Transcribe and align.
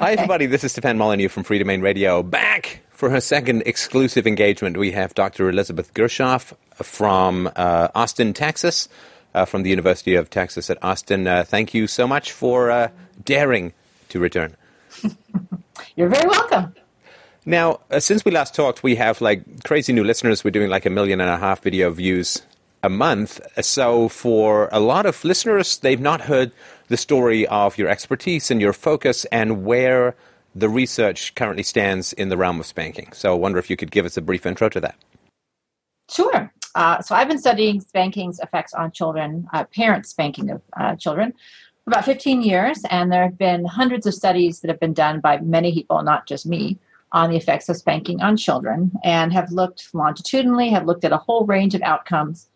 Hi, 0.00 0.12
everybody. 0.12 0.46
This 0.46 0.64
is 0.64 0.72
Stefan 0.72 0.96
Molyneux 0.96 1.28
from 1.28 1.44
Freedomain 1.44 1.82
Radio. 1.82 2.22
Back 2.22 2.80
for 2.88 3.10
her 3.10 3.20
second 3.20 3.64
exclusive 3.66 4.26
engagement. 4.26 4.78
We 4.78 4.92
have 4.92 5.12
Dr. 5.12 5.50
Elizabeth 5.50 5.92
Gershoff 5.92 6.54
from 6.72 7.50
uh, 7.54 7.88
Austin, 7.94 8.32
Texas, 8.32 8.88
uh, 9.34 9.44
from 9.44 9.62
the 9.62 9.68
University 9.68 10.14
of 10.14 10.30
Texas 10.30 10.70
at 10.70 10.82
Austin. 10.82 11.26
Uh, 11.26 11.44
thank 11.44 11.74
you 11.74 11.86
so 11.86 12.08
much 12.08 12.32
for 12.32 12.70
uh, 12.70 12.88
daring 13.22 13.74
to 14.08 14.18
return. 14.18 14.56
You're 15.96 16.08
very 16.08 16.26
welcome. 16.26 16.74
Now, 17.44 17.80
uh, 17.90 18.00
since 18.00 18.24
we 18.24 18.30
last 18.30 18.54
talked, 18.54 18.82
we 18.82 18.94
have 18.94 19.20
like 19.20 19.64
crazy 19.64 19.92
new 19.92 20.02
listeners. 20.02 20.42
We're 20.42 20.50
doing 20.50 20.70
like 20.70 20.86
a 20.86 20.90
million 20.90 21.20
and 21.20 21.28
a 21.28 21.36
half 21.36 21.62
video 21.62 21.90
views 21.90 22.40
a 22.82 22.88
month. 22.88 23.38
So, 23.62 24.08
for 24.08 24.70
a 24.72 24.80
lot 24.80 25.04
of 25.04 25.22
listeners, 25.26 25.76
they've 25.76 26.00
not 26.00 26.22
heard 26.22 26.52
the 26.90 26.96
story 26.96 27.46
of 27.46 27.78
your 27.78 27.88
expertise 27.88 28.50
and 28.50 28.60
your 28.60 28.72
focus 28.72 29.24
and 29.26 29.64
where 29.64 30.16
the 30.56 30.68
research 30.68 31.32
currently 31.36 31.62
stands 31.62 32.12
in 32.12 32.30
the 32.30 32.36
realm 32.36 32.58
of 32.58 32.66
spanking. 32.66 33.12
So 33.12 33.32
I 33.32 33.36
wonder 33.36 33.60
if 33.60 33.70
you 33.70 33.76
could 33.76 33.92
give 33.92 34.04
us 34.04 34.16
a 34.16 34.20
brief 34.20 34.44
intro 34.44 34.68
to 34.68 34.80
that. 34.80 34.96
Sure. 36.10 36.52
Uh, 36.74 37.00
so 37.00 37.14
I've 37.14 37.28
been 37.28 37.38
studying 37.38 37.80
spanking's 37.80 38.40
effects 38.40 38.74
on 38.74 38.90
children, 38.90 39.46
uh, 39.52 39.64
parent 39.64 40.04
spanking 40.04 40.50
of 40.50 40.62
uh, 40.78 40.96
children, 40.96 41.32
for 41.84 41.90
about 41.90 42.04
15 42.04 42.42
years, 42.42 42.82
and 42.90 43.12
there 43.12 43.22
have 43.22 43.38
been 43.38 43.64
hundreds 43.64 44.04
of 44.06 44.14
studies 44.14 44.58
that 44.60 44.68
have 44.68 44.80
been 44.80 44.92
done 44.92 45.20
by 45.20 45.38
many 45.38 45.72
people, 45.72 46.02
not 46.02 46.26
just 46.26 46.44
me, 46.44 46.76
on 47.12 47.30
the 47.30 47.36
effects 47.36 47.68
of 47.68 47.76
spanking 47.76 48.20
on 48.20 48.36
children, 48.36 48.90
and 49.04 49.32
have 49.32 49.52
looked 49.52 49.94
longitudinally, 49.94 50.70
have 50.70 50.86
looked 50.86 51.04
at 51.04 51.12
a 51.12 51.16
whole 51.16 51.46
range 51.46 51.76
of 51.76 51.82
outcomes. 51.82 52.48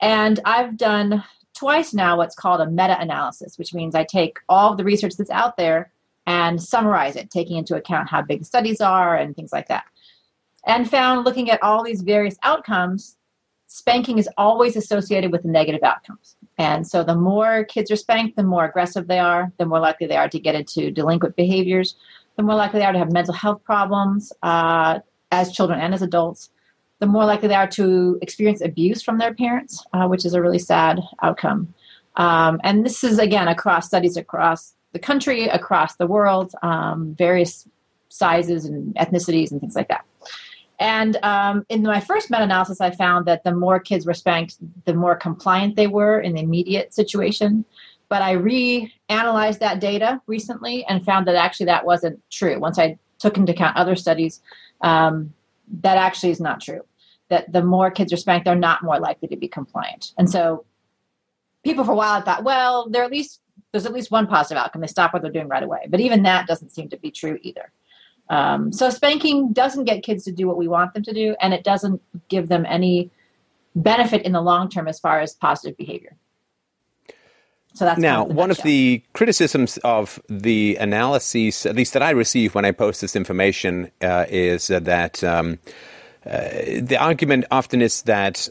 And 0.00 0.40
I've 0.44 0.76
done 0.76 1.24
twice 1.58 1.92
now 1.92 2.16
what's 2.16 2.36
called 2.36 2.60
a 2.60 2.70
meta 2.70 2.98
analysis, 3.00 3.58
which 3.58 3.74
means 3.74 3.94
I 3.94 4.04
take 4.04 4.38
all 4.48 4.70
of 4.70 4.78
the 4.78 4.84
research 4.84 5.16
that's 5.16 5.30
out 5.30 5.56
there 5.56 5.90
and 6.24 6.62
summarize 6.62 7.16
it, 7.16 7.30
taking 7.30 7.56
into 7.56 7.74
account 7.74 8.08
how 8.08 8.22
big 8.22 8.40
the 8.40 8.44
studies 8.44 8.80
are 8.80 9.16
and 9.16 9.34
things 9.34 9.52
like 9.52 9.66
that. 9.68 9.84
And 10.66 10.88
found 10.88 11.24
looking 11.24 11.50
at 11.50 11.62
all 11.62 11.82
these 11.82 12.02
various 12.02 12.36
outcomes, 12.44 13.16
spanking 13.66 14.18
is 14.18 14.28
always 14.36 14.76
associated 14.76 15.32
with 15.32 15.44
negative 15.44 15.82
outcomes. 15.82 16.36
And 16.58 16.86
so 16.86 17.02
the 17.02 17.16
more 17.16 17.64
kids 17.64 17.90
are 17.90 17.96
spanked, 17.96 18.36
the 18.36 18.44
more 18.44 18.64
aggressive 18.64 19.08
they 19.08 19.18
are, 19.18 19.50
the 19.58 19.66
more 19.66 19.80
likely 19.80 20.06
they 20.06 20.16
are 20.16 20.28
to 20.28 20.38
get 20.38 20.54
into 20.54 20.92
delinquent 20.92 21.34
behaviors, 21.34 21.96
the 22.36 22.42
more 22.44 22.54
likely 22.54 22.78
they 22.78 22.86
are 22.86 22.92
to 22.92 22.98
have 22.98 23.12
mental 23.12 23.34
health 23.34 23.64
problems 23.64 24.32
uh, 24.44 25.00
as 25.32 25.50
children 25.52 25.80
and 25.80 25.92
as 25.92 26.02
adults 26.02 26.50
the 27.00 27.06
more 27.06 27.24
likely 27.24 27.48
they 27.48 27.54
are 27.54 27.68
to 27.68 28.18
experience 28.22 28.60
abuse 28.60 29.02
from 29.02 29.18
their 29.18 29.34
parents, 29.34 29.84
uh, 29.92 30.06
which 30.06 30.24
is 30.24 30.34
a 30.34 30.42
really 30.42 30.58
sad 30.58 31.00
outcome. 31.22 31.72
Um, 32.16 32.60
and 32.64 32.84
this 32.84 33.04
is, 33.04 33.18
again, 33.18 33.48
across 33.48 33.86
studies 33.86 34.16
across 34.16 34.74
the 34.92 34.98
country, 34.98 35.44
across 35.44 35.96
the 35.96 36.06
world, 36.06 36.52
um, 36.62 37.14
various 37.16 37.68
sizes 38.08 38.64
and 38.64 38.94
ethnicities 38.96 39.52
and 39.52 39.60
things 39.60 39.76
like 39.76 39.88
that. 39.88 40.04
And 40.80 41.16
um, 41.22 41.64
in 41.68 41.82
my 41.82 42.00
first 42.00 42.30
meta 42.30 42.44
analysis, 42.44 42.80
I 42.80 42.90
found 42.90 43.26
that 43.26 43.44
the 43.44 43.52
more 43.52 43.80
kids 43.80 44.06
were 44.06 44.14
spanked, 44.14 44.56
the 44.84 44.94
more 44.94 45.16
compliant 45.16 45.76
they 45.76 45.88
were 45.88 46.20
in 46.20 46.34
the 46.34 46.40
immediate 46.40 46.94
situation. 46.94 47.64
But 48.08 48.22
I 48.22 48.36
reanalyzed 48.36 49.58
that 49.58 49.80
data 49.80 50.20
recently 50.26 50.84
and 50.86 51.04
found 51.04 51.26
that 51.26 51.34
actually 51.34 51.66
that 51.66 51.84
wasn't 51.84 52.20
true. 52.30 52.58
Once 52.58 52.78
I 52.78 52.98
took 53.18 53.36
into 53.36 53.52
account 53.52 53.76
other 53.76 53.96
studies, 53.96 54.40
um, 54.80 55.34
that 55.80 55.96
actually 55.96 56.30
is 56.30 56.40
not 56.40 56.60
true. 56.60 56.80
That 57.28 57.52
the 57.52 57.62
more 57.62 57.90
kids 57.90 58.12
are 58.12 58.16
spanked, 58.16 58.46
they're 58.46 58.54
not 58.54 58.82
more 58.82 58.98
likely 58.98 59.28
to 59.28 59.36
be 59.36 59.48
compliant. 59.48 60.12
And 60.16 60.30
so 60.30 60.64
people 61.64 61.84
for 61.84 61.92
a 61.92 61.96
while 61.96 62.22
thought, 62.22 62.44
well, 62.44 62.88
there 62.88 63.04
at 63.04 63.10
least 63.10 63.40
there's 63.72 63.86
at 63.86 63.92
least 63.92 64.10
one 64.10 64.26
positive 64.26 64.56
outcome. 64.56 64.80
They 64.80 64.86
stop 64.86 65.12
what 65.12 65.22
they're 65.22 65.30
doing 65.30 65.48
right 65.48 65.62
away. 65.62 65.86
But 65.88 66.00
even 66.00 66.22
that 66.22 66.46
doesn't 66.46 66.70
seem 66.70 66.88
to 66.88 66.96
be 66.96 67.10
true 67.10 67.38
either. 67.42 67.70
Um, 68.30 68.72
so 68.72 68.90
spanking 68.90 69.52
doesn't 69.52 69.84
get 69.84 70.02
kids 70.02 70.24
to 70.24 70.32
do 70.32 70.46
what 70.46 70.56
we 70.56 70.68
want 70.68 70.94
them 70.94 71.02
to 71.02 71.12
do, 71.12 71.34
and 71.40 71.54
it 71.54 71.64
doesn't 71.64 72.00
give 72.28 72.48
them 72.48 72.66
any 72.66 73.10
benefit 73.74 74.22
in 74.22 74.32
the 74.32 74.40
long 74.40 74.68
term 74.68 74.88
as 74.88 74.98
far 74.98 75.20
as 75.20 75.34
positive 75.34 75.76
behavior. 75.76 76.16
So 77.78 77.84
that's 77.84 78.00
now 78.00 78.22
kind 78.22 78.30
of 78.32 78.36
one 78.36 78.50
of 78.50 78.56
the 78.64 79.04
criticisms 79.12 79.78
of 79.84 80.20
the 80.28 80.76
analyses, 80.80 81.64
at 81.64 81.76
least 81.76 81.92
that 81.92 82.02
I 82.02 82.10
receive 82.10 82.56
when 82.56 82.64
I 82.64 82.72
post 82.72 83.00
this 83.00 83.14
information, 83.14 83.92
uh, 84.02 84.24
is 84.28 84.68
uh, 84.68 84.80
that 84.80 85.22
um, 85.22 85.60
uh, 86.26 86.48
the 86.80 86.96
argument 86.98 87.44
often 87.52 87.80
is 87.80 88.02
that 88.02 88.48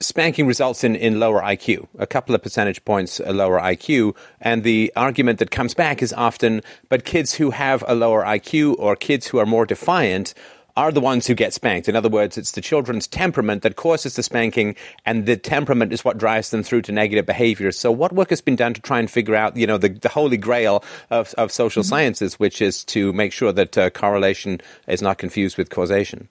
spanking 0.00 0.48
results 0.48 0.82
in, 0.82 0.96
in 0.96 1.20
lower 1.20 1.42
IQ, 1.42 1.86
a 1.96 2.08
couple 2.08 2.34
of 2.34 2.42
percentage 2.42 2.84
points 2.84 3.20
lower 3.20 3.60
IQ. 3.60 4.16
And 4.40 4.64
the 4.64 4.92
argument 4.96 5.38
that 5.38 5.52
comes 5.52 5.72
back 5.72 6.02
is 6.02 6.12
often, 6.12 6.60
but 6.88 7.04
kids 7.04 7.34
who 7.34 7.50
have 7.52 7.84
a 7.86 7.94
lower 7.94 8.24
IQ 8.24 8.74
or 8.80 8.96
kids 8.96 9.28
who 9.28 9.38
are 9.38 9.46
more 9.46 9.64
defiant 9.64 10.34
are 10.76 10.92
the 10.92 11.00
ones 11.00 11.26
who 11.26 11.34
get 11.34 11.54
spanked. 11.54 11.88
In 11.88 11.96
other 11.96 12.08
words, 12.08 12.36
it's 12.36 12.52
the 12.52 12.60
children's 12.60 13.06
temperament 13.06 13.62
that 13.62 13.76
causes 13.76 14.14
the 14.14 14.22
spanking, 14.22 14.76
and 15.06 15.26
the 15.26 15.36
temperament 15.36 15.92
is 15.92 16.04
what 16.04 16.18
drives 16.18 16.50
them 16.50 16.62
through 16.62 16.82
to 16.82 16.92
negative 16.92 17.24
behaviors. 17.24 17.78
So, 17.78 17.90
what 17.90 18.12
work 18.12 18.30
has 18.30 18.40
been 18.40 18.56
done 18.56 18.74
to 18.74 18.80
try 18.80 18.98
and 18.98 19.10
figure 19.10 19.34
out, 19.34 19.56
you 19.56 19.66
know, 19.66 19.78
the, 19.78 19.88
the 19.88 20.08
holy 20.08 20.36
grail 20.36 20.84
of, 21.10 21.34
of 21.38 21.50
social 21.50 21.82
mm-hmm. 21.82 21.88
sciences, 21.88 22.38
which 22.38 22.60
is 22.60 22.84
to 22.84 23.12
make 23.14 23.32
sure 23.32 23.52
that 23.52 23.78
uh, 23.78 23.90
correlation 23.90 24.60
is 24.86 25.00
not 25.00 25.18
confused 25.18 25.56
with 25.56 25.70
causation? 25.70 26.28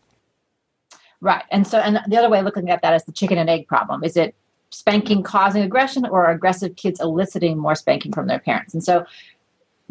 Right. 1.22 1.44
And 1.50 1.66
so, 1.66 1.80
and 1.80 2.00
the 2.08 2.18
other 2.18 2.30
way 2.30 2.40
of 2.40 2.46
looking 2.46 2.70
at 2.70 2.82
that 2.84 2.94
is 2.94 3.04
the 3.06 3.12
chicken 3.12 3.38
and 3.38 3.50
egg 3.50 3.68
problem. 3.68 4.04
Is 4.04 4.16
it 4.16 4.36
spanking 4.70 5.24
causing 5.24 5.64
aggression 5.64 6.06
or 6.06 6.30
aggressive 6.30 6.76
kids 6.76 7.00
eliciting 7.00 7.58
more 7.58 7.74
spanking 7.74 8.12
from 8.12 8.28
their 8.28 8.40
parents? 8.40 8.74
And 8.76 8.84
so, 8.84 9.06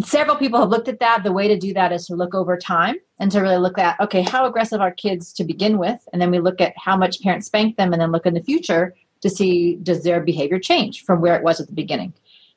several 0.01 0.37
people 0.37 0.61
have 0.61 0.69
looked 0.69 0.87
at 0.87 1.01
that. 1.01 1.25
The 1.25 1.33
way 1.33 1.49
to 1.49 1.59
do 1.59 1.75
that 1.75 1.91
is 1.91 2.07
to 2.07 2.15
look 2.15 2.35
over 2.35 2.57
time 2.57 2.97
and 3.21 3.31
to 3.31 3.41
really 3.41 3.59
look 3.59 3.79
at, 3.79 3.99
okay, 4.01 4.23
how 4.23 4.47
aggressive 4.47 4.81
are 4.81 4.91
kids 4.91 5.33
to 5.35 5.45
begin 5.45 5.79
with? 5.79 6.07
And 6.13 6.21
then 6.21 6.31
we 6.31 6.41
look 6.41 6.61
at 6.61 6.75
how 6.77 6.97
much 6.97 7.21
parents 7.21 7.47
spank 7.47 7.77
them 7.77 7.93
and 7.93 8.03
then 8.03 8.13
look 8.13 8.27
in 8.27 8.35
the 8.35 8.43
future 8.43 8.95
to 9.21 9.31
see 9.31 9.77
does 9.77 10.03
their 10.03 10.21
behavior 10.21 10.59
change 10.59 11.05
from 11.05 11.21
where 11.21 11.37
it 11.37 11.43
was 11.43 11.61
at 11.61 11.67
the 11.67 11.73
beginning. 11.73 12.13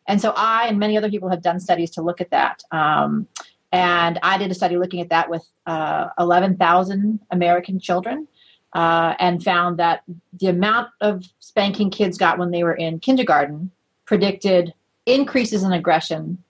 And 0.08 0.22
so 0.22 0.34
I 0.36 0.68
and 0.68 0.80
many 0.80 0.98
other 0.98 1.10
people 1.10 1.30
have 1.30 1.42
done 1.42 1.60
studies 1.60 1.92
to 1.92 2.02
look 2.02 2.22
at 2.22 2.32
that. 2.32 2.64
Um, 2.72 3.28
and 3.72 4.20
I 4.24 4.38
did 4.38 4.50
a 4.50 4.54
study 4.54 4.78
looking 4.78 5.02
at 5.02 5.10
that 5.10 5.30
with 5.30 5.46
uh, 5.66 6.08
11,000 6.18 7.20
American 7.32 7.80
children 7.80 8.28
uh, 8.74 9.16
and 9.20 9.44
found 9.44 9.78
that 9.78 10.04
the 10.34 10.48
amount 10.48 10.90
of 11.02 11.26
spanking 11.40 11.90
kids 11.90 12.18
got 12.18 12.40
when 12.40 12.52
they 12.52 12.64
were 12.64 12.76
in 12.76 13.00
kindergarten 13.00 13.72
predicted 14.06 14.74
increases 15.06 15.64
in 15.64 15.74
aggression 15.74 16.44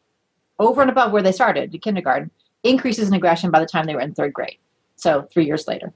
over 0.60 0.82
and 0.82 0.90
above 0.90 1.12
where 1.12 1.22
they 1.22 1.32
started 1.32 1.74
in 1.74 1.80
kindergarten, 1.80 2.32
increases 2.70 3.08
in 3.08 3.14
aggression 3.14 3.52
by 3.52 3.60
the 3.60 3.66
time 3.66 3.86
they 3.86 3.96
were 3.96 4.02
in 4.02 4.14
third 4.14 4.34
grade. 4.34 4.58
So 4.96 5.28
three 5.32 5.46
years 5.46 5.68
later. 5.68 5.94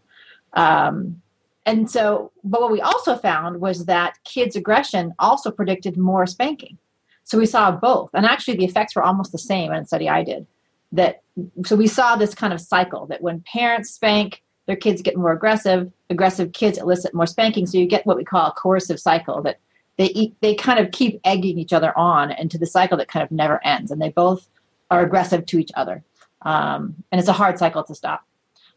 Um, 0.53 1.21
and 1.65 1.89
so, 1.89 2.31
but 2.43 2.61
what 2.61 2.71
we 2.71 2.81
also 2.81 3.15
found 3.15 3.61
was 3.61 3.85
that 3.85 4.17
kids' 4.23 4.55
aggression 4.55 5.13
also 5.19 5.51
predicted 5.51 5.97
more 5.97 6.25
spanking. 6.25 6.77
So 7.23 7.37
we 7.37 7.45
saw 7.45 7.71
both. 7.71 8.09
And 8.13 8.25
actually, 8.25 8.57
the 8.57 8.65
effects 8.65 8.95
were 8.95 9.03
almost 9.03 9.31
the 9.31 9.37
same 9.37 9.71
in 9.71 9.83
a 9.83 9.85
study 9.85 10.09
I 10.09 10.23
did. 10.23 10.47
That 10.91 11.21
so 11.65 11.75
we 11.75 11.87
saw 11.87 12.15
this 12.15 12.33
kind 12.33 12.51
of 12.51 12.59
cycle 12.59 13.05
that 13.07 13.21
when 13.21 13.41
parents 13.41 13.91
spank, 13.91 14.43
their 14.65 14.75
kids 14.75 15.01
get 15.01 15.15
more 15.15 15.31
aggressive. 15.31 15.91
Aggressive 16.09 16.51
kids 16.51 16.77
elicit 16.77 17.13
more 17.13 17.27
spanking. 17.27 17.65
So 17.67 17.77
you 17.77 17.85
get 17.85 18.05
what 18.05 18.17
we 18.17 18.25
call 18.25 18.47
a 18.47 18.51
coercive 18.51 18.99
cycle 18.99 19.41
that 19.43 19.59
they 19.97 20.07
eat, 20.07 20.35
they 20.41 20.55
kind 20.55 20.79
of 20.79 20.91
keep 20.91 21.21
egging 21.23 21.59
each 21.59 21.73
other 21.73 21.97
on 21.97 22.31
into 22.31 22.57
the 22.57 22.65
cycle 22.65 22.97
that 22.97 23.07
kind 23.07 23.23
of 23.23 23.31
never 23.31 23.63
ends, 23.63 23.91
and 23.91 24.01
they 24.01 24.09
both 24.09 24.49
are 24.89 25.03
aggressive 25.03 25.45
to 25.45 25.59
each 25.59 25.71
other, 25.75 26.03
um, 26.41 26.95
and 27.11 27.19
it's 27.19 27.29
a 27.29 27.33
hard 27.33 27.57
cycle 27.57 27.83
to 27.83 27.95
stop. 27.95 28.25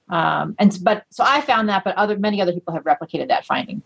Um, 0.08 0.54
and 0.58 0.76
but 0.82 1.04
so 1.10 1.24
I 1.26 1.40
found 1.40 1.68
that, 1.68 1.84
but 1.84 1.96
other 1.96 2.18
many 2.18 2.40
other 2.40 2.52
people 2.52 2.74
have 2.74 2.84
replicated 2.84 3.28
that 3.28 3.46
finding. 3.46 3.82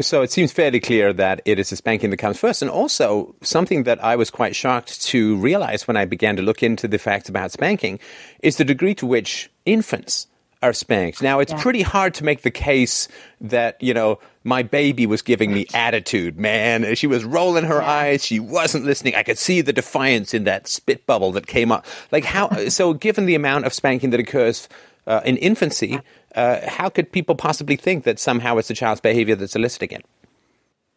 So 0.00 0.22
it 0.22 0.30
seems 0.30 0.52
fairly 0.52 0.80
clear 0.80 1.12
that 1.14 1.40
it 1.44 1.58
is 1.58 1.70
the 1.70 1.76
spanking 1.76 2.10
that 2.10 2.18
comes 2.18 2.38
first, 2.38 2.62
and 2.62 2.70
also 2.70 3.34
something 3.42 3.82
that 3.82 4.02
I 4.02 4.16
was 4.16 4.30
quite 4.30 4.54
shocked 4.54 5.02
to 5.06 5.36
realize 5.36 5.88
when 5.88 5.96
I 5.96 6.04
began 6.04 6.36
to 6.36 6.42
look 6.42 6.62
into 6.62 6.86
the 6.88 6.98
facts 6.98 7.28
about 7.28 7.52
spanking 7.52 7.98
is 8.42 8.56
the 8.56 8.64
degree 8.64 8.94
to 8.96 9.06
which 9.06 9.50
infants 9.64 10.28
are 10.62 10.72
spanked. 10.72 11.22
Now, 11.22 11.38
it's 11.40 11.52
yeah. 11.52 11.62
pretty 11.62 11.82
hard 11.82 12.14
to 12.14 12.24
make 12.24 12.42
the 12.42 12.50
case 12.50 13.08
that, 13.40 13.80
you 13.82 13.94
know, 13.94 14.18
my 14.44 14.62
baby 14.62 15.06
was 15.06 15.22
giving 15.22 15.52
me 15.52 15.66
attitude, 15.72 16.38
man. 16.38 16.94
She 16.94 17.06
was 17.06 17.24
rolling 17.24 17.64
her 17.64 17.80
yeah. 17.80 17.90
eyes. 17.90 18.24
She 18.24 18.40
wasn't 18.40 18.84
listening. 18.84 19.14
I 19.14 19.22
could 19.22 19.38
see 19.38 19.60
the 19.60 19.72
defiance 19.72 20.34
in 20.34 20.44
that 20.44 20.66
spit 20.66 21.06
bubble 21.06 21.32
that 21.32 21.46
came 21.46 21.70
up. 21.70 21.86
Like, 22.10 22.24
how, 22.24 22.48
so 22.68 22.94
given 22.94 23.26
the 23.26 23.34
amount 23.34 23.66
of 23.66 23.72
spanking 23.72 24.10
that 24.10 24.20
occurs 24.20 24.68
uh, 25.06 25.20
in 25.24 25.36
infancy, 25.36 26.00
uh, 26.34 26.68
how 26.68 26.88
could 26.88 27.12
people 27.12 27.34
possibly 27.34 27.76
think 27.76 28.04
that 28.04 28.18
somehow 28.18 28.56
it's 28.58 28.68
the 28.68 28.74
child's 28.74 29.00
behavior 29.00 29.36
that's 29.36 29.54
eliciting 29.54 29.90
it? 29.90 30.04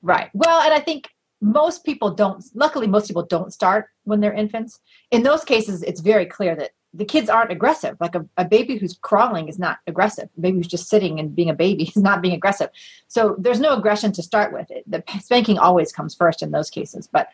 Right. 0.01 0.29
Well, 0.33 0.61
and 0.61 0.73
I 0.73 0.79
think 0.79 1.09
most 1.41 1.85
people 1.85 2.11
don't, 2.11 2.43
luckily, 2.55 2.87
most 2.87 3.07
people 3.07 3.23
don't 3.23 3.53
start 3.53 3.87
when 4.03 4.19
they're 4.19 4.33
infants. 4.33 4.79
In 5.11 5.23
those 5.23 5.43
cases, 5.43 5.83
it's 5.83 6.01
very 6.01 6.25
clear 6.25 6.55
that 6.55 6.71
the 6.93 7.05
kids 7.05 7.29
aren't 7.29 7.51
aggressive. 7.51 7.97
Like 7.99 8.15
a, 8.15 8.25
a 8.37 8.45
baby 8.45 8.77
who's 8.77 8.97
crawling 9.01 9.47
is 9.47 9.57
not 9.57 9.79
aggressive. 9.87 10.29
A 10.37 10.41
baby 10.41 10.57
who's 10.57 10.67
just 10.67 10.89
sitting 10.89 11.19
and 11.19 11.35
being 11.35 11.49
a 11.49 11.53
baby 11.53 11.83
is 11.95 11.97
not 11.97 12.21
being 12.21 12.33
aggressive. 12.33 12.69
So 13.07 13.35
there's 13.37 13.59
no 13.59 13.75
aggression 13.75 14.11
to 14.13 14.23
start 14.23 14.53
with. 14.53 14.69
It, 14.69 14.83
the 14.89 15.03
spanking 15.21 15.57
always 15.57 15.91
comes 15.91 16.13
first 16.15 16.41
in 16.41 16.51
those 16.51 16.69
cases. 16.69 17.07
But 17.07 17.29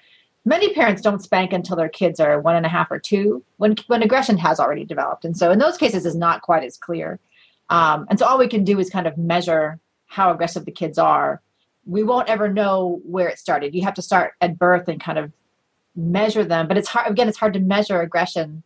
many 0.45 0.73
parents 0.73 1.01
don't 1.01 1.21
spank 1.21 1.53
until 1.53 1.75
their 1.75 1.89
kids 1.89 2.19
are 2.19 2.39
one 2.39 2.55
and 2.55 2.65
a 2.65 2.69
half 2.69 2.89
or 2.89 2.99
two, 2.99 3.43
when 3.57 3.75
when 3.87 4.01
aggression 4.01 4.37
has 4.37 4.59
already 4.59 4.85
developed, 4.85 5.25
and 5.25 5.37
so 5.37 5.51
in 5.51 5.59
those 5.59 5.77
cases, 5.77 6.05
is 6.05 6.15
not 6.15 6.41
quite 6.41 6.63
as 6.63 6.77
clear. 6.77 7.19
Um, 7.69 8.07
and 8.09 8.17
so 8.17 8.25
all 8.25 8.37
we 8.37 8.47
can 8.47 8.63
do 8.63 8.79
is 8.79 8.89
kind 8.89 9.07
of 9.07 9.17
measure 9.17 9.79
how 10.05 10.31
aggressive 10.31 10.65
the 10.65 10.71
kids 10.71 10.97
are. 10.97 11.41
We 11.85 12.01
won't 12.01 12.29
ever 12.29 12.51
know 12.51 13.01
where 13.03 13.27
it 13.27 13.39
started. 13.39 13.75
You 13.75 13.83
have 13.83 13.93
to 13.95 14.01
start 14.01 14.33
at 14.39 14.57
birth 14.57 14.87
and 14.87 15.01
kind 15.01 15.17
of 15.17 15.33
measure 15.95 16.45
them. 16.45 16.67
But 16.67 16.77
it's 16.77 16.87
hard 16.87 17.11
again. 17.11 17.27
It's 17.27 17.37
hard 17.37 17.53
to 17.53 17.59
measure 17.59 17.99
aggression. 18.01 18.63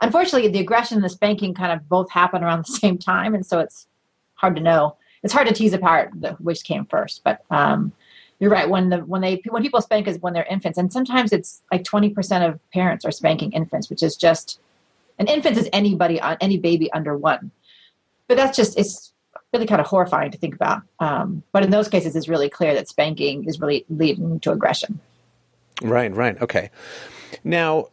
Unfortunately, 0.00 0.48
the 0.48 0.60
aggression 0.60 0.96
and 0.96 1.04
the 1.04 1.08
spanking 1.08 1.54
kind 1.54 1.72
of 1.72 1.88
both 1.88 2.10
happen 2.10 2.42
around 2.42 2.66
the 2.66 2.72
same 2.80 2.98
time, 2.98 3.34
and 3.34 3.44
so 3.44 3.60
it's 3.60 3.86
hard 4.34 4.56
to 4.56 4.62
know. 4.62 4.96
It's 5.22 5.32
hard 5.32 5.48
to 5.48 5.54
tease 5.54 5.72
apart 5.72 6.12
which 6.40 6.64
came 6.64 6.84
first. 6.84 7.22
But 7.24 7.42
um, 7.50 7.92
you're 8.38 8.50
right. 8.50 8.68
When 8.68 8.90
the 8.90 8.98
when 8.98 9.20
they 9.20 9.40
when 9.48 9.62
people 9.62 9.80
spank 9.80 10.06
is 10.06 10.18
when 10.18 10.32
they're 10.32 10.44
infants, 10.44 10.78
and 10.78 10.92
sometimes 10.92 11.32
it's 11.32 11.62
like 11.72 11.84
20 11.84 12.10
percent 12.10 12.44
of 12.44 12.60
parents 12.72 13.04
are 13.04 13.10
spanking 13.10 13.52
infants, 13.52 13.88
which 13.88 14.02
is 14.02 14.16
just 14.16 14.60
an 15.18 15.28
infant 15.28 15.56
is 15.56 15.68
anybody 15.72 16.20
on 16.20 16.32
uh, 16.32 16.36
any 16.40 16.58
baby 16.58 16.92
under 16.92 17.16
one. 17.16 17.50
But 18.28 18.36
that's 18.36 18.56
just 18.56 18.78
it's 18.78 19.12
really 19.52 19.66
kind 19.66 19.80
of 19.80 19.86
horrifying 19.86 20.30
to 20.32 20.38
think 20.38 20.54
about. 20.54 20.82
Um, 20.98 21.42
but 21.52 21.62
in 21.62 21.70
those 21.70 21.88
cases, 21.88 22.16
it's 22.16 22.28
really 22.28 22.50
clear 22.50 22.74
that 22.74 22.88
spanking 22.88 23.44
is 23.44 23.60
really 23.60 23.84
leading 23.88 24.40
to 24.40 24.52
aggression. 24.52 25.00
Right, 25.80 26.14
right. 26.14 26.40
Okay. 26.42 26.70
Now, 27.44 27.88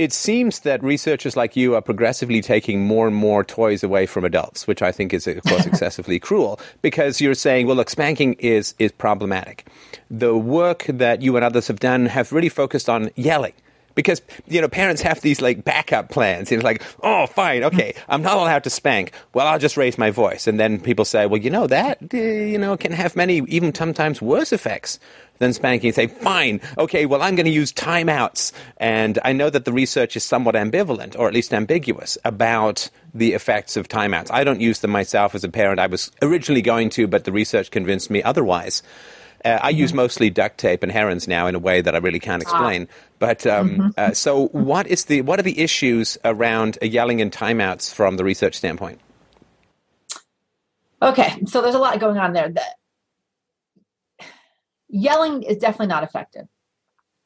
it 0.00 0.14
seems 0.14 0.60
that 0.60 0.82
researchers 0.82 1.36
like 1.36 1.56
you 1.56 1.74
are 1.74 1.82
progressively 1.82 2.40
taking 2.40 2.82
more 2.82 3.06
and 3.06 3.14
more 3.14 3.44
toys 3.44 3.84
away 3.84 4.06
from 4.06 4.24
adults, 4.24 4.66
which 4.66 4.80
I 4.80 4.92
think 4.92 5.12
is, 5.12 5.26
of 5.26 5.42
course, 5.42 5.66
excessively 5.72 6.18
cruel 6.18 6.58
because 6.80 7.20
you're 7.20 7.34
saying, 7.34 7.66
well, 7.66 7.76
look, 7.76 7.90
spanking 7.90 8.32
is, 8.38 8.74
is 8.78 8.92
problematic. 8.92 9.66
The 10.10 10.34
work 10.34 10.86
that 10.88 11.20
you 11.20 11.36
and 11.36 11.44
others 11.44 11.68
have 11.68 11.80
done 11.80 12.06
have 12.06 12.32
really 12.32 12.48
focused 12.48 12.88
on 12.88 13.10
yelling 13.14 13.52
because 13.94 14.22
you 14.46 14.60
know 14.60 14.68
parents 14.68 15.02
have 15.02 15.20
these 15.20 15.40
like 15.40 15.64
backup 15.64 16.10
plans. 16.10 16.50
It's 16.52 16.62
like, 16.62 16.82
oh, 17.02 17.26
fine, 17.26 17.64
okay, 17.64 17.94
I'm 18.08 18.22
not 18.22 18.36
allowed 18.36 18.64
to 18.64 18.70
spank. 18.70 19.12
Well, 19.34 19.46
I'll 19.46 19.58
just 19.58 19.76
raise 19.76 19.98
my 19.98 20.10
voice, 20.10 20.46
and 20.46 20.58
then 20.58 20.80
people 20.80 21.04
say, 21.04 21.26
well, 21.26 21.40
you 21.40 21.50
know 21.50 21.66
that 21.66 21.98
uh, 22.12 22.16
you 22.16 22.58
know 22.58 22.76
can 22.76 22.92
have 22.92 23.16
many, 23.16 23.38
even 23.48 23.74
sometimes 23.74 24.22
worse 24.22 24.52
effects 24.52 24.98
than 25.38 25.52
spanking. 25.52 25.88
You 25.88 25.92
Say, 25.92 26.06
fine, 26.06 26.60
okay, 26.78 27.06
well, 27.06 27.22
I'm 27.22 27.34
going 27.34 27.46
to 27.46 27.52
use 27.52 27.72
timeouts, 27.72 28.52
and 28.76 29.18
I 29.24 29.32
know 29.32 29.50
that 29.50 29.64
the 29.64 29.72
research 29.72 30.16
is 30.16 30.22
somewhat 30.22 30.54
ambivalent, 30.54 31.18
or 31.18 31.26
at 31.28 31.34
least 31.34 31.52
ambiguous, 31.52 32.16
about 32.24 32.90
the 33.12 33.32
effects 33.32 33.76
of 33.76 33.88
timeouts. 33.88 34.30
I 34.30 34.44
don't 34.44 34.60
use 34.60 34.80
them 34.80 34.90
myself 34.90 35.34
as 35.34 35.42
a 35.42 35.48
parent. 35.48 35.80
I 35.80 35.86
was 35.86 36.12
originally 36.22 36.62
going 36.62 36.90
to, 36.90 37.06
but 37.08 37.24
the 37.24 37.32
research 37.32 37.70
convinced 37.70 38.10
me 38.10 38.22
otherwise. 38.22 38.82
Uh, 39.44 39.58
I 39.62 39.70
use 39.70 39.94
mostly 39.94 40.30
duct 40.30 40.58
tape 40.58 40.82
and 40.82 40.92
herons 40.92 41.26
now 41.26 41.46
in 41.46 41.54
a 41.54 41.58
way 41.58 41.80
that 41.80 41.94
I 41.94 41.98
really 41.98 42.20
can't 42.20 42.42
explain. 42.42 42.88
Ah. 42.90 42.94
But 43.18 43.46
um, 43.46 43.70
mm-hmm. 43.70 43.88
uh, 43.96 44.12
so, 44.12 44.48
what 44.48 44.86
is 44.86 45.06
the 45.06 45.22
what 45.22 45.38
are 45.38 45.42
the 45.42 45.58
issues 45.60 46.18
around 46.24 46.78
yelling 46.82 47.20
and 47.20 47.32
timeouts 47.32 47.92
from 47.92 48.16
the 48.16 48.24
research 48.24 48.54
standpoint? 48.54 49.00
Okay, 51.02 51.42
so 51.46 51.62
there's 51.62 51.74
a 51.74 51.78
lot 51.78 51.98
going 51.98 52.18
on 52.18 52.34
there. 52.34 52.50
The, 52.50 52.62
yelling 54.88 55.42
is 55.42 55.56
definitely 55.56 55.86
not 55.86 56.02
effective. 56.02 56.46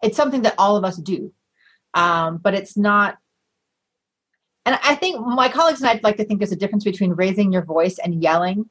It's 0.02 0.16
something 0.16 0.42
that 0.42 0.54
all 0.58 0.76
of 0.76 0.84
us 0.84 0.96
do, 0.96 1.32
um, 1.94 2.38
but 2.38 2.54
it's 2.54 2.76
not. 2.76 3.18
And 4.66 4.78
I 4.82 4.94
think 4.94 5.20
my 5.20 5.48
colleagues 5.48 5.80
and 5.80 5.90
I'd 5.90 6.02
like 6.02 6.16
to 6.16 6.24
think 6.24 6.40
there's 6.40 6.52
a 6.52 6.56
difference 6.56 6.84
between 6.84 7.12
raising 7.12 7.52
your 7.52 7.64
voice 7.64 7.98
and 7.98 8.22
yelling 8.22 8.70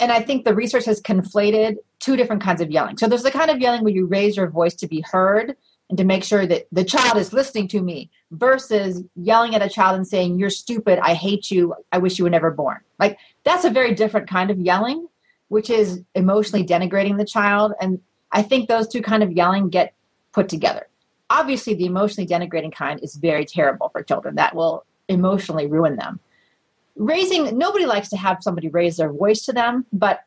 and 0.00 0.12
I 0.12 0.20
think 0.20 0.44
the 0.44 0.54
research 0.54 0.84
has 0.86 1.00
conflated 1.00 1.76
two 2.00 2.16
different 2.16 2.42
kinds 2.42 2.60
of 2.60 2.70
yelling. 2.70 2.96
So 2.96 3.08
there's 3.08 3.22
the 3.22 3.30
kind 3.30 3.50
of 3.50 3.60
yelling 3.60 3.84
where 3.84 3.92
you 3.92 4.06
raise 4.06 4.36
your 4.36 4.48
voice 4.48 4.74
to 4.76 4.86
be 4.86 5.00
heard 5.00 5.56
and 5.88 5.96
to 5.98 6.04
make 6.04 6.24
sure 6.24 6.46
that 6.46 6.66
the 6.72 6.84
child 6.84 7.16
is 7.16 7.32
listening 7.32 7.68
to 7.68 7.80
me 7.80 8.10
versus 8.32 9.04
yelling 9.14 9.54
at 9.54 9.62
a 9.62 9.68
child 9.68 9.96
and 9.96 10.06
saying, 10.06 10.38
You're 10.38 10.50
stupid, 10.50 10.98
I 11.00 11.14
hate 11.14 11.50
you, 11.50 11.74
I 11.92 11.98
wish 11.98 12.18
you 12.18 12.24
were 12.24 12.30
never 12.30 12.50
born. 12.50 12.78
Like 12.98 13.18
that's 13.44 13.64
a 13.64 13.70
very 13.70 13.94
different 13.94 14.28
kind 14.28 14.50
of 14.50 14.58
yelling, 14.58 15.06
which 15.48 15.70
is 15.70 16.02
emotionally 16.14 16.66
denigrating 16.66 17.18
the 17.18 17.24
child. 17.24 17.72
And 17.80 18.00
I 18.32 18.42
think 18.42 18.68
those 18.68 18.88
two 18.88 19.02
kind 19.02 19.22
of 19.22 19.32
yelling 19.32 19.68
get 19.68 19.94
put 20.32 20.48
together. 20.48 20.88
Obviously, 21.30 21.74
the 21.74 21.86
emotionally 21.86 22.28
denigrating 22.28 22.72
kind 22.72 23.00
is 23.02 23.16
very 23.16 23.44
terrible 23.44 23.88
for 23.88 24.02
children. 24.02 24.36
That 24.36 24.54
will 24.54 24.84
emotionally 25.08 25.66
ruin 25.66 25.96
them 25.96 26.20
raising 26.96 27.56
nobody 27.56 27.86
likes 27.86 28.08
to 28.08 28.16
have 28.16 28.42
somebody 28.42 28.68
raise 28.68 28.96
their 28.96 29.12
voice 29.12 29.44
to 29.44 29.52
them 29.52 29.84
but 29.92 30.20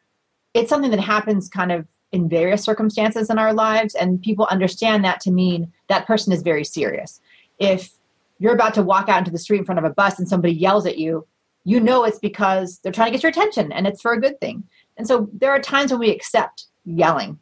it's 0.53 0.69
something 0.69 0.91
that 0.91 0.99
happens 0.99 1.47
kind 1.47 1.71
of 1.71 1.87
in 2.11 2.27
various 2.27 2.63
circumstances 2.63 3.29
in 3.29 3.37
our 3.37 3.53
lives 3.53 3.93
and 3.95 4.21
people 4.21 4.47
understand 4.49 5.05
that 5.05 5.19
to 5.21 5.31
mean 5.31 5.71
that 5.87 6.07
person 6.07 6.33
is 6.33 6.41
very 6.41 6.63
serious. 6.63 7.21
If 7.59 7.91
you're 8.39 8.53
about 8.53 8.73
to 8.75 8.83
walk 8.83 9.09
out 9.09 9.19
into 9.19 9.31
the 9.31 9.37
street 9.37 9.59
in 9.59 9.65
front 9.65 9.79
of 9.79 9.85
a 9.85 9.93
bus 9.93 10.17
and 10.17 10.27
somebody 10.27 10.53
yells 10.53 10.85
at 10.85 10.97
you 10.97 11.27
you 11.65 11.79
know 11.79 12.03
it's 12.03 12.19
because 12.19 12.79
they're 12.79 12.91
trying 12.91 13.07
to 13.07 13.11
get 13.11 13.21
your 13.21 13.29
attention 13.29 13.71
and 13.71 13.85
it's 13.85 14.01
for 14.01 14.13
a 14.13 14.19
good 14.19 14.39
thing. 14.39 14.63
And 14.97 15.07
so 15.07 15.29
there 15.33 15.51
are 15.51 15.59
times 15.59 15.91
when 15.91 15.99
we 15.99 16.09
accept 16.09 16.65
yelling. 16.85 17.39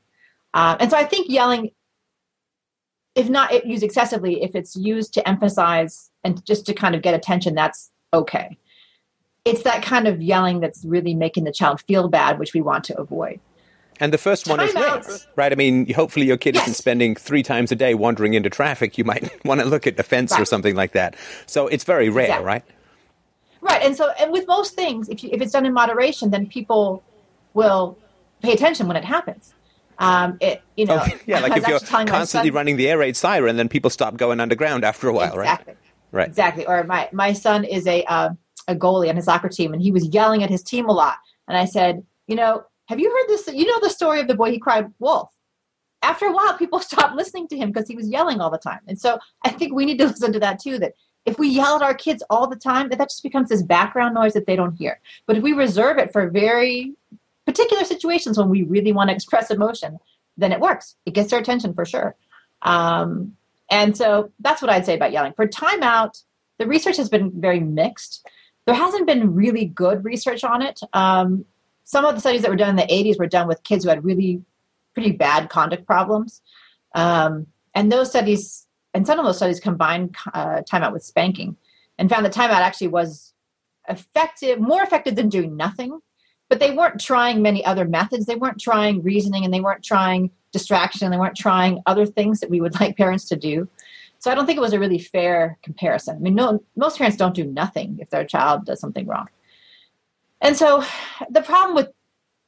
Uh, 0.53 0.75
and 0.79 0.89
so 0.89 0.97
i 0.97 1.03
think 1.03 1.29
yelling 1.29 1.71
if 3.15 3.29
not 3.29 3.65
used 3.65 3.83
excessively 3.83 4.41
if 4.41 4.55
it's 4.55 4.75
used 4.75 5.13
to 5.13 5.27
emphasize 5.27 6.09
and 6.23 6.43
just 6.45 6.65
to 6.65 6.73
kind 6.73 6.95
of 6.95 7.01
get 7.01 7.13
attention 7.13 7.53
that's 7.53 7.91
okay 8.13 8.57
it's 9.47 9.63
that 9.63 9.83
kind 9.83 10.07
of 10.07 10.21
yelling 10.21 10.59
that's 10.59 10.83
really 10.85 11.13
making 11.13 11.43
the 11.43 11.51
child 11.51 11.81
feel 11.81 12.07
bad, 12.07 12.39
which 12.39 12.53
we 12.53 12.61
want 12.61 12.83
to 12.85 12.97
avoid. 12.97 13.39
And 13.99 14.13
the 14.13 14.17
first 14.17 14.47
one 14.47 14.59
Time 14.59 14.67
is 14.67 14.75
outs. 14.75 15.27
right. 15.35 15.51
I 15.51 15.55
mean, 15.55 15.91
hopefully 15.91 16.27
your 16.27 16.37
kid 16.37 16.55
yes. 16.55 16.65
isn't 16.65 16.75
spending 16.75 17.15
three 17.15 17.41
times 17.41 17.71
a 17.71 17.75
day 17.75 17.95
wandering 17.95 18.35
into 18.35 18.49
traffic. 18.49 18.97
You 18.97 19.03
might 19.03 19.31
want 19.45 19.61
to 19.61 19.65
look 19.65 19.87
at 19.87 19.99
a 19.99 20.03
fence 20.03 20.31
right. 20.31 20.41
or 20.41 20.45
something 20.45 20.75
like 20.75 20.91
that. 20.91 21.15
So 21.45 21.67
it's 21.67 21.83
very 21.83 22.09
rare, 22.09 22.25
exactly. 22.25 22.45
right? 22.45 22.63
Right. 23.61 23.81
And 23.83 23.95
so, 23.95 24.11
and 24.19 24.31
with 24.31 24.47
most 24.47 24.75
things, 24.75 25.09
if, 25.09 25.23
you, 25.23 25.29
if 25.33 25.41
it's 25.41 25.51
done 25.51 25.65
in 25.65 25.73
moderation, 25.73 26.29
then 26.29 26.45
people 26.45 27.03
will 27.53 27.97
pay 28.41 28.53
attention 28.53 28.87
when 28.87 28.97
it 28.97 29.03
happens. 29.03 29.53
Um, 29.99 30.37
it, 30.41 30.61
you 30.75 30.85
know, 30.85 31.01
oh, 31.03 31.17
yeah, 31.25 31.39
like 31.47 31.57
if 31.57 31.67
you're 31.67 31.79
constantly 31.79 32.49
son, 32.49 32.55
running 32.55 32.77
the 32.77 32.87
air 32.87 32.99
raid 32.99 33.17
siren, 33.17 33.57
then 33.57 33.67
people 33.67 33.89
stop 33.89 34.15
going 34.15 34.39
underground 34.39 34.83
after 34.83 35.07
a 35.07 35.13
while, 35.13 35.33
exactly. 35.39 35.73
right? 35.73 35.77
Right. 36.11 36.27
Exactly. 36.27 36.67
Or 36.67 36.83
my, 36.83 37.09
my 37.11 37.33
son 37.33 37.63
is 37.63 37.87
a, 37.87 38.03
uh, 38.03 38.29
a 38.67 38.75
goalie 38.75 39.09
on 39.09 39.15
his 39.15 39.25
soccer 39.25 39.49
team, 39.49 39.73
and 39.73 39.81
he 39.81 39.91
was 39.91 40.07
yelling 40.07 40.43
at 40.43 40.49
his 40.49 40.63
team 40.63 40.87
a 40.87 40.93
lot. 40.93 41.17
And 41.47 41.57
I 41.57 41.65
said, 41.65 42.03
you 42.27 42.35
know, 42.35 42.63
have 42.87 42.99
you 42.99 43.09
heard 43.09 43.27
this? 43.27 43.47
You 43.47 43.65
know 43.65 43.79
the 43.81 43.89
story 43.89 44.19
of 44.19 44.27
the 44.27 44.35
boy 44.35 44.51
he 44.51 44.59
cried 44.59 44.91
wolf. 44.99 45.31
After 46.01 46.25
a 46.25 46.31
while, 46.31 46.57
people 46.57 46.79
stopped 46.79 47.15
listening 47.15 47.47
to 47.49 47.57
him 47.57 47.71
because 47.71 47.87
he 47.87 47.95
was 47.95 48.09
yelling 48.09 48.41
all 48.41 48.49
the 48.49 48.57
time. 48.57 48.81
And 48.87 48.99
so 48.99 49.19
I 49.43 49.49
think 49.49 49.73
we 49.73 49.85
need 49.85 49.99
to 49.99 50.05
listen 50.07 50.33
to 50.33 50.39
that 50.39 50.59
too. 50.59 50.79
That 50.79 50.93
if 51.25 51.37
we 51.37 51.49
yell 51.49 51.75
at 51.75 51.81
our 51.81 51.93
kids 51.93 52.23
all 52.29 52.47
the 52.47 52.55
time, 52.55 52.89
that, 52.89 52.97
that 52.97 53.09
just 53.09 53.23
becomes 53.23 53.49
this 53.49 53.61
background 53.61 54.15
noise 54.15 54.33
that 54.33 54.45
they 54.45 54.55
don't 54.55 54.75
hear. 54.75 54.99
But 55.25 55.37
if 55.37 55.43
we 55.43 55.53
reserve 55.53 55.97
it 55.97 56.11
for 56.11 56.29
very 56.29 56.93
particular 57.45 57.83
situations 57.83 58.37
when 58.37 58.49
we 58.49 58.63
really 58.63 58.91
want 58.91 59.09
to 59.09 59.15
express 59.15 59.51
emotion, 59.51 59.99
then 60.37 60.51
it 60.51 60.59
works. 60.59 60.95
It 61.05 61.13
gets 61.13 61.31
their 61.31 61.39
attention 61.39 61.73
for 61.73 61.85
sure. 61.85 62.15
Um, 62.61 63.35
and 63.69 63.95
so 63.97 64.31
that's 64.39 64.61
what 64.61 64.71
I'd 64.71 64.85
say 64.85 64.95
about 64.95 65.11
yelling. 65.11 65.33
For 65.33 65.47
timeout, 65.47 66.23
the 66.59 66.67
research 66.67 66.97
has 66.97 67.09
been 67.09 67.31
very 67.39 67.59
mixed 67.59 68.25
there 68.67 68.75
hasn't 68.75 69.07
been 69.07 69.33
really 69.33 69.65
good 69.65 70.03
research 70.03 70.43
on 70.43 70.61
it. 70.61 70.81
Um, 70.91 71.45
some 71.85 72.03
of 72.03 72.13
the 72.13 72.19
studies 72.19 72.41
that 72.41 72.51
were 72.51 72.57
done 72.57 72.69
in 72.69 72.75
the 72.75 72.83
80s 72.83 73.17
were 73.17 73.25
done 73.25 73.47
with 73.47 73.63
kids 73.63 73.85
who 73.85 73.89
had 73.89 74.03
really 74.03 74.41
pretty 74.93 75.13
bad 75.13 75.49
conduct 75.49 75.87
problems. 75.87 76.41
Um, 76.93 77.47
and 77.73 77.89
those 77.89 78.09
studies, 78.09 78.67
and 78.93 79.07
some 79.07 79.19
of 79.19 79.25
those 79.25 79.37
studies 79.37 79.61
combined 79.61 80.17
uh, 80.33 80.63
timeout 80.69 80.91
with 80.91 81.03
spanking 81.03 81.55
and 81.97 82.09
found 82.09 82.25
that 82.25 82.33
timeout 82.33 82.59
actually 82.59 82.89
was 82.89 83.33
effective, 83.87 84.59
more 84.59 84.83
effective 84.83 85.15
than 85.15 85.29
doing 85.29 85.55
nothing. 85.55 86.01
But 86.49 86.59
they 86.59 86.73
weren't 86.73 86.99
trying 86.99 87.41
many 87.41 87.63
other 87.63 87.85
methods. 87.85 88.25
They 88.25 88.35
weren't 88.35 88.59
trying 88.59 89.01
reasoning 89.01 89.45
and 89.45 89.53
they 89.53 89.61
weren't 89.61 89.83
trying 89.83 90.29
distraction. 90.51 91.09
They 91.09 91.17
weren't 91.17 91.37
trying 91.37 91.81
other 91.85 92.05
things 92.05 92.41
that 92.41 92.49
we 92.49 92.59
would 92.59 92.77
like 92.81 92.97
parents 92.97 93.29
to 93.29 93.37
do. 93.37 93.69
So 94.27 94.31
I 94.31 94.35
don't 94.35 94.45
think 94.45 94.57
it 94.57 94.61
was 94.61 94.73
a 94.73 94.79
really 94.79 94.99
fair 94.99 95.57
comparison. 95.63 96.17
I 96.17 96.19
mean, 96.19 96.35
no, 96.35 96.61
most 96.75 96.97
parents 96.97 97.15
don't 97.15 97.33
do 97.33 97.45
nothing 97.45 97.97
if 98.01 98.09
their 98.09 98.25
child 98.25 98.65
does 98.65 98.77
something 98.77 99.07
wrong. 99.07 99.29
And 100.41 100.57
so 100.57 100.83
the 101.29 101.41
problem 101.41 101.75
with 101.75 101.93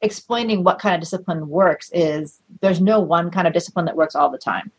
explaining 0.01 0.65
what 0.65 0.79
kind 0.79 0.93
of 0.93 0.99
discipline 0.99 1.47
works 1.47 1.89
is 1.93 2.41
there's 2.59 2.81
no 2.81 2.99
one 2.99 3.31
kind 3.31 3.47
of 3.47 3.53
discipline 3.53 3.85
that 3.85 3.95
works 3.95 4.13
all 4.13 4.29
the 4.29 4.37
time 4.37 4.73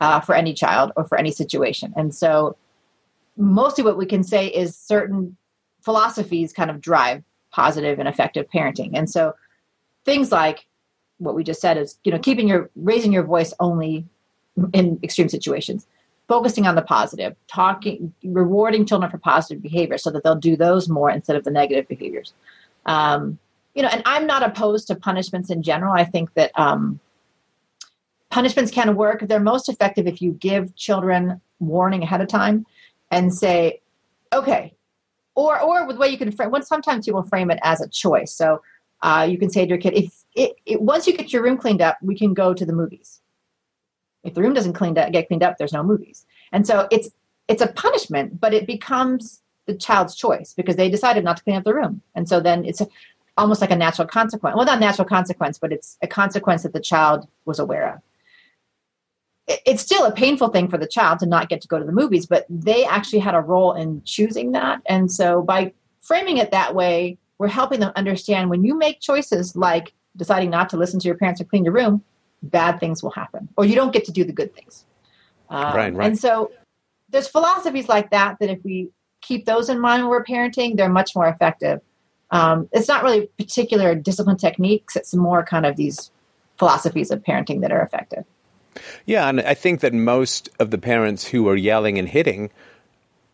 uh, 0.00 0.18
for 0.18 0.34
any 0.34 0.52
child 0.52 0.90
or 0.96 1.04
for 1.04 1.16
any 1.16 1.30
situation. 1.30 1.94
And 1.96 2.12
so 2.12 2.56
mostly 3.36 3.84
what 3.84 3.96
we 3.96 4.04
can 4.04 4.24
say 4.24 4.48
is 4.48 4.76
certain 4.76 5.36
philosophies 5.82 6.52
kind 6.52 6.68
of 6.68 6.80
drive 6.80 7.22
positive 7.52 8.00
and 8.00 8.08
effective 8.08 8.46
parenting. 8.52 8.90
And 8.94 9.08
so 9.08 9.34
things 10.04 10.32
like 10.32 10.66
what 11.18 11.36
we 11.36 11.44
just 11.44 11.60
said 11.60 11.78
is, 11.78 12.00
you 12.02 12.10
know, 12.10 12.18
keeping 12.18 12.48
your 12.48 12.70
raising 12.74 13.12
your 13.12 13.22
voice 13.22 13.54
only 13.60 14.04
in 14.72 14.98
extreme 15.04 15.28
situations 15.28 15.86
focusing 16.30 16.64
on 16.64 16.76
the 16.76 16.82
positive, 16.82 17.34
talking, 17.48 18.14
rewarding 18.22 18.86
children 18.86 19.10
for 19.10 19.18
positive 19.18 19.60
behavior 19.60 19.98
so 19.98 20.12
that 20.12 20.22
they'll 20.22 20.36
do 20.36 20.56
those 20.56 20.88
more 20.88 21.10
instead 21.10 21.34
of 21.34 21.42
the 21.42 21.50
negative 21.50 21.88
behaviors. 21.88 22.34
Um, 22.86 23.36
you 23.74 23.82
know, 23.82 23.88
and 23.88 24.00
I'm 24.06 24.28
not 24.28 24.44
opposed 24.44 24.86
to 24.86 24.94
punishments 24.94 25.50
in 25.50 25.60
general. 25.60 25.92
I 25.92 26.04
think 26.04 26.32
that 26.34 26.52
um, 26.54 27.00
punishments 28.30 28.70
can 28.70 28.94
work. 28.94 29.26
They're 29.26 29.40
most 29.40 29.68
effective 29.68 30.06
if 30.06 30.22
you 30.22 30.30
give 30.34 30.76
children 30.76 31.40
warning 31.58 32.04
ahead 32.04 32.20
of 32.20 32.28
time 32.28 32.64
and 33.10 33.34
say, 33.34 33.80
okay, 34.32 34.72
or 35.34 35.60
or 35.60 35.84
with 35.84 35.96
the 35.96 36.00
way 36.00 36.10
you 36.10 36.18
can 36.18 36.30
frame. 36.30 36.52
Well, 36.52 36.62
sometimes 36.62 37.08
you 37.08 37.12
will 37.12 37.24
frame 37.24 37.50
it 37.50 37.58
as 37.64 37.80
a 37.80 37.88
choice. 37.88 38.32
So 38.32 38.62
uh, 39.02 39.26
you 39.28 39.36
can 39.36 39.50
say 39.50 39.64
to 39.64 39.68
your 39.68 39.78
kid, 39.78 39.94
if 39.94 40.24
it, 40.36 40.52
it, 40.64 40.80
once 40.80 41.08
you 41.08 41.16
get 41.16 41.32
your 41.32 41.42
room 41.42 41.56
cleaned 41.56 41.82
up, 41.82 41.98
we 42.02 42.16
can 42.16 42.34
go 42.34 42.54
to 42.54 42.64
the 42.64 42.72
movies. 42.72 43.20
If 44.24 44.34
the 44.34 44.42
room 44.42 44.54
doesn't 44.54 44.74
cleaned 44.74 44.98
up, 44.98 45.12
get 45.12 45.28
cleaned 45.28 45.42
up, 45.42 45.58
there's 45.58 45.72
no 45.72 45.82
movies. 45.82 46.26
And 46.52 46.66
so 46.66 46.86
it's 46.90 47.10
it's 47.48 47.62
a 47.62 47.68
punishment, 47.68 48.40
but 48.40 48.54
it 48.54 48.66
becomes 48.66 49.42
the 49.66 49.74
child's 49.74 50.14
choice 50.14 50.54
because 50.54 50.76
they 50.76 50.88
decided 50.88 51.24
not 51.24 51.36
to 51.38 51.42
clean 51.42 51.56
up 51.56 51.64
the 51.64 51.74
room. 51.74 52.02
And 52.14 52.28
so 52.28 52.40
then 52.40 52.64
it's 52.64 52.80
a, 52.80 52.86
almost 53.36 53.60
like 53.60 53.70
a 53.70 53.76
natural 53.76 54.06
consequence. 54.06 54.54
Well, 54.56 54.66
not 54.66 54.80
natural 54.80 55.08
consequence, 55.08 55.58
but 55.58 55.72
it's 55.72 55.96
a 56.02 56.06
consequence 56.06 56.62
that 56.62 56.72
the 56.72 56.80
child 56.80 57.26
was 57.44 57.58
aware 57.58 57.94
of. 57.94 58.00
it's 59.66 59.82
still 59.82 60.04
a 60.04 60.12
painful 60.12 60.48
thing 60.48 60.68
for 60.68 60.78
the 60.78 60.86
child 60.86 61.18
to 61.20 61.26
not 61.26 61.48
get 61.48 61.60
to 61.62 61.68
go 61.68 61.78
to 61.78 61.84
the 61.84 61.92
movies, 61.92 62.26
but 62.26 62.46
they 62.48 62.84
actually 62.84 63.18
had 63.18 63.34
a 63.34 63.40
role 63.40 63.72
in 63.72 64.02
choosing 64.04 64.52
that. 64.52 64.80
And 64.86 65.10
so 65.10 65.42
by 65.42 65.72
framing 66.00 66.36
it 66.36 66.50
that 66.52 66.74
way, 66.74 67.18
we're 67.38 67.48
helping 67.48 67.80
them 67.80 67.92
understand 67.96 68.50
when 68.50 68.64
you 68.64 68.76
make 68.76 69.00
choices 69.00 69.56
like 69.56 69.92
deciding 70.16 70.50
not 70.50 70.68
to 70.70 70.76
listen 70.76 71.00
to 71.00 71.06
your 71.06 71.16
parents 71.16 71.40
or 71.40 71.44
clean 71.44 71.64
your 71.64 71.72
room, 71.72 72.04
bad 72.42 72.80
things 72.80 73.02
will 73.02 73.10
happen, 73.10 73.48
or 73.56 73.64
you 73.64 73.74
don't 73.74 73.92
get 73.92 74.04
to 74.06 74.12
do 74.12 74.24
the 74.24 74.32
good 74.32 74.54
things. 74.54 74.84
Um, 75.48 75.76
right, 75.76 75.94
right. 75.94 76.06
And 76.06 76.18
so 76.18 76.50
there's 77.08 77.28
philosophies 77.28 77.88
like 77.88 78.10
that 78.10 78.38
that 78.40 78.50
if 78.50 78.64
we 78.64 78.90
keep 79.20 79.46
those 79.46 79.68
in 79.68 79.80
mind 79.80 80.02
when 80.02 80.10
we're 80.10 80.24
parenting, 80.24 80.76
they're 80.76 80.88
much 80.88 81.14
more 81.14 81.28
effective. 81.28 81.80
Um, 82.30 82.68
it's 82.72 82.88
not 82.88 83.02
really 83.02 83.28
particular 83.38 83.94
discipline 83.94 84.36
techniques; 84.36 84.96
it's 84.96 85.14
more 85.14 85.44
kind 85.44 85.66
of 85.66 85.76
these 85.76 86.10
philosophies 86.58 87.10
of 87.10 87.22
parenting 87.22 87.60
that 87.62 87.72
are 87.72 87.82
effective. 87.82 88.24
Yeah, 89.06 89.28
and 89.28 89.40
I 89.40 89.54
think 89.54 89.80
that 89.80 89.92
most 89.92 90.48
of 90.60 90.70
the 90.70 90.78
parents 90.78 91.26
who 91.28 91.48
are 91.48 91.56
yelling 91.56 91.98
and 91.98 92.08
hitting 92.08 92.50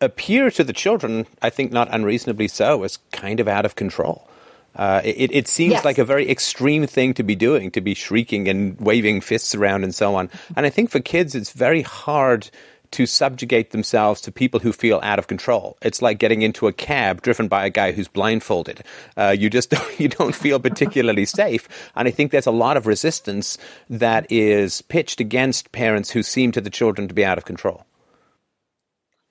appear 0.01 0.49
to 0.51 0.63
the 0.63 0.73
children, 0.73 1.27
I 1.41 1.49
think 1.49 1.71
not 1.71 1.93
unreasonably 1.93 2.47
so, 2.47 2.83
as 2.83 2.97
kind 3.11 3.39
of 3.39 3.47
out 3.47 3.65
of 3.65 3.75
control. 3.75 4.27
Uh, 4.75 5.01
it, 5.03 5.31
it, 5.33 5.47
seems 5.47 5.71
yes. 5.71 5.85
like 5.85 5.97
a 5.97 6.05
very 6.05 6.29
extreme 6.29 6.85
thing 6.85 7.13
to 7.15 7.23
be 7.23 7.35
doing, 7.35 7.71
to 7.71 7.81
be 7.81 7.95
shrieking 7.95 8.47
and 8.47 8.79
waving 8.79 9.21
fists 9.21 9.55
around 9.55 9.83
and 9.83 9.95
so 9.95 10.15
on. 10.15 10.29
And 10.55 10.67
I 10.67 10.69
think 10.69 10.91
for 10.91 10.99
kids, 10.99 11.33
it's 11.33 11.51
very 11.51 11.81
hard 11.81 12.51
to 12.91 13.05
subjugate 13.05 13.71
themselves 13.71 14.21
to 14.21 14.31
people 14.31 14.59
who 14.59 14.71
feel 14.71 14.99
out 15.03 15.19
of 15.19 15.27
control. 15.27 15.77
It's 15.81 16.01
like 16.01 16.19
getting 16.19 16.41
into 16.41 16.67
a 16.67 16.73
cab 16.73 17.21
driven 17.21 17.47
by 17.47 17.65
a 17.65 17.69
guy 17.69 17.91
who's 17.91 18.07
blindfolded. 18.07 18.83
Uh, 19.15 19.35
you 19.37 19.49
just 19.49 19.69
don't, 19.71 19.99
you 19.99 20.09
don't 20.09 20.35
feel 20.35 20.59
particularly 20.59 21.25
safe, 21.25 21.67
and 21.95 22.07
I 22.07 22.11
think 22.11 22.31
there's 22.31 22.47
a 22.47 22.51
lot 22.51 22.77
of 22.77 22.87
resistance 22.87 23.57
that 23.89 24.31
is 24.31 24.83
pitched 24.83 25.19
against 25.19 25.71
parents 25.71 26.11
who 26.11 26.23
seem 26.23 26.51
to 26.51 26.61
the 26.61 26.69
children 26.69 27.07
to 27.07 27.13
be 27.13 27.25
out 27.25 27.37
of 27.37 27.45
control. 27.45 27.86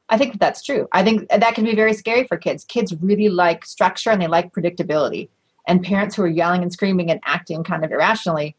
I 0.08 0.18
think 0.18 0.38
that's 0.38 0.62
true. 0.62 0.88
I 0.92 1.02
think 1.02 1.28
that 1.28 1.54
can 1.54 1.64
be 1.64 1.75
very 1.75 1.92
scary 1.92 2.26
for 2.26 2.36
kids. 2.36 2.64
Kids 2.64 2.94
really 3.00 3.28
like 3.28 3.64
structure 3.64 4.10
and 4.10 4.22
they 4.22 4.28
like 4.28 4.52
predictability. 4.52 5.28
And 5.66 5.82
parents 5.82 6.14
who 6.14 6.22
are 6.22 6.28
yelling 6.28 6.62
and 6.62 6.72
screaming 6.72 7.10
and 7.10 7.20
acting 7.25 7.64
kind 7.64 7.84
of 7.84 7.90
irrationally 7.90 8.54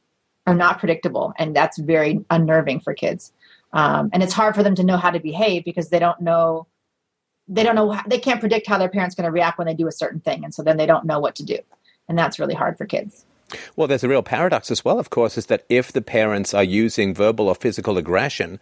are 0.45 0.55
not 0.55 0.79
predictable, 0.79 1.33
and 1.37 1.55
that's 1.55 1.77
very 1.77 2.23
unnerving 2.29 2.79
for 2.79 2.93
kids 2.93 3.33
um, 3.73 4.09
and 4.13 4.23
it's 4.23 4.33
hard 4.33 4.55
for 4.55 4.63
them 4.63 4.75
to 4.75 4.83
know 4.83 4.97
how 4.97 5.11
to 5.11 5.19
behave 5.19 5.65
because 5.65 5.89
they 5.89 5.99
don't 5.99 6.21
know 6.21 6.67
they 7.47 7.63
don't 7.63 7.75
know 7.75 7.99
they 8.07 8.19
can't 8.19 8.39
predict 8.39 8.67
how 8.67 8.77
their 8.77 8.89
parents 8.89 9.15
going 9.15 9.25
to 9.25 9.31
react 9.31 9.57
when 9.57 9.67
they 9.67 9.73
do 9.73 9.87
a 9.87 9.91
certain 9.91 10.19
thing 10.19 10.43
and 10.43 10.53
so 10.53 10.63
then 10.63 10.77
they 10.77 10.85
don't 10.85 11.05
know 11.05 11.19
what 11.19 11.35
to 11.35 11.43
do 11.43 11.57
and 12.07 12.17
that's 12.17 12.39
really 12.39 12.53
hard 12.53 12.77
for 12.77 12.85
kids 12.85 13.25
well 13.75 13.87
there's 13.87 14.03
a 14.03 14.09
real 14.09 14.23
paradox 14.23 14.69
as 14.71 14.83
well 14.83 14.99
of 14.99 15.09
course 15.09 15.37
is 15.37 15.45
that 15.47 15.65
if 15.69 15.91
the 15.91 16.01
parents 16.01 16.53
are 16.53 16.63
using 16.63 17.13
verbal 17.13 17.47
or 17.47 17.55
physical 17.55 17.97
aggression 17.97 18.59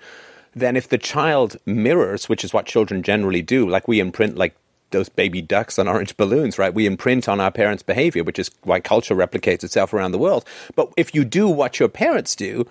then 0.55 0.75
if 0.75 0.87
the 0.89 0.97
child 0.97 1.57
mirrors 1.65 2.29
which 2.29 2.43
is 2.43 2.53
what 2.53 2.65
children 2.65 3.03
generally 3.03 3.41
do 3.41 3.69
like 3.69 3.87
we 3.87 3.99
imprint 3.99 4.37
like 4.37 4.55
those 4.91 5.09
baby 5.09 5.41
ducks 5.41 5.77
on 5.77 5.87
orange 5.87 6.15
balloons, 6.15 6.57
right? 6.57 6.73
We 6.73 6.85
imprint 6.85 7.27
on 7.27 7.41
our 7.41 7.51
parents' 7.51 7.83
behavior, 7.83 8.23
which 8.23 8.39
is 8.39 8.49
why 8.63 8.79
culture 8.79 9.15
replicates 9.15 9.63
itself 9.63 9.93
around 9.93 10.11
the 10.11 10.17
world. 10.17 10.45
But 10.75 10.91
if 10.95 11.13
you 11.13 11.25
do 11.25 11.49
what 11.49 11.79
your 11.79 11.89
parents 11.89 12.35
do, 12.35 12.65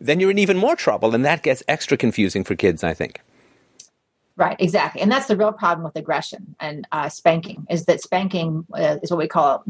then 0.00 0.20
you're 0.20 0.30
in 0.30 0.38
even 0.38 0.56
more 0.56 0.76
trouble. 0.76 1.14
And 1.14 1.24
that 1.24 1.42
gets 1.42 1.62
extra 1.66 1.96
confusing 1.96 2.44
for 2.44 2.54
kids, 2.54 2.84
I 2.84 2.94
think. 2.94 3.20
Right, 4.36 4.56
exactly. 4.58 5.00
And 5.00 5.12
that's 5.12 5.26
the 5.26 5.36
real 5.36 5.52
problem 5.52 5.84
with 5.84 5.94
aggression 5.94 6.56
and 6.58 6.88
uh, 6.90 7.08
spanking 7.08 7.66
is 7.70 7.84
that 7.84 8.00
spanking 8.00 8.66
uh, 8.72 8.96
is 9.00 9.10
what 9.10 9.18
we 9.18 9.28
call 9.28 9.64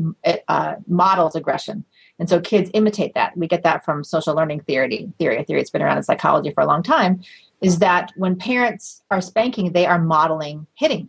uh, 0.48 0.74
models 0.86 1.36
aggression. 1.36 1.84
And 2.18 2.30
so 2.30 2.40
kids 2.40 2.70
imitate 2.72 3.12
that. 3.14 3.36
We 3.36 3.46
get 3.46 3.62
that 3.64 3.84
from 3.84 4.04
social 4.04 4.34
learning 4.34 4.60
theory, 4.60 5.12
theory, 5.18 5.36
a 5.36 5.44
theory 5.44 5.60
that's 5.60 5.70
been 5.70 5.82
around 5.82 5.98
in 5.98 6.02
psychology 6.02 6.50
for 6.50 6.62
a 6.62 6.66
long 6.66 6.82
time, 6.82 7.20
is 7.64 7.78
that 7.78 8.12
when 8.16 8.36
parents 8.36 9.02
are 9.10 9.22
spanking, 9.22 9.72
they 9.72 9.86
are 9.86 9.98
modeling 9.98 10.66
hitting. 10.74 11.08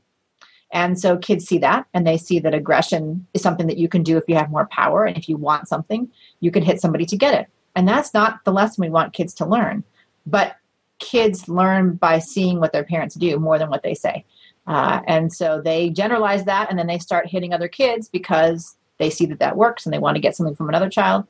And 0.71 0.99
so 0.99 1.17
kids 1.17 1.45
see 1.45 1.57
that 1.59 1.85
and 1.93 2.07
they 2.07 2.17
see 2.17 2.39
that 2.39 2.53
aggression 2.53 3.27
is 3.33 3.41
something 3.41 3.67
that 3.67 3.77
you 3.77 3.89
can 3.89 4.03
do 4.03 4.17
if 4.17 4.23
you 4.27 4.35
have 4.35 4.49
more 4.49 4.67
power 4.67 5.05
and 5.05 5.17
if 5.17 5.27
you 5.27 5.35
want 5.35 5.67
something, 5.67 6.09
you 6.39 6.51
can 6.51 6.63
hit 6.63 6.79
somebody 6.79 7.05
to 7.07 7.17
get 7.17 7.33
it. 7.33 7.47
And 7.75 7.87
that's 7.87 8.13
not 8.13 8.43
the 8.45 8.53
lesson 8.53 8.81
we 8.81 8.89
want 8.89 9.13
kids 9.13 9.33
to 9.35 9.45
learn. 9.45 9.83
But 10.25 10.55
kids 10.99 11.49
learn 11.49 11.95
by 11.95 12.19
seeing 12.19 12.59
what 12.59 12.71
their 12.71 12.85
parents 12.85 13.15
do 13.15 13.37
more 13.37 13.59
than 13.59 13.69
what 13.69 13.83
they 13.83 13.93
say. 13.93 14.25
Uh, 14.65 15.01
and 15.07 15.31
so 15.31 15.61
they 15.61 15.89
generalize 15.89 16.45
that 16.45 16.69
and 16.69 16.79
then 16.79 16.87
they 16.87 16.99
start 16.99 17.27
hitting 17.27 17.53
other 17.53 17.67
kids 17.67 18.07
because 18.07 18.77
they 18.97 19.09
see 19.09 19.25
that 19.25 19.39
that 19.39 19.57
works 19.57 19.85
and 19.85 19.93
they 19.93 19.99
want 19.99 20.15
to 20.15 20.21
get 20.21 20.35
something 20.35 20.55
from 20.55 20.69
another 20.69 20.89
child. 20.89 21.27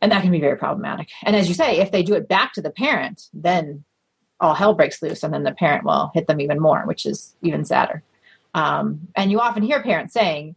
And 0.00 0.10
that 0.10 0.22
can 0.22 0.30
be 0.30 0.40
very 0.40 0.56
problematic. 0.56 1.08
And 1.22 1.36
as 1.36 1.48
you 1.48 1.54
say, 1.54 1.78
if 1.78 1.90
they 1.90 2.02
do 2.02 2.14
it 2.14 2.28
back 2.28 2.54
to 2.54 2.62
the 2.62 2.70
parent, 2.70 3.28
then 3.32 3.84
all 4.40 4.54
hell 4.54 4.74
breaks 4.74 5.02
loose 5.02 5.22
and 5.22 5.32
then 5.32 5.42
the 5.42 5.52
parent 5.52 5.84
will 5.84 6.10
hit 6.14 6.26
them 6.26 6.40
even 6.40 6.60
more, 6.60 6.82
which 6.86 7.06
is 7.06 7.34
even 7.42 7.64
sadder. 7.64 8.02
Um, 8.54 9.08
and 9.14 9.30
you 9.30 9.40
often 9.40 9.62
hear 9.62 9.82
parents 9.82 10.14
saying, 10.14 10.56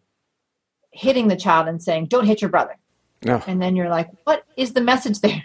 hitting 0.91 1.27
the 1.27 1.35
child 1.35 1.67
and 1.67 1.81
saying, 1.81 2.07
don't 2.07 2.25
hit 2.25 2.41
your 2.41 2.49
brother. 2.49 2.75
No. 3.23 3.43
And 3.47 3.61
then 3.61 3.75
you're 3.75 3.89
like, 3.89 4.09
what 4.23 4.43
is 4.57 4.73
the 4.73 4.81
message 4.81 5.19
there? 5.19 5.43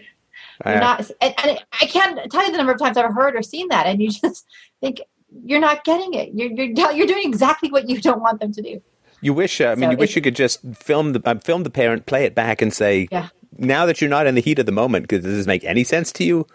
You're 0.64 0.78
not, 0.78 1.10
and, 1.20 1.34
and, 1.42 1.58
I 1.80 1.86
can't 1.86 2.30
tell 2.30 2.44
you 2.44 2.52
the 2.52 2.58
number 2.58 2.72
of 2.72 2.78
times 2.78 2.96
I've 2.96 3.12
heard 3.12 3.34
or 3.34 3.42
seen 3.42 3.68
that, 3.68 3.86
and 3.86 4.00
you 4.00 4.10
just 4.22 4.46
think 4.80 5.00
you're 5.44 5.60
not 5.60 5.84
getting 5.84 6.14
it. 6.14 6.30
You're 6.32 6.52
you're, 6.52 6.92
you're 6.92 7.06
doing 7.06 7.26
exactly 7.26 7.70
what 7.70 7.88
you 7.88 8.00
don't 8.00 8.20
want 8.20 8.40
them 8.40 8.52
to 8.52 8.62
do. 8.62 8.80
You 9.20 9.32
wish, 9.32 9.60
uh, 9.60 9.68
I 9.68 9.74
mean, 9.74 9.88
so 9.88 9.90
you 9.92 9.96
wish 9.96 10.14
you 10.14 10.22
could 10.22 10.36
just 10.36 10.60
film 10.74 11.12
the 11.12 11.22
uh, 11.24 11.36
film 11.40 11.64
the 11.64 11.70
parent, 11.70 12.06
play 12.06 12.24
it 12.24 12.34
back, 12.34 12.62
and 12.62 12.72
say, 12.72 13.08
yeah. 13.10 13.30
Now 13.58 13.86
that 13.86 14.00
you're 14.00 14.10
not 14.10 14.26
in 14.26 14.34
the 14.34 14.40
heat 14.40 14.58
of 14.58 14.66
the 14.66 14.72
moment, 14.72 15.08
does 15.08 15.22
this 15.22 15.46
make 15.46 15.64
any 15.64 15.84
sense 15.84 16.12
to 16.12 16.24
you? 16.24 16.46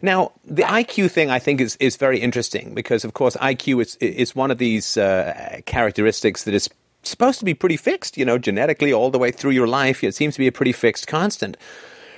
Now, 0.00 0.32
the 0.44 0.62
IQ 0.62 1.10
thing 1.10 1.30
I 1.30 1.38
think 1.38 1.60
is, 1.60 1.76
is 1.76 1.96
very 1.96 2.18
interesting 2.18 2.74
because, 2.74 3.04
of 3.04 3.14
course, 3.14 3.36
IQ 3.36 3.82
is 3.82 3.96
is 3.96 4.36
one 4.36 4.50
of 4.50 4.58
these 4.58 4.96
uh, 4.96 5.60
characteristics 5.66 6.44
that 6.44 6.54
is 6.54 6.68
supposed 7.02 7.38
to 7.40 7.44
be 7.44 7.54
pretty 7.54 7.76
fixed, 7.76 8.16
you 8.16 8.24
know, 8.24 8.38
genetically 8.38 8.92
all 8.92 9.10
the 9.10 9.18
way 9.18 9.30
through 9.30 9.50
your 9.50 9.66
life. 9.66 10.04
It 10.04 10.14
seems 10.14 10.34
to 10.34 10.40
be 10.40 10.46
a 10.46 10.52
pretty 10.52 10.72
fixed 10.72 11.06
constant. 11.06 11.56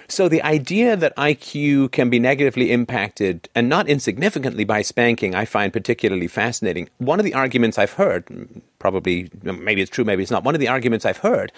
So 0.06 0.28
the 0.28 0.42
idea 0.42 0.96
that 0.96 1.16
IQ 1.16 1.92
can 1.92 2.10
be 2.10 2.18
negatively 2.18 2.70
impacted 2.70 3.48
and 3.54 3.70
not 3.70 3.88
insignificantly 3.88 4.64
by 4.64 4.82
spanking, 4.82 5.34
I 5.34 5.46
find 5.46 5.72
particularly 5.72 6.28
fascinating. 6.28 6.90
One 6.98 7.18
of 7.18 7.24
the 7.24 7.32
arguments 7.32 7.78
I've 7.78 7.94
heard, 7.94 8.26
probably, 8.78 9.30
maybe 9.42 9.80
it's 9.80 9.90
true, 9.90 10.04
maybe 10.04 10.22
it's 10.22 10.30
not, 10.30 10.44
one 10.44 10.54
of 10.54 10.60
the 10.60 10.68
arguments 10.68 11.06
I've 11.06 11.18
heard 11.18 11.52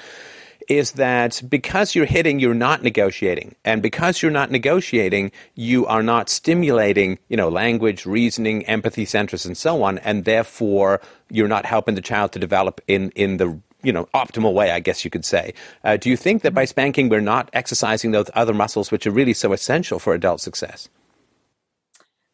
is 0.69 0.93
that 0.93 1.43
because 1.49 1.95
you're 1.95 2.07
hitting, 2.07 2.39
you're 2.39 2.55
not 2.55 2.83
negotiating. 2.83 3.55
And 3.65 3.83
because 3.83 4.23
you're 4.23 4.31
not 4.31 4.51
negotiating, 4.51 5.33
you 5.55 5.87
are 5.87 6.03
not 6.03 6.29
stimulating, 6.29 7.19
you 7.29 7.37
know, 7.37 7.49
language, 7.49 8.07
reasoning, 8.07 8.65
empathy 8.67 9.05
centers, 9.05 9.47
and 9.47 9.57
so 9.57 9.83
on. 9.83 9.99
And 9.99 10.25
therefore, 10.25 11.01
you're 11.31 11.49
not 11.49 11.67
helping 11.67 11.95
the 11.95 12.03
child 12.03 12.33
to 12.33 12.39
develop 12.39 12.81
in, 12.87 13.11
in 13.11 13.37
the 13.37 13.59
you 13.83 13.93
know 13.93 14.09
optimal 14.15 14.55
way 14.55 14.71
i 14.71 14.81
guess 14.81 15.05
you 15.05 15.11
could 15.11 15.25
say 15.25 15.53
uh, 15.85 15.99
do 15.99 16.09
you 16.09 16.17
think 16.17 16.43
that 16.43 16.55
by 16.55 16.65
spanking 16.65 17.11
we're 17.11 17.21
not 17.21 17.51
exercising 17.53 18.11
those 18.11 18.29
other 18.35 18.55
muscles 18.55 18.91
which 18.91 19.07
are 19.07 19.11
really 19.11 19.35
so 19.35 19.53
essential 19.53 19.99
for 19.99 20.15
adult 20.15 20.41
success 20.41 20.89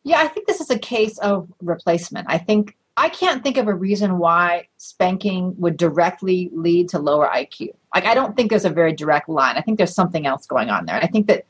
yeah 0.04 0.20
i 0.20 0.28
think 0.28 0.46
this 0.46 0.60
is 0.60 0.70
a 0.70 0.78
case 0.78 1.18
of 1.18 1.52
replacement 1.60 2.26
i 2.30 2.38
think 2.38 2.76
I 2.96 3.08
can't 3.08 3.42
think 3.42 3.56
of 3.56 3.68
a 3.68 3.74
reason 3.74 4.18
why 4.18 4.68
spanking 4.76 5.54
would 5.58 5.76
directly 5.76 6.50
lead 6.52 6.90
to 6.90 6.98
lower 6.98 7.26
IQ. 7.26 7.70
Like, 7.94 8.06
I 8.06 8.14
don't 8.14 8.36
think 8.36 8.50
there's 8.50 8.64
a 8.64 8.70
very 8.70 8.92
direct 8.92 9.28
line. 9.28 9.56
I 9.56 9.60
think 9.60 9.78
there's 9.78 9.94
something 9.94 10.26
else 10.26 10.46
going 10.46 10.70
on 10.70 10.86
there. 10.86 10.96
I 10.96 11.06
think 11.06 11.26
that 11.26 11.44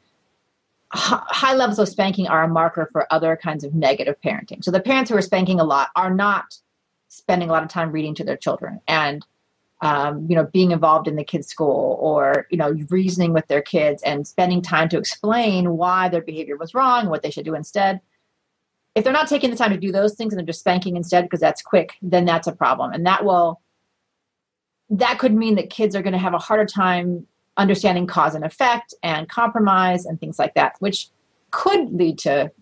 high 0.93 1.55
levels 1.55 1.79
of 1.79 1.89
spanking 1.89 2.29
are 2.29 2.43
a 2.43 2.49
marker 2.49 2.89
for 2.91 3.13
other 3.13 3.37
kinds 3.37 3.65
of 3.65 3.75
negative 3.75 4.17
parenting. 4.25 4.63
So, 4.63 4.71
the 4.71 4.81
parents 4.81 5.11
who 5.11 5.17
are 5.17 5.23
spanking 5.23 5.61
a 5.61 5.65
lot 5.65 5.89
are 5.97 6.13
not 6.13 6.59
spending 7.09 7.49
a 7.49 7.53
lot 7.53 7.63
of 7.63 7.69
time 7.69 7.93
reading 7.93 8.15
to 8.17 8.25
their 8.25 8.37
children 8.39 8.81
and 8.89 9.27
um, 9.83 10.27
you 10.31 10.35
know 10.35 10.45
being 10.45 10.71
involved 10.71 11.07
in 11.07 11.17
the 11.17 11.25
kids 11.25 11.47
school 11.47 11.99
or 12.01 12.47
you 12.51 12.57
know 12.57 12.75
reasoning 12.89 13.35
with 13.35 13.47
their 13.49 13.61
kids 13.61 14.03
and 14.03 14.27
spending 14.27 14.63
time 14.63 14.89
to 14.89 14.97
explain 14.97 15.77
why 15.77 16.09
their 16.09 16.23
behavior 16.23 16.57
was 16.57 16.73
wrong 16.73 17.11
what 17.11 17.23
they 17.23 17.31
should 17.31 17.45
do 17.45 17.55
instead 17.55 18.01
if 18.95 19.05
they're 19.05 19.13
not 19.13 19.29
taking 19.29 19.51
the 19.51 19.57
time 19.57 19.71
to 19.71 19.79
do 19.79 19.93
those 19.93 20.15
things 20.15 20.33
and 20.33 20.39
they're 20.39 20.47
just 20.47 20.61
spanking 20.61 20.97
instead 20.97 21.25
because 21.25 21.41
that's 21.41 21.63
quick, 21.63 21.95
then 22.03 22.25
that's 22.25 22.47
a 22.47 22.53
problem. 22.53 22.93
And 22.93 23.07
that 23.07 23.25
will 23.25 23.61
that 24.93 25.19
could 25.19 25.33
mean 25.33 25.55
that 25.57 25.71
kids 25.71 25.97
are 25.97 26.03
going 26.03 26.13
to 26.13 26.19
have 26.19 26.35
a 26.35 26.39
harder 26.39 26.67
time 26.67 27.27
understanding 27.57 28.07
cause 28.07 28.35
and 28.35 28.45
effect 28.45 28.95
and 29.03 29.29
compromise 29.29 30.05
and 30.05 30.21
things 30.21 30.39
like 30.39 30.55
that, 30.55 30.77
which 30.79 31.09
could 31.51 31.93
lead 31.93 32.19
to 32.19 32.53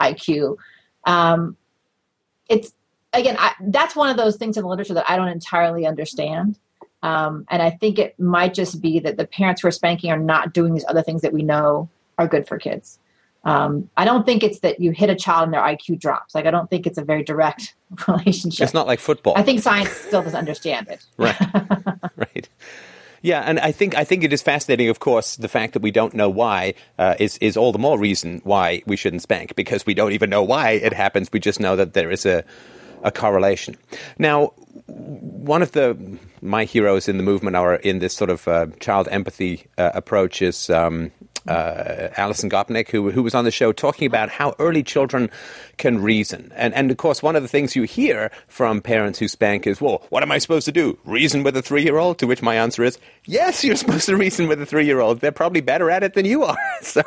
IQ. 0.00 0.56
Um, 1.04 1.56
it's 2.48 2.72
again, 3.12 3.36
I, 3.38 3.54
that's 3.60 3.96
one 3.96 4.08
of 4.08 4.16
those 4.16 4.36
things 4.36 4.56
in 4.56 4.62
the 4.62 4.68
literature 4.68 4.94
that 4.94 5.10
I 5.10 5.16
don't 5.16 5.28
entirely 5.28 5.84
understand. 5.84 6.58
Um, 7.02 7.44
and 7.48 7.60
I 7.60 7.70
think 7.70 7.98
it 7.98 8.18
might 8.20 8.54
just 8.54 8.80
be 8.80 9.00
that 9.00 9.16
the 9.16 9.26
parents 9.26 9.62
who 9.62 9.68
are 9.68 9.72
spanking 9.72 10.10
are 10.10 10.18
not 10.18 10.52
doing 10.52 10.74
these 10.74 10.84
other 10.88 11.02
things 11.02 11.22
that 11.22 11.32
we 11.32 11.42
know 11.42 11.88
are 12.18 12.28
good 12.28 12.46
for 12.46 12.58
kids. 12.58 12.98
Um, 13.44 13.88
I 13.96 14.04
don't 14.04 14.26
think 14.26 14.42
it's 14.42 14.60
that 14.60 14.80
you 14.80 14.90
hit 14.90 15.08
a 15.08 15.14
child 15.14 15.44
and 15.44 15.54
their 15.54 15.62
IQ 15.62 15.98
drops. 15.98 16.34
Like 16.34 16.46
I 16.46 16.50
don't 16.50 16.68
think 16.68 16.86
it's 16.86 16.98
a 16.98 17.04
very 17.04 17.22
direct 17.22 17.74
relationship. 18.08 18.64
It's 18.64 18.74
not 18.74 18.86
like 18.86 19.00
football. 19.00 19.34
I 19.36 19.42
think 19.42 19.60
science 19.60 19.90
still 19.90 20.22
doesn't 20.22 20.38
understand 20.38 20.88
it. 20.88 21.04
right. 21.16 21.40
right. 22.16 22.48
Yeah, 23.22 23.40
and 23.40 23.58
I 23.60 23.72
think 23.72 23.94
I 23.94 24.04
think 24.04 24.24
it 24.24 24.32
is 24.32 24.40
fascinating. 24.42 24.88
Of 24.88 25.00
course, 25.00 25.36
the 25.36 25.48
fact 25.48 25.74
that 25.74 25.82
we 25.82 25.90
don't 25.90 26.14
know 26.14 26.30
why 26.30 26.74
uh, 26.98 27.16
is 27.18 27.36
is 27.38 27.56
all 27.56 27.72
the 27.72 27.78
more 27.78 27.98
reason 27.98 28.40
why 28.44 28.82
we 28.86 28.96
shouldn't 28.96 29.22
spank 29.22 29.54
because 29.56 29.84
we 29.84 29.92
don't 29.92 30.12
even 30.12 30.30
know 30.30 30.42
why 30.42 30.70
it 30.70 30.94
happens. 30.94 31.30
We 31.30 31.38
just 31.38 31.60
know 31.60 31.76
that 31.76 31.92
there 31.92 32.10
is 32.10 32.24
a 32.24 32.44
a 33.02 33.10
correlation. 33.10 33.76
Now, 34.18 34.52
one 34.86 35.62
of 35.62 35.72
the 35.72 35.96
my 36.42 36.64
heroes 36.64 37.08
in 37.08 37.18
the 37.18 37.22
movement 37.22 37.56
or 37.56 37.74
in 37.76 37.98
this 37.98 38.14
sort 38.14 38.30
of 38.30 38.48
uh, 38.48 38.66
child 38.80 39.08
empathy 39.10 39.66
uh, 39.76 39.90
approach 39.94 40.40
is 40.40 40.70
um, 40.70 41.10
uh, 41.46 42.08
Alison 42.16 42.50
Gopnik, 42.50 42.88
who, 42.88 43.10
who 43.10 43.22
was 43.22 43.34
on 43.34 43.44
the 43.44 43.50
show 43.50 43.72
talking 43.72 44.06
about 44.06 44.28
how 44.28 44.54
early 44.58 44.82
children 44.82 45.30
can 45.80 46.00
reason. 46.00 46.52
And, 46.54 46.72
and 46.74 46.90
of 46.90 46.96
course, 46.98 47.22
one 47.22 47.34
of 47.34 47.42
the 47.42 47.48
things 47.48 47.74
you 47.74 47.82
hear 47.82 48.30
from 48.46 48.80
parents 48.80 49.18
who 49.18 49.26
spank 49.26 49.66
is, 49.66 49.80
well, 49.80 50.02
what 50.10 50.22
am 50.22 50.30
I 50.30 50.38
supposed 50.38 50.66
to 50.66 50.72
do? 50.72 50.98
Reason 51.04 51.42
with 51.42 51.56
a 51.56 51.62
three 51.62 51.82
year 51.82 51.96
old? 51.96 52.18
To 52.18 52.26
which 52.26 52.42
my 52.42 52.54
answer 52.54 52.84
is, 52.84 52.98
yes, 53.24 53.64
you're 53.64 53.76
supposed 53.82 54.06
to 54.06 54.16
reason 54.16 54.46
with 54.46 54.60
a 54.60 54.66
three 54.66 54.84
year 54.84 55.00
old. 55.00 55.20
They're 55.20 55.32
probably 55.32 55.62
better 55.62 55.90
at 55.90 56.04
it 56.04 56.14
than 56.14 56.26
you 56.26 56.44
are. 56.44 56.58
so, 56.82 57.02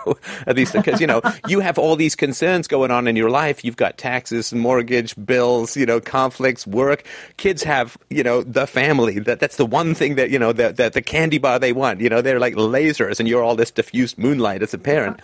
at 0.48 0.58
least 0.58 0.74
because, 0.74 1.00
you 1.00 1.08
know, 1.08 1.22
you 1.48 1.60
have 1.62 1.78
all 1.78 1.96
these 1.96 2.16
concerns 2.16 2.68
going 2.68 2.92
on 2.92 3.08
in 3.08 3.16
your 3.16 3.30
life. 3.30 3.64
You've 3.64 3.78
got 3.78 3.98
taxes, 3.98 4.52
mortgage, 4.52 5.16
bills, 5.24 5.78
you 5.78 5.86
know, 5.86 6.02
conflicts, 6.02 6.68
work. 6.68 7.04
Kids 7.38 7.64
have, 7.64 7.98
you 8.10 8.24
know, 8.24 8.42
the 8.42 8.68
family. 8.68 9.20
That, 9.20 9.40
that's 9.40 9.58
the 9.58 9.68
one 9.68 9.94
thing 9.94 10.16
that, 10.16 10.32
you 10.32 10.40
know, 10.40 10.52
the, 10.52 10.74
the, 10.74 10.90
the 10.90 11.02
candy 11.02 11.38
bar 11.38 11.60
they 11.60 11.74
want. 11.74 12.02
You 12.02 12.10
know, 12.10 12.22
they're 12.22 12.40
like 12.40 12.56
lasers 12.56 13.20
and 13.20 13.30
you're 13.30 13.44
all 13.44 13.56
this 13.56 13.72
diffused 13.72 14.18
moonlight 14.18 14.64
as 14.64 14.74
a 14.74 14.80
parent. 14.80 15.22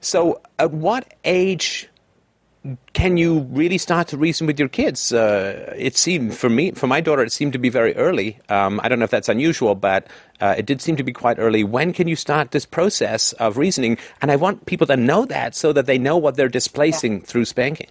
So, 0.00 0.42
at 0.58 0.70
what 0.70 1.14
age 1.24 1.88
can 2.94 3.18
you 3.18 3.40
really 3.50 3.76
start 3.76 4.08
to 4.08 4.16
reason 4.16 4.46
with 4.46 4.58
your 4.58 4.68
kids? 4.68 5.12
Uh, 5.12 5.74
it 5.76 5.96
seemed 5.96 6.34
for 6.34 6.48
me, 6.48 6.70
for 6.70 6.86
my 6.86 7.00
daughter, 7.00 7.22
it 7.22 7.32
seemed 7.32 7.52
to 7.52 7.58
be 7.58 7.68
very 7.68 7.94
early. 7.96 8.38
Um, 8.48 8.80
I 8.82 8.88
don't 8.88 8.98
know 8.98 9.04
if 9.04 9.10
that's 9.10 9.28
unusual, 9.28 9.74
but 9.74 10.06
uh, 10.40 10.54
it 10.56 10.64
did 10.64 10.80
seem 10.80 10.96
to 10.96 11.02
be 11.02 11.12
quite 11.12 11.38
early. 11.38 11.62
When 11.62 11.92
can 11.92 12.08
you 12.08 12.16
start 12.16 12.52
this 12.52 12.64
process 12.64 13.32
of 13.34 13.58
reasoning? 13.58 13.98
And 14.22 14.30
I 14.30 14.36
want 14.36 14.64
people 14.64 14.86
to 14.86 14.96
know 14.96 15.26
that 15.26 15.54
so 15.54 15.72
that 15.74 15.84
they 15.84 15.98
know 15.98 16.16
what 16.16 16.36
they're 16.36 16.48
displacing 16.48 17.18
yeah. 17.18 17.24
through 17.26 17.44
spanking. 17.44 17.88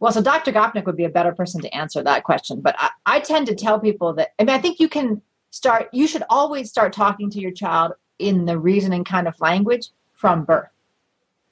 Well, 0.00 0.12
so 0.12 0.20
Dr. 0.20 0.50
Gopnik 0.50 0.84
would 0.84 0.96
be 0.96 1.04
a 1.04 1.10
better 1.10 1.32
person 1.32 1.60
to 1.62 1.74
answer 1.74 2.02
that 2.02 2.24
question. 2.24 2.60
But 2.60 2.74
I, 2.78 2.90
I 3.06 3.20
tend 3.20 3.46
to 3.46 3.54
tell 3.54 3.78
people 3.78 4.12
that, 4.14 4.30
I 4.40 4.44
mean, 4.44 4.54
I 4.54 4.58
think 4.58 4.80
you 4.80 4.88
can 4.88 5.22
start, 5.50 5.88
you 5.92 6.08
should 6.08 6.24
always 6.28 6.68
start 6.68 6.92
talking 6.92 7.30
to 7.30 7.38
your 7.38 7.52
child 7.52 7.92
in 8.18 8.44
the 8.44 8.58
reasoning 8.58 9.04
kind 9.04 9.28
of 9.28 9.40
language 9.40 9.90
from 10.14 10.44
birth 10.44 10.73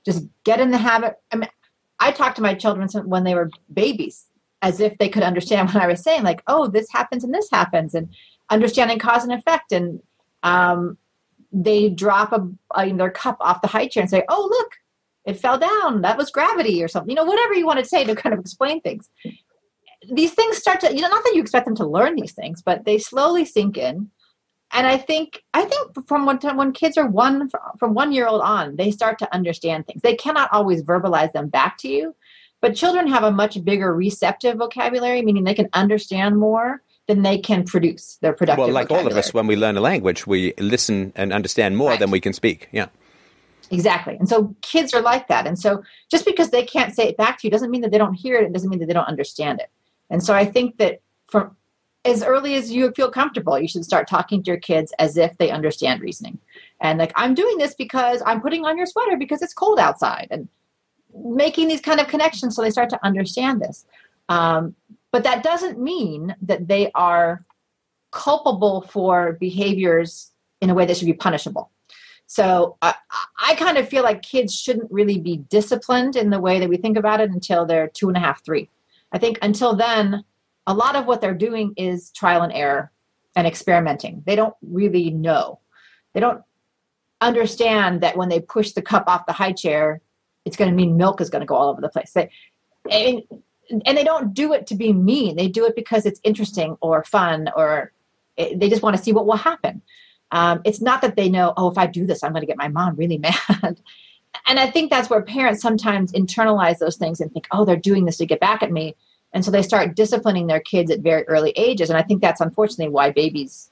just 0.04 0.24
get 0.44 0.60
in 0.60 0.70
the 0.70 0.78
habit. 0.78 1.16
I 1.32 1.36
mean, 1.36 1.48
I 2.00 2.10
talked 2.12 2.36
to 2.36 2.42
my 2.42 2.54
children 2.54 2.88
when 3.08 3.24
they 3.24 3.34
were 3.34 3.50
babies 3.72 4.26
as 4.60 4.80
if 4.80 4.96
they 4.98 5.08
could 5.08 5.22
understand 5.22 5.68
what 5.72 5.82
I 5.82 5.86
was 5.86 6.02
saying, 6.02 6.22
like, 6.22 6.42
oh, 6.46 6.68
this 6.68 6.90
happens 6.90 7.24
and 7.24 7.34
this 7.34 7.50
happens, 7.50 7.94
and 7.94 8.08
understanding 8.50 8.98
cause 8.98 9.24
and 9.24 9.32
effect. 9.32 9.72
And 9.72 10.00
um, 10.42 10.98
they 11.52 11.90
drop 11.90 12.32
a, 12.32 12.48
a, 12.76 12.92
their 12.92 13.10
cup 13.10 13.36
off 13.40 13.62
the 13.62 13.68
high 13.68 13.86
chair 13.86 14.02
and 14.02 14.10
say, 14.10 14.24
oh, 14.28 14.48
look, 14.50 14.72
it 15.24 15.40
fell 15.40 15.58
down. 15.58 16.02
That 16.02 16.18
was 16.18 16.30
gravity 16.30 16.82
or 16.82 16.88
something. 16.88 17.10
You 17.10 17.16
know, 17.16 17.24
whatever 17.24 17.54
you 17.54 17.66
want 17.66 17.78
to 17.78 17.84
say 17.84 18.04
to 18.04 18.14
kind 18.14 18.32
of 18.32 18.40
explain 18.40 18.80
things. 18.80 19.08
These 20.10 20.34
things 20.34 20.56
start 20.56 20.80
to, 20.80 20.92
you 20.92 21.00
know, 21.00 21.08
not 21.08 21.22
that 21.22 21.34
you 21.34 21.40
expect 21.40 21.64
them 21.64 21.76
to 21.76 21.86
learn 21.86 22.16
these 22.16 22.32
things, 22.32 22.60
but 22.60 22.84
they 22.84 22.98
slowly 22.98 23.44
sink 23.44 23.78
in 23.78 24.10
and 24.72 24.86
I 24.86 24.96
think 24.96 25.42
I 25.52 25.64
think 25.64 26.06
from 26.06 26.26
when 26.26 26.38
when 26.56 26.72
kids 26.72 26.96
are 26.96 27.06
one 27.06 27.50
from 27.78 27.94
one 27.94 28.12
year 28.12 28.26
old 28.26 28.40
on, 28.40 28.76
they 28.76 28.90
start 28.90 29.18
to 29.20 29.34
understand 29.34 29.86
things. 29.86 30.02
They 30.02 30.16
cannot 30.16 30.52
always 30.52 30.82
verbalize 30.82 31.32
them 31.32 31.48
back 31.48 31.78
to 31.78 31.88
you, 31.88 32.14
but 32.60 32.74
children 32.74 33.06
have 33.06 33.22
a 33.22 33.30
much 33.30 33.62
bigger 33.64 33.94
receptive 33.94 34.56
vocabulary, 34.56 35.22
meaning 35.22 35.44
they 35.44 35.54
can 35.54 35.68
understand 35.74 36.38
more 36.38 36.82
than 37.06 37.22
they 37.22 37.38
can 37.38 37.64
produce. 37.64 38.16
Their 38.22 38.32
productive. 38.32 38.64
Well, 38.64 38.74
like 38.74 38.90
all 38.90 39.06
of 39.06 39.16
us, 39.16 39.34
when 39.34 39.46
we 39.46 39.56
learn 39.56 39.76
a 39.76 39.80
language, 39.80 40.26
we 40.26 40.54
listen 40.58 41.12
and 41.14 41.32
understand 41.32 41.76
more 41.76 41.90
right. 41.90 42.00
than 42.00 42.10
we 42.10 42.20
can 42.20 42.32
speak. 42.32 42.68
Yeah. 42.72 42.86
Exactly. 43.70 44.16
And 44.16 44.28
so 44.28 44.54
kids 44.60 44.92
are 44.92 45.00
like 45.00 45.28
that. 45.28 45.46
And 45.46 45.58
so 45.58 45.82
just 46.10 46.26
because 46.26 46.50
they 46.50 46.62
can't 46.62 46.94
say 46.94 47.08
it 47.08 47.16
back 47.16 47.38
to 47.38 47.46
you 47.46 47.50
doesn't 47.50 47.70
mean 47.70 47.80
that 47.80 47.90
they 47.90 47.98
don't 47.98 48.14
hear 48.14 48.36
it. 48.36 48.44
It 48.44 48.52
doesn't 48.52 48.68
mean 48.68 48.80
that 48.80 48.86
they 48.86 48.92
don't 48.92 49.08
understand 49.08 49.60
it. 49.60 49.70
And 50.10 50.22
so 50.22 50.34
I 50.34 50.44
think 50.44 50.76
that 50.76 51.00
from 51.26 51.56
as 52.04 52.22
early 52.22 52.54
as 52.54 52.72
you 52.72 52.90
feel 52.92 53.10
comfortable, 53.10 53.58
you 53.58 53.68
should 53.68 53.84
start 53.84 54.08
talking 54.08 54.42
to 54.42 54.50
your 54.50 54.58
kids 54.58 54.92
as 54.98 55.16
if 55.16 55.38
they 55.38 55.50
understand 55.50 56.00
reasoning. 56.00 56.38
And 56.80 56.98
like, 56.98 57.12
I'm 57.14 57.34
doing 57.34 57.58
this 57.58 57.74
because 57.74 58.22
I'm 58.26 58.40
putting 58.40 58.64
on 58.64 58.76
your 58.76 58.86
sweater 58.86 59.16
because 59.16 59.40
it's 59.42 59.54
cold 59.54 59.78
outside, 59.78 60.28
and 60.30 60.48
making 61.14 61.68
these 61.68 61.80
kind 61.80 62.00
of 62.00 62.08
connections 62.08 62.56
so 62.56 62.62
they 62.62 62.70
start 62.70 62.90
to 62.90 63.04
understand 63.04 63.60
this. 63.60 63.84
Um, 64.28 64.74
but 65.10 65.24
that 65.24 65.42
doesn't 65.42 65.78
mean 65.78 66.34
that 66.42 66.68
they 66.68 66.90
are 66.94 67.44
culpable 68.10 68.82
for 68.82 69.34
behaviors 69.34 70.32
in 70.60 70.70
a 70.70 70.74
way 70.74 70.86
that 70.86 70.96
should 70.96 71.06
be 71.06 71.12
punishable. 71.12 71.70
So 72.26 72.76
I, 72.80 72.94
I 73.38 73.54
kind 73.56 73.76
of 73.76 73.88
feel 73.88 74.02
like 74.02 74.22
kids 74.22 74.58
shouldn't 74.58 74.90
really 74.90 75.18
be 75.18 75.36
disciplined 75.36 76.16
in 76.16 76.30
the 76.30 76.40
way 76.40 76.58
that 76.58 76.68
we 76.68 76.78
think 76.78 76.96
about 76.96 77.20
it 77.20 77.30
until 77.30 77.66
they're 77.66 77.88
two 77.88 78.08
and 78.08 78.16
a 78.16 78.20
half, 78.20 78.42
three. 78.42 78.70
I 79.12 79.18
think 79.18 79.38
until 79.42 79.76
then, 79.76 80.24
a 80.66 80.74
lot 80.74 80.96
of 80.96 81.06
what 81.06 81.20
they're 81.20 81.34
doing 81.34 81.74
is 81.76 82.10
trial 82.10 82.42
and 82.42 82.52
error 82.52 82.92
and 83.34 83.46
experimenting. 83.46 84.22
They 84.26 84.36
don't 84.36 84.54
really 84.62 85.10
know. 85.10 85.60
They 86.12 86.20
don't 86.20 86.42
understand 87.20 88.00
that 88.02 88.16
when 88.16 88.28
they 88.28 88.40
push 88.40 88.72
the 88.72 88.82
cup 88.82 89.04
off 89.06 89.26
the 89.26 89.32
high 89.32 89.52
chair, 89.52 90.00
it's 90.44 90.56
going 90.56 90.70
to 90.70 90.76
mean 90.76 90.96
milk 90.96 91.20
is 91.20 91.30
going 91.30 91.40
to 91.40 91.46
go 91.46 91.54
all 91.54 91.68
over 91.68 91.80
the 91.80 91.88
place. 91.88 92.12
They, 92.12 92.30
and, 92.90 93.22
and 93.86 93.96
they 93.96 94.04
don't 94.04 94.34
do 94.34 94.52
it 94.52 94.66
to 94.68 94.74
be 94.74 94.92
mean. 94.92 95.36
They 95.36 95.48
do 95.48 95.64
it 95.64 95.76
because 95.76 96.04
it's 96.04 96.20
interesting 96.24 96.76
or 96.80 97.04
fun 97.04 97.48
or 97.56 97.92
it, 98.36 98.58
they 98.58 98.68
just 98.68 98.82
want 98.82 98.96
to 98.96 99.02
see 99.02 99.12
what 99.12 99.26
will 99.26 99.36
happen. 99.36 99.82
Um, 100.30 100.62
it's 100.64 100.80
not 100.80 101.02
that 101.02 101.16
they 101.16 101.28
know, 101.28 101.52
oh, 101.56 101.70
if 101.70 101.78
I 101.78 101.86
do 101.86 102.06
this, 102.06 102.22
I'm 102.22 102.32
going 102.32 102.42
to 102.42 102.46
get 102.46 102.56
my 102.56 102.68
mom 102.68 102.96
really 102.96 103.18
mad. 103.50 103.80
and 104.46 104.58
I 104.58 104.70
think 104.70 104.90
that's 104.90 105.10
where 105.10 105.22
parents 105.22 105.60
sometimes 105.60 106.12
internalize 106.12 106.78
those 106.78 106.96
things 106.96 107.20
and 107.20 107.32
think, 107.32 107.46
oh, 107.50 107.64
they're 107.64 107.76
doing 107.76 108.04
this 108.04 108.16
to 108.18 108.26
get 108.26 108.40
back 108.40 108.62
at 108.62 108.72
me 108.72 108.96
and 109.32 109.44
so 109.44 109.50
they 109.50 109.62
start 109.62 109.96
disciplining 109.96 110.46
their 110.46 110.60
kids 110.60 110.90
at 110.90 111.00
very 111.00 111.26
early 111.28 111.52
ages. 111.56 111.88
And 111.88 111.98
I 111.98 112.02
think 112.02 112.20
that's 112.20 112.40
unfortunately 112.40 112.92
why 112.92 113.10
babies 113.10 113.70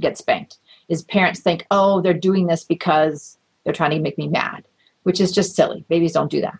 get 0.00 0.18
spanked. 0.18 0.58
Is 0.88 1.02
parents 1.02 1.40
think, 1.40 1.66
oh, 1.70 2.00
they're 2.00 2.12
doing 2.14 2.46
this 2.46 2.64
because 2.64 3.38
they're 3.64 3.72
trying 3.72 3.90
to 3.90 4.00
make 4.00 4.18
me 4.18 4.28
mad, 4.28 4.66
which 5.04 5.20
is 5.20 5.32
just 5.32 5.54
silly. 5.54 5.84
Babies 5.88 6.12
don't 6.12 6.30
do 6.30 6.40
that. 6.40 6.58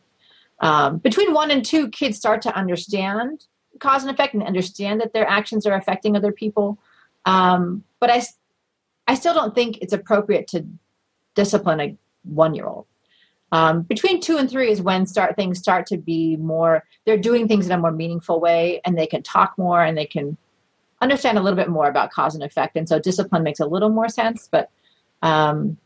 Um, 0.61 0.99
between 0.99 1.35
one 1.35 1.51
and 1.51 1.65
two, 1.65 1.89
kids 1.89 2.17
start 2.17 2.41
to 2.43 2.57
understand 2.57 3.47
cause 3.81 4.03
and 4.03 4.11
effect 4.11 4.35
and 4.35 4.43
understand 4.43 5.01
that 5.01 5.13
their 5.13 5.29
actions 5.29 5.67
are 5.67 5.75
affecting 5.75 6.17
other 6.17 6.33
people. 6.33 6.79
Um, 7.25 7.85
but 8.01 8.11
I, 8.11 8.23
I 9.07 9.15
still 9.15 9.35
don't 9.35 9.55
think 9.55 9.79
it's 9.81 9.93
appropriate 9.93 10.47
to 10.49 10.67
discipline 11.35 11.81
a 11.81 11.97
one 12.23 12.55
year 12.55 12.67
old. 12.67 12.87
Um, 13.53 13.83
between 13.83 14.21
two 14.21 14.39
and 14.39 14.51
three 14.51 14.71
is 14.71 14.81
when 14.81 15.07
start 15.07 15.37
things 15.37 15.59
start 15.59 15.87
to 15.87 15.99
be 15.99 16.37
more. 16.37 16.85
They're 17.05 17.19
doing 17.19 17.47
things 17.47 17.67
in 17.67 17.73
a 17.73 17.79
more 17.79 17.93
meaningful 17.93 18.41
way, 18.41 18.81
and 18.85 18.99
they 18.99 19.07
can 19.07 19.23
talk 19.23 19.57
more, 19.59 19.85
and 19.85 19.97
they 19.97 20.07
can 20.07 20.39
understand 21.03 21.37
a 21.37 21.43
little 21.43 21.57
bit 21.57 21.69
more 21.69 21.89
about 21.89 22.11
cause 22.11 22.35
and 22.35 22.43
effect. 22.43 22.77
And 22.77 22.89
so 22.89 22.99
discipline 22.99 23.43
makes 23.43 23.61
a 23.61 23.67
little 23.67 23.91
more 23.91 24.09
sense. 24.09 24.49
But 24.51 24.71
um, 25.21 25.77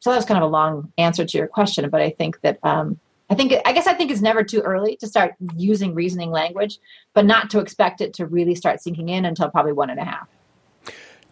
so 0.00 0.10
that 0.10 0.16
was 0.16 0.26
kind 0.26 0.38
of 0.38 0.44
a 0.44 0.52
long 0.52 0.92
answer 0.98 1.24
to 1.24 1.38
your 1.38 1.46
question. 1.46 1.88
But 1.88 2.02
I 2.02 2.10
think 2.10 2.40
that 2.42 2.58
um, 2.62 3.00
I 3.30 3.34
think 3.34 3.54
I 3.64 3.72
guess 3.72 3.86
I 3.86 3.94
think 3.94 4.10
it's 4.10 4.20
never 4.20 4.44
too 4.44 4.60
early 4.60 4.96
to 4.96 5.06
start 5.06 5.34
using 5.56 5.94
reasoning 5.94 6.30
language, 6.30 6.78
but 7.14 7.24
not 7.24 7.48
to 7.50 7.60
expect 7.60 8.02
it 8.02 8.12
to 8.14 8.26
really 8.26 8.54
start 8.54 8.82
sinking 8.82 9.08
in 9.08 9.24
until 9.24 9.48
probably 9.48 9.72
one 9.72 9.88
and 9.88 9.98
a 9.98 10.04
half. 10.04 10.28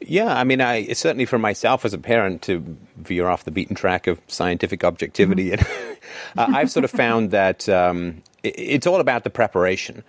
Yeah, 0.01 0.35
I 0.35 0.45
mean, 0.45 0.61
I 0.61 0.93
certainly 0.93 1.25
for 1.25 1.39
myself 1.39 1.85
as 1.85 1.93
a 1.93 1.99
parent 1.99 2.43
to 2.43 2.77
veer 2.97 3.27
off 3.27 3.45
the 3.45 3.51
beaten 3.51 3.75
track 3.75 4.07
of 4.07 4.21
scientific 4.29 4.85
objectivity, 4.85 5.51
mm-hmm. 5.51 6.41
and 6.41 6.55
uh, 6.55 6.59
I've 6.59 6.71
sort 6.71 6.85
of 6.85 6.91
found 6.91 7.33
that 7.33 7.69
um, 7.69 8.23
it, 8.43 8.55
it's 8.57 8.87
all 8.87 9.01
about 9.01 9.25
the 9.25 9.31
preparation. 9.31 10.05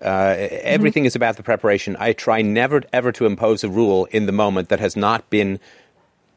Uh, 0.00 0.34
everything 0.62 1.02
mm-hmm. 1.02 1.08
is 1.08 1.16
about 1.16 1.36
the 1.36 1.42
preparation. 1.42 1.96
I 1.98 2.12
try 2.12 2.42
never 2.42 2.82
ever 2.92 3.12
to 3.12 3.26
impose 3.26 3.64
a 3.64 3.68
rule 3.68 4.06
in 4.06 4.26
the 4.26 4.32
moment 4.32 4.68
that 4.68 4.80
has 4.80 4.96
not 4.96 5.28
been 5.30 5.60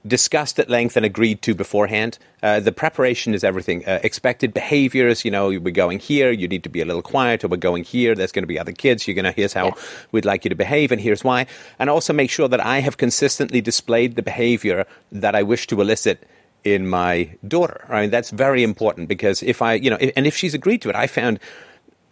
discussed 0.06 0.60
at 0.60 0.70
length 0.70 0.96
and 0.96 1.06
agreed 1.06 1.42
to 1.42 1.56
beforehand. 1.56 2.18
Uh, 2.44 2.60
the 2.60 2.72
preparation 2.72 3.34
is 3.34 3.44
everything. 3.44 3.86
Uh, 3.86 4.00
expected 4.04 4.54
behaviors, 4.54 5.26
you 5.26 5.32
know, 5.32 5.48
we're 5.48 5.72
going 5.72 6.00
here, 6.00 6.32
you 6.32 6.48
need 6.48 6.64
to 6.64 6.70
be 6.70 6.82
a 6.82 6.86
little 6.86 7.02
quiet, 7.02 7.44
or 7.44 7.48
we're 7.48 7.58
going 7.58 7.84
here, 7.84 8.14
there's 8.16 8.32
going 8.32 8.44
to 8.44 8.48
be 8.48 8.60
other 8.60 8.72
kids, 8.72 9.08
you're 9.08 9.16
going 9.16 9.26
to, 9.26 9.32
here's 9.32 9.54
how 9.54 9.68
yeah. 9.68 9.74
we'd 10.12 10.26
like 10.26 10.46
you 10.46 10.50
to 10.50 10.56
behave, 10.56 10.92
and 10.92 11.02
here's 11.02 11.24
why. 11.24 11.48
And 11.80 11.90
also 11.90 12.14
make 12.14 12.30
sure 12.30 12.48
that 12.48 12.60
I 12.60 12.80
have 12.80 12.98
consistently 12.98 13.62
displayed 13.62 14.16
the 14.16 14.24
behavior 14.24 14.86
that 15.12 15.36
I 15.36 15.44
wish 15.44 15.68
to 15.68 15.82
elicit 15.82 16.28
in 16.64 16.88
my 16.88 17.30
daughter. 17.48 17.86
I 17.90 18.02
mean, 18.02 18.10
that's 18.10 18.32
very 18.32 18.64
important 18.64 19.08
because 19.08 19.44
if 19.44 19.62
I, 19.62 19.74
you 19.74 19.90
know, 19.90 19.98
and 19.98 20.26
if 20.26 20.36
she's 20.36 20.54
agreed 20.54 20.82
to 20.82 20.90
it, 20.90 20.96
I 20.96 21.08
found 21.08 21.40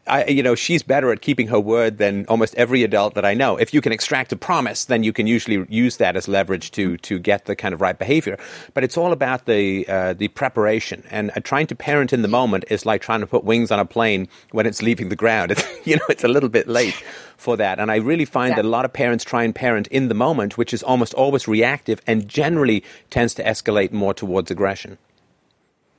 I, 0.05 0.25
you 0.25 0.43
know, 0.43 0.53
she's 0.53 0.83
better 0.83 1.11
at 1.13 1.21
keeping 1.21 1.47
her 1.47 1.59
word 1.59 1.97
than 1.97 2.25
almost 2.27 2.55
every 2.55 2.83
adult 2.83 3.13
that 3.15 3.23
I 3.23 3.33
know. 3.33 3.55
If 3.55 3.73
you 3.73 3.79
can 3.79 3.93
extract 3.93 4.33
a 4.33 4.35
promise, 4.35 4.83
then 4.85 5.03
you 5.03 5.13
can 5.13 5.27
usually 5.27 5.65
use 5.69 5.95
that 5.97 6.17
as 6.17 6.27
leverage 6.27 6.71
to 6.71 6.97
to 6.97 7.19
get 7.19 7.45
the 7.45 7.55
kind 7.55 7.73
of 7.73 7.79
right 7.79 7.97
behavior. 7.97 8.37
But 8.73 8.83
it's 8.83 8.97
all 8.97 9.13
about 9.13 9.45
the 9.45 9.87
uh, 9.87 10.13
the 10.13 10.27
preparation. 10.29 11.03
And 11.09 11.31
uh, 11.31 11.39
trying 11.39 11.67
to 11.67 11.75
parent 11.75 12.11
in 12.11 12.21
the 12.21 12.27
moment 12.27 12.65
is 12.69 12.85
like 12.85 13.01
trying 13.01 13.21
to 13.21 13.27
put 13.27 13.45
wings 13.45 13.71
on 13.71 13.79
a 13.79 13.85
plane 13.85 14.27
when 14.51 14.65
it's 14.65 14.81
leaving 14.81 15.09
the 15.09 15.15
ground. 15.15 15.51
It's, 15.53 15.87
you 15.87 15.97
know, 15.97 16.05
it's 16.09 16.23
a 16.23 16.27
little 16.27 16.49
bit 16.49 16.67
late 16.67 17.03
for 17.37 17.57
that. 17.57 17.79
And 17.79 17.91
I 17.91 17.97
really 17.97 18.25
find 18.25 18.51
exactly. 18.51 18.63
that 18.63 18.67
a 18.67 18.71
lot 18.71 18.85
of 18.85 18.93
parents 18.93 19.23
try 19.23 19.43
and 19.43 19.53
parent 19.53 19.87
in 19.87 20.07
the 20.07 20.15
moment, 20.15 20.57
which 20.57 20.73
is 20.73 20.81
almost 20.81 21.13
always 21.13 21.47
reactive 21.47 22.01
and 22.07 22.27
generally 22.27 22.83
tends 23.11 23.35
to 23.35 23.43
escalate 23.43 23.91
more 23.91 24.13
towards 24.13 24.49
aggression. 24.49 24.97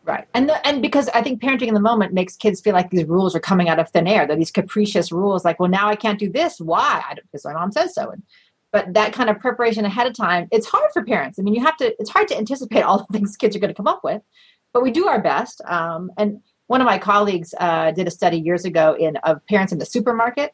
Right. 0.04 0.26
And 0.34 0.50
the, 0.50 0.66
and 0.66 0.82
because 0.82 1.08
I 1.08 1.22
think 1.22 1.40
parenting 1.40 1.68
in 1.68 1.74
the 1.74 1.80
moment 1.80 2.12
makes 2.12 2.36
kids 2.36 2.60
feel 2.60 2.74
like 2.74 2.90
these 2.90 3.04
rules 3.04 3.34
are 3.34 3.40
coming 3.40 3.70
out 3.70 3.78
of 3.78 3.88
thin 3.88 4.06
air. 4.06 4.26
They're 4.26 4.36
these 4.36 4.50
capricious 4.50 5.10
rules 5.10 5.46
like, 5.46 5.58
well, 5.58 5.70
now 5.70 5.88
I 5.88 5.96
can't 5.96 6.18
do 6.18 6.30
this. 6.30 6.60
Why? 6.60 7.02
I 7.08 7.14
don't, 7.14 7.24
because 7.24 7.44
my 7.44 7.54
mom 7.54 7.72
says 7.72 7.94
so. 7.94 8.10
And, 8.10 8.22
but 8.70 8.92
that 8.92 9.14
kind 9.14 9.30
of 9.30 9.40
preparation 9.40 9.86
ahead 9.86 10.06
of 10.06 10.12
time, 10.12 10.46
it's 10.52 10.66
hard 10.66 10.90
for 10.92 11.02
parents. 11.02 11.38
I 11.38 11.42
mean, 11.42 11.54
you 11.54 11.62
have 11.62 11.78
to, 11.78 11.94
it's 11.98 12.10
hard 12.10 12.28
to 12.28 12.36
anticipate 12.36 12.82
all 12.82 12.98
the 12.98 13.18
things 13.18 13.36
kids 13.36 13.56
are 13.56 13.58
going 13.58 13.72
to 13.72 13.76
come 13.76 13.86
up 13.86 14.04
with, 14.04 14.20
but 14.74 14.82
we 14.82 14.90
do 14.90 15.06
our 15.06 15.22
best. 15.22 15.62
Um, 15.64 16.10
and 16.18 16.42
one 16.66 16.82
of 16.82 16.86
my 16.86 16.98
colleagues 16.98 17.54
uh, 17.58 17.92
did 17.92 18.06
a 18.06 18.10
study 18.10 18.38
years 18.38 18.66
ago 18.66 18.94
in 18.98 19.16
of 19.18 19.44
parents 19.46 19.72
in 19.72 19.78
the 19.78 19.86
supermarket 19.86 20.52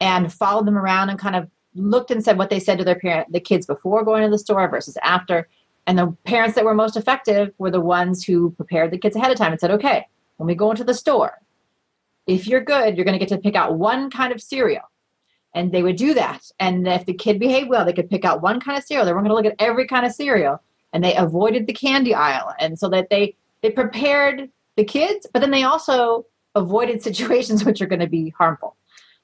and 0.00 0.32
followed 0.32 0.66
them 0.66 0.78
around 0.78 1.10
and 1.10 1.18
kind 1.18 1.36
of 1.36 1.50
looked 1.74 2.10
and 2.10 2.24
said 2.24 2.38
what 2.38 2.48
they 2.48 2.60
said 2.60 2.78
to 2.78 2.84
their 2.84 2.98
parent, 2.98 3.30
the 3.32 3.40
kids 3.40 3.66
before 3.66 4.04
going 4.04 4.22
to 4.22 4.30
the 4.30 4.38
store 4.38 4.68
versus 4.68 4.96
after 5.02 5.48
and 5.86 5.98
the 5.98 6.16
parents 6.24 6.56
that 6.56 6.64
were 6.64 6.74
most 6.74 6.96
effective 6.96 7.52
were 7.58 7.70
the 7.70 7.80
ones 7.80 8.24
who 8.24 8.50
prepared 8.50 8.90
the 8.90 8.98
kids 8.98 9.14
ahead 9.14 9.30
of 9.30 9.38
time 9.38 9.52
and 9.52 9.60
said, 9.60 9.70
okay, 9.70 10.06
when 10.36 10.48
we 10.48 10.54
go 10.54 10.70
into 10.70 10.84
the 10.84 10.94
store, 10.94 11.40
if 12.26 12.46
you're 12.46 12.60
good, 12.60 12.96
you're 12.96 13.04
going 13.04 13.18
to 13.18 13.24
get 13.24 13.28
to 13.28 13.40
pick 13.40 13.54
out 13.54 13.78
one 13.78 14.10
kind 14.10 14.32
of 14.32 14.42
cereal. 14.42 14.82
And 15.54 15.72
they 15.72 15.82
would 15.82 15.96
do 15.96 16.12
that. 16.14 16.50
And 16.58 16.86
if 16.86 17.06
the 17.06 17.14
kid 17.14 17.38
behaved 17.38 17.70
well, 17.70 17.84
they 17.84 17.92
could 17.92 18.10
pick 18.10 18.24
out 18.24 18.42
one 18.42 18.60
kind 18.60 18.76
of 18.76 18.84
cereal. 18.84 19.06
They 19.06 19.12
weren't 19.12 19.26
going 19.26 19.42
to 19.42 19.48
look 19.48 19.52
at 19.52 19.64
every 19.64 19.86
kind 19.86 20.04
of 20.04 20.12
cereal. 20.12 20.60
And 20.92 21.02
they 21.04 21.14
avoided 21.14 21.66
the 21.66 21.72
candy 21.72 22.14
aisle. 22.14 22.52
And 22.58 22.78
so 22.78 22.88
that 22.90 23.08
they, 23.08 23.36
they 23.62 23.70
prepared 23.70 24.50
the 24.76 24.84
kids, 24.84 25.26
but 25.32 25.40
then 25.40 25.52
they 25.52 25.62
also 25.62 26.26
avoided 26.54 27.02
situations 27.02 27.64
which 27.64 27.80
are 27.80 27.86
going 27.86 28.00
to 28.00 28.08
be 28.08 28.30
harmful. 28.30 28.76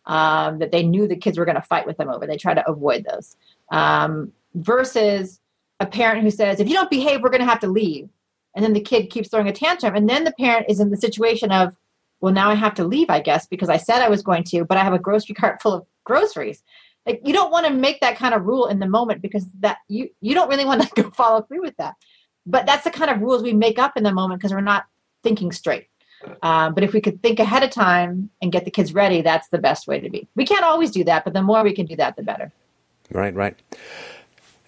Um, 0.05 0.59
that 0.59 0.73
they 0.73 0.83
knew 0.83 1.07
the 1.07 1.15
kids 1.17 1.39
were 1.39 1.45
going 1.45 1.55
to 1.55 1.63
fight 1.63 1.87
with 1.87 1.97
them 1.97 2.09
over. 2.09 2.27
They 2.27 2.37
try 2.37 2.55
to 2.55 2.69
avoid 2.69 3.07
those. 3.09 3.37
Um, 3.71 4.33
versus 4.55 5.41
a 5.83 5.87
parent 5.87 6.23
who 6.23 6.31
says, 6.31 6.61
if 6.61 6.69
you 6.69 6.75
don't 6.75 6.91
behave, 6.91 7.21
we're 7.21 7.31
going 7.31 7.41
to 7.41 7.47
have 7.47 7.61
to 7.61 7.67
leave. 7.67 8.09
And 8.55 8.65
then 8.65 8.73
the 8.73 8.81
kid 8.81 9.11
keeps 9.11 9.29
throwing 9.29 9.49
a 9.49 9.53
tantrum. 9.53 9.95
And 9.95 10.09
then 10.09 10.25
the 10.25 10.35
parent 10.39 10.67
is 10.69 10.79
in 10.81 10.91
the 10.91 10.97
situation 10.97 11.51
of, 11.51 11.77
well, 12.21 12.33
now 12.33 12.51
I 12.51 12.55
have 12.55 12.75
to 12.75 12.85
leave, 12.85 13.11
I 13.11 13.21
guess, 13.21 13.47
because 13.47 13.69
I 13.69 13.77
said 13.77 14.01
I 14.01 14.09
was 14.09 14.23
going 14.23 14.45
to, 14.45 14.65
but 14.65 14.79
I 14.79 14.85
have 14.85 14.93
a 14.93 14.99
grocery 14.99 15.35
cart 15.41 15.61
full 15.61 15.75
of 15.75 15.87
groceries. 16.05 16.63
Like 17.05 17.21
you 17.25 17.33
don't 17.33 17.51
want 17.51 17.67
to 17.67 17.73
make 17.73 18.01
that 18.01 18.17
kind 18.17 18.33
of 18.33 18.45
rule 18.45 18.67
in 18.67 18.79
the 18.79 18.87
moment 18.87 19.23
because 19.23 19.45
that 19.59 19.79
you 19.89 20.09
you 20.21 20.35
don't 20.35 20.49
really 20.49 20.65
want 20.65 20.83
to 20.83 20.89
go 21.03 21.11
follow 21.11 21.43
through 21.43 21.63
with 21.63 21.77
that. 21.79 21.95
But 22.47 22.65
that's 22.65 22.85
the 22.85 22.93
kind 22.93 23.11
of 23.11 23.21
rules 23.21 23.43
we 23.43 23.53
make 23.53 23.79
up 23.79 23.97
in 23.97 24.05
the 24.05 24.13
moment 24.13 24.41
because 24.41 24.53
we're 24.53 24.61
not 24.61 24.85
thinking 25.25 25.51
straight. 25.51 25.89
Um, 26.43 26.75
but 26.75 26.85
if 26.85 26.93
we 26.93 27.01
could 27.01 27.21
think 27.23 27.41
ahead 27.41 27.65
of 27.65 27.71
time 27.71 28.31
and 28.41 28.53
get 28.53 28.65
the 28.65 28.71
kids 28.71 28.95
ready, 28.95 29.23
that's 29.23 29.49
the 29.49 29.59
best 29.59 29.89
way 29.89 29.99
to 29.99 30.09
be. 30.09 30.29
We 30.37 30.45
can't 30.45 30.65
always 30.65 30.93
do 30.93 31.03
that, 31.05 31.25
but 31.25 31.35
the 31.35 31.43
more 31.43 31.65
we 31.65 31.73
can 31.73 31.87
do 31.87 31.97
that, 31.97 32.15
the 32.15 32.23
better. 32.23 32.53
Right, 33.11 33.35
right. 33.35 33.59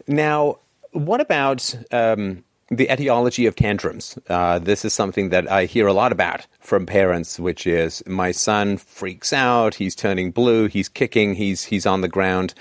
Now, 0.08 0.58
what 0.94 1.20
about 1.20 1.74
um, 1.90 2.44
the 2.70 2.90
etiology 2.90 3.46
of 3.46 3.56
tantrums? 3.56 4.18
Uh, 4.28 4.58
this 4.58 4.84
is 4.84 4.92
something 4.92 5.28
that 5.28 5.50
I 5.50 5.66
hear 5.66 5.86
a 5.86 5.92
lot 5.92 6.12
about 6.12 6.46
from 6.60 6.86
parents, 6.86 7.38
which 7.38 7.66
is 7.66 8.02
my 8.06 8.30
son 8.30 8.78
freaks 8.78 9.32
out, 9.32 9.74
he's 9.74 9.94
turning 9.94 10.30
blue, 10.30 10.68
he's 10.68 10.88
kicking, 10.88 11.34
he's 11.34 11.64
he's 11.64 11.84
on 11.86 12.00
the 12.00 12.08
ground. 12.08 12.54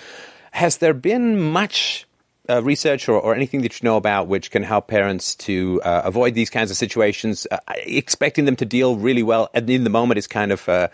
Has 0.52 0.78
there 0.78 0.93
been 0.93 1.39
much 1.39 2.06
uh, 2.49 2.62
research 2.62 3.08
or, 3.08 3.19
or, 3.19 3.34
anything 3.34 3.62
that 3.62 3.82
you 3.82 3.86
know 3.86 3.95
about 3.95 4.27
which 4.27 4.51
can 4.51 4.63
help 4.63 4.88
parents 4.88 5.34
to 5.34 5.82
uh, 5.84 6.01
avoid 6.03 6.34
these 6.34 6.49
kinds 6.49 6.69
of 6.71 6.77
situations? 6.77 7.47
Uh, 7.49 7.58
expecting 7.86 8.45
them 8.45 8.56
to 8.58 8.65
deal 8.65 8.97
really 8.97 9.23
well 9.23 9.49
in 9.53 9.84
the 9.84 9.89
moment 9.89 10.17
is 10.17 10.27
kind 10.27 10.51
of 10.51 10.67
uh, 10.67 10.89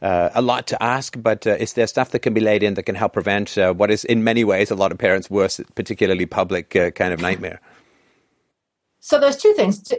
uh, 0.00 0.30
a 0.34 0.40
lot 0.40 0.66
to 0.66 0.82
ask, 0.82 1.14
but 1.20 1.46
uh, 1.46 1.50
is 1.50 1.74
there 1.74 1.86
stuff 1.86 2.10
that 2.10 2.20
can 2.20 2.32
be 2.32 2.40
laid 2.40 2.62
in 2.62 2.74
that 2.74 2.84
can 2.84 2.94
help 2.94 3.12
prevent 3.12 3.54
what 3.76 3.90
is, 3.90 4.04
in 4.04 4.24
many 4.24 4.44
ways, 4.44 4.70
a 4.70 4.74
lot 4.74 4.92
of 4.92 4.98
parents' 4.98 5.28
worst, 5.30 5.60
particularly 5.74 6.26
public 6.26 6.70
kind 6.70 7.12
of 7.12 7.20
nightmare? 7.20 7.60
So 9.00 9.20
there's 9.20 9.36
two 9.36 9.52
things. 9.52 9.92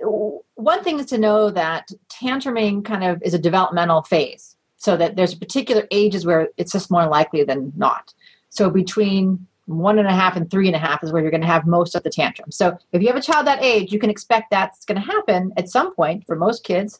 One 0.55 0.83
thing 0.83 0.99
is 0.99 1.05
to 1.07 1.19
know 1.19 1.51
that 1.51 1.91
tantruming 2.09 2.83
kind 2.83 3.03
of 3.03 3.21
is 3.21 3.35
a 3.35 3.39
developmental 3.39 4.01
phase, 4.01 4.55
so 4.77 4.97
that 4.97 5.15
there's 5.15 5.35
particular 5.35 5.87
ages 5.91 6.25
where 6.25 6.49
it's 6.57 6.71
just 6.71 6.89
more 6.89 7.05
likely 7.05 7.43
than 7.43 7.71
not. 7.75 8.15
So 8.49 8.71
between 8.71 9.45
one 9.65 9.97
and 9.97 10.07
a 10.07 10.13
half 10.13 10.35
and 10.35 10.49
three 10.49 10.67
and 10.67 10.75
a 10.75 10.79
half 10.79 11.03
is 11.03 11.11
where 11.11 11.21
you're 11.21 11.31
going 11.31 11.41
to 11.41 11.47
have 11.47 11.65
most 11.65 11.95
of 11.95 12.03
the 12.03 12.09
tantrums. 12.09 12.55
So 12.55 12.77
if 12.91 13.01
you 13.01 13.07
have 13.07 13.15
a 13.15 13.21
child 13.21 13.47
that 13.47 13.63
age, 13.63 13.91
you 13.91 13.99
can 13.99 14.09
expect 14.09 14.51
that's 14.51 14.85
going 14.85 15.01
to 15.01 15.05
happen 15.05 15.53
at 15.57 15.69
some 15.69 15.93
point 15.95 16.25
for 16.25 16.35
most 16.35 16.63
kids 16.63 16.99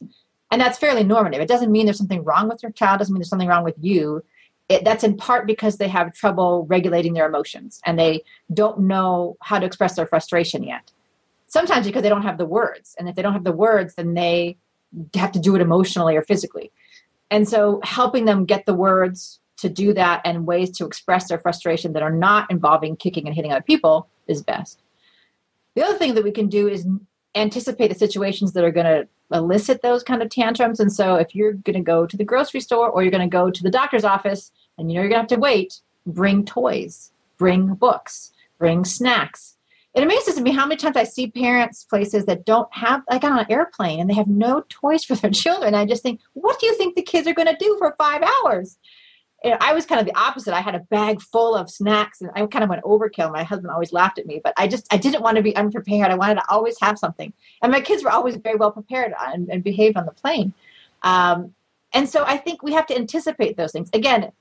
and 0.52 0.62
that's 0.62 0.78
fairly 0.78 1.04
normative. 1.04 1.42
It 1.42 1.48
doesn't 1.48 1.72
mean 1.72 1.86
there's 1.86 1.98
something 1.98 2.24
wrong 2.24 2.48
with 2.48 2.64
your 2.64 2.72
child, 2.72 3.00
doesn't 3.00 3.14
mean 3.14 3.20
there's 3.20 3.30
something 3.30 3.48
wrong 3.48 3.64
with 3.64 3.76
you. 3.80 4.24
It, 4.68 4.84
that's 4.84 5.04
in 5.04 5.16
part 5.16 5.46
because 5.46 5.78
they 5.78 5.88
have 5.88 6.14
trouble 6.14 6.66
regulating 6.68 7.14
their 7.14 7.28
emotions 7.28 7.82
and 7.86 8.00
they 8.00 8.24
don't 8.54 8.80
know 8.80 9.38
how 9.42 9.60
to 9.60 9.66
express 9.66 9.96
their 9.96 10.08
frustration 10.08 10.64
yet. 10.64 10.92
Sometimes 11.48 11.86
because 11.86 12.02
they 12.02 12.10
don't 12.10 12.24
have 12.24 12.40
the 12.40 12.46
words. 12.46 12.96
And 12.98 13.08
if 13.08 13.16
they 13.16 13.22
don't 13.22 13.34
have 13.34 13.44
the 13.44 13.52
words, 13.52 13.96
then 13.96 14.16
they 14.16 14.58
have 15.14 15.32
to 15.34 15.40
do 15.40 15.56
it 15.56 15.62
emotionally 15.62 16.16
or 16.16 16.24
physically. 16.24 16.72
And 17.30 17.48
so 17.48 17.80
helping 17.84 18.26
them 18.26 18.46
get 18.46 18.66
the 18.66 18.74
words 18.74 19.40
to 19.66 19.74
do 19.74 19.94
that 19.94 20.22
and 20.24 20.46
ways 20.46 20.70
to 20.78 20.86
express 20.86 21.28
their 21.28 21.40
frustration 21.40 21.94
that 21.94 22.04
are 22.04 22.12
not 22.12 22.50
involving 22.52 22.96
kicking 22.96 23.26
and 23.26 23.36
hitting 23.36 23.52
other 23.52 23.62
people 23.62 24.08
is 24.28 24.44
best. 24.44 24.82
The 25.76 25.84
other 25.84 25.98
thing 25.98 26.14
that 26.16 26.24
we 26.24 26.32
can 26.32 26.48
do 26.48 26.68
is 26.68 26.88
anticipate 27.36 27.90
the 27.90 27.96
situations 27.96 28.54
that 28.54 28.64
are 28.64 28.72
going 28.72 28.86
to 28.86 29.08
elicit 29.32 29.82
those 29.82 30.04
kind 30.04 30.22
of 30.22 30.30
tantrums. 30.30 30.80
And 30.80 30.94
so 30.94 31.16
if 31.16 31.36
you're 31.36 31.54
going 31.54 31.76
to 31.76 31.82
go 31.82 32.06
to 32.06 32.16
the 32.16 32.24
grocery 32.24 32.62
store 32.62 32.90
or 32.90 33.02
you're 33.02 33.12
going 33.12 33.28
to 33.28 33.38
go 33.38 33.50
to 33.50 33.64
the 33.64 33.72
doctor's 33.72 34.06
office 34.06 34.52
and 34.78 34.90
you 34.90 34.96
know 34.96 35.02
you're 35.02 35.10
going 35.10 35.26
to 35.26 35.34
have 35.34 35.40
to 35.40 35.44
wait, 35.44 35.82
bring 36.06 36.46
toys, 36.46 37.12
bring 37.38 37.74
books, 37.74 38.32
bring 38.58 38.86
snacks. 38.86 39.58
It 39.94 40.04
amazes 40.04 40.40
me 40.42 40.52
how 40.52 40.66
many 40.66 40.76
times 40.76 40.98
I 40.98 41.06
see 41.06 41.28
parents 41.28 41.86
places 41.86 42.26
that 42.26 42.46
don't 42.46 42.68
have 42.74 43.02
like 43.10 43.24
on 43.24 43.40
an 43.40 43.46
airplane 43.50 44.00
and 44.00 44.10
they 44.10 44.14
have 44.14 44.28
no 44.28 44.64
toys 44.70 45.04
for 45.06 45.16
their 45.16 45.32
children. 45.44 45.74
I 45.74 45.86
just 45.86 46.04
think, 46.04 46.22
what 46.34 46.60
do 46.60 46.68
you 46.68 46.76
think 46.76 46.96
the 46.96 47.02
kids 47.02 47.28
are 47.28 47.34
going 47.34 47.48
to 47.48 47.58
do 47.58 47.76
for 47.80 47.96
five 47.98 48.22
hours? 48.22 48.78
I 49.46 49.74
was 49.74 49.86
kind 49.86 50.00
of 50.00 50.08
the 50.08 50.18
opposite. 50.18 50.54
I 50.54 50.62
had 50.62 50.76
a 50.76 50.80
bag 50.80 51.22
full 51.22 51.56
of 51.56 51.70
snacks 51.70 52.22
and 52.22 52.32
I 52.36 52.46
kind 52.48 52.64
of 52.64 52.70
went 52.70 52.84
overkill. 52.84 53.32
My 53.32 53.44
husband 53.44 53.72
always 53.72 53.94
laughed 53.94 54.18
at 54.18 54.26
me, 54.26 54.42
but 54.44 54.54
I 54.58 54.68
just, 54.68 54.92
I 54.92 54.98
didn't 54.98 55.22
want 55.22 55.38
to 55.38 55.44
be 55.44 55.56
unprepared. 55.56 56.10
I 56.12 56.16
wanted 56.16 56.36
to 56.36 56.50
always 56.50 56.78
have 56.82 56.98
something. 56.98 57.32
And 57.62 57.72
my 57.72 57.82
kids 57.82 58.04
were 58.04 58.12
always 58.12 58.36
very 58.38 58.56
well 58.56 58.72
prepared 58.72 59.14
and, 59.20 59.50
and 59.50 59.64
behaved 59.64 59.98
on 59.98 60.06
the 60.06 60.12
plane. 60.12 60.54
Um, 61.04 61.54
and 61.94 62.10
so 62.10 62.24
I 62.26 62.38
think 62.38 62.64
we 62.64 62.74
have 62.74 62.88
to 62.88 62.96
anticipate 62.96 63.56
those 63.56 63.72
things. 63.72 63.90
Again, 63.94 64.32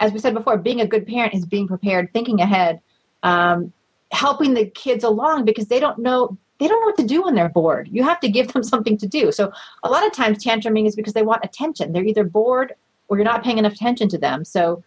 as 0.00 0.12
we 0.12 0.18
said 0.18 0.34
before, 0.34 0.56
being 0.58 0.80
a 0.80 0.86
good 0.86 1.06
parent 1.06 1.34
is 1.34 1.46
being 1.46 1.68
prepared, 1.68 2.12
thinking 2.12 2.40
ahead, 2.40 2.80
um, 3.22 3.72
helping 4.10 4.54
the 4.54 4.66
kids 4.66 5.04
along 5.04 5.44
because 5.44 5.68
they 5.68 5.78
don't 5.78 5.98
know 5.98 6.36
they 6.58 6.68
don't 6.68 6.80
know 6.80 6.86
what 6.88 6.98
to 6.98 7.06
do 7.06 7.22
when 7.22 7.34
they're 7.34 7.48
bored. 7.48 7.88
You 7.90 8.04
have 8.04 8.20
to 8.20 8.28
give 8.28 8.52
them 8.52 8.62
something 8.72 8.98
to 8.98 9.06
do. 9.06 9.32
So 9.32 9.50
a 9.82 9.88
lot 9.88 10.06
of 10.06 10.12
times 10.12 10.44
tantruming 10.44 10.86
is 10.86 10.94
because 10.94 11.14
they 11.14 11.22
want 11.22 11.44
attention. 11.44 11.92
They're 11.92 12.04
either 12.04 12.24
bored 12.24 12.74
or 13.10 13.18
you're 13.18 13.24
not 13.24 13.44
paying 13.44 13.58
enough 13.58 13.74
attention 13.74 14.08
to 14.08 14.18
them. 14.18 14.44
So 14.44 14.82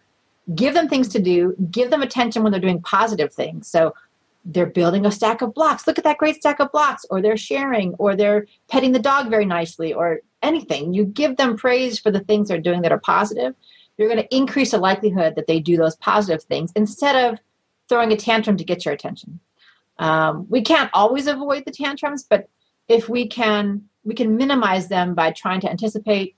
give 0.54 0.74
them 0.74 0.88
things 0.88 1.08
to 1.08 1.20
do, 1.20 1.54
give 1.70 1.90
them 1.90 2.02
attention 2.02 2.42
when 2.42 2.50
they're 2.50 2.60
doing 2.60 2.82
positive 2.82 3.32
things. 3.32 3.68
So 3.68 3.94
they're 4.44 4.66
building 4.66 5.06
a 5.06 5.12
stack 5.12 5.42
of 5.42 5.54
blocks. 5.54 5.86
Look 5.86 5.98
at 5.98 6.04
that 6.04 6.18
great 6.18 6.36
stack 6.36 6.60
of 6.60 6.72
blocks, 6.72 7.06
or 7.08 7.22
they're 7.22 7.36
sharing, 7.36 7.94
or 7.94 8.16
they're 8.16 8.46
petting 8.68 8.92
the 8.92 8.98
dog 8.98 9.30
very 9.30 9.46
nicely, 9.46 9.94
or 9.94 10.20
anything. 10.42 10.92
You 10.92 11.04
give 11.06 11.36
them 11.36 11.56
praise 11.56 11.98
for 11.98 12.10
the 12.10 12.20
things 12.20 12.48
they're 12.48 12.60
doing 12.60 12.82
that 12.82 12.92
are 12.92 12.98
positive. 12.98 13.54
You're 13.96 14.08
going 14.08 14.22
to 14.22 14.36
increase 14.36 14.72
the 14.72 14.78
likelihood 14.78 15.36
that 15.36 15.46
they 15.46 15.60
do 15.60 15.76
those 15.76 15.96
positive 15.96 16.42
things 16.42 16.72
instead 16.74 17.30
of 17.30 17.38
throwing 17.88 18.12
a 18.12 18.16
tantrum 18.16 18.56
to 18.56 18.64
get 18.64 18.84
your 18.84 18.92
attention. 18.92 19.40
Um, 19.98 20.46
we 20.50 20.62
can't 20.62 20.90
always 20.92 21.26
avoid 21.26 21.64
the 21.64 21.70
tantrums, 21.70 22.24
but 22.24 22.48
if 22.88 23.08
we 23.08 23.26
can, 23.26 23.84
we 24.02 24.14
can 24.14 24.36
minimize 24.36 24.88
them 24.88 25.14
by 25.14 25.30
trying 25.30 25.60
to 25.60 25.70
anticipate 25.70 26.36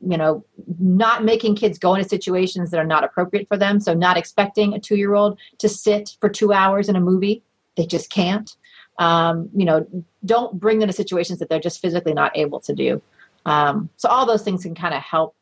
you 0.00 0.16
know 0.16 0.44
not 0.78 1.24
making 1.24 1.56
kids 1.56 1.78
go 1.78 1.94
into 1.94 2.08
situations 2.08 2.70
that 2.70 2.78
are 2.78 2.86
not 2.86 3.04
appropriate 3.04 3.48
for 3.48 3.56
them. 3.56 3.80
So 3.80 3.94
not 3.94 4.16
expecting 4.16 4.74
a 4.74 4.78
two 4.78 4.96
year 4.96 5.14
old 5.14 5.38
to 5.58 5.68
sit 5.68 6.16
for 6.20 6.28
two 6.28 6.52
hours 6.52 6.88
in 6.88 6.96
a 6.96 7.00
movie 7.00 7.42
they 7.76 7.86
just 7.86 8.10
can't. 8.10 8.54
Um, 8.98 9.48
you 9.54 9.64
know 9.64 9.86
don't 10.24 10.58
bring 10.60 10.78
them 10.78 10.88
to 10.88 10.92
situations 10.92 11.38
that 11.38 11.48
they're 11.48 11.60
just 11.60 11.80
physically 11.80 12.12
not 12.12 12.36
able 12.36 12.60
to 12.60 12.74
do. 12.74 13.02
Um, 13.46 13.88
so 13.96 14.08
all 14.08 14.26
those 14.26 14.42
things 14.42 14.62
can 14.64 14.74
kind 14.74 14.92
of 14.92 15.02
help 15.02 15.34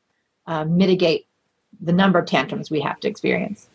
uh, 0.46 0.64
mitigate 0.64 1.26
the 1.80 1.92
number 1.92 2.18
of 2.18 2.26
tantrums 2.26 2.70
we 2.70 2.80
have 2.80 3.00
to 3.00 3.08
experience 3.08 3.68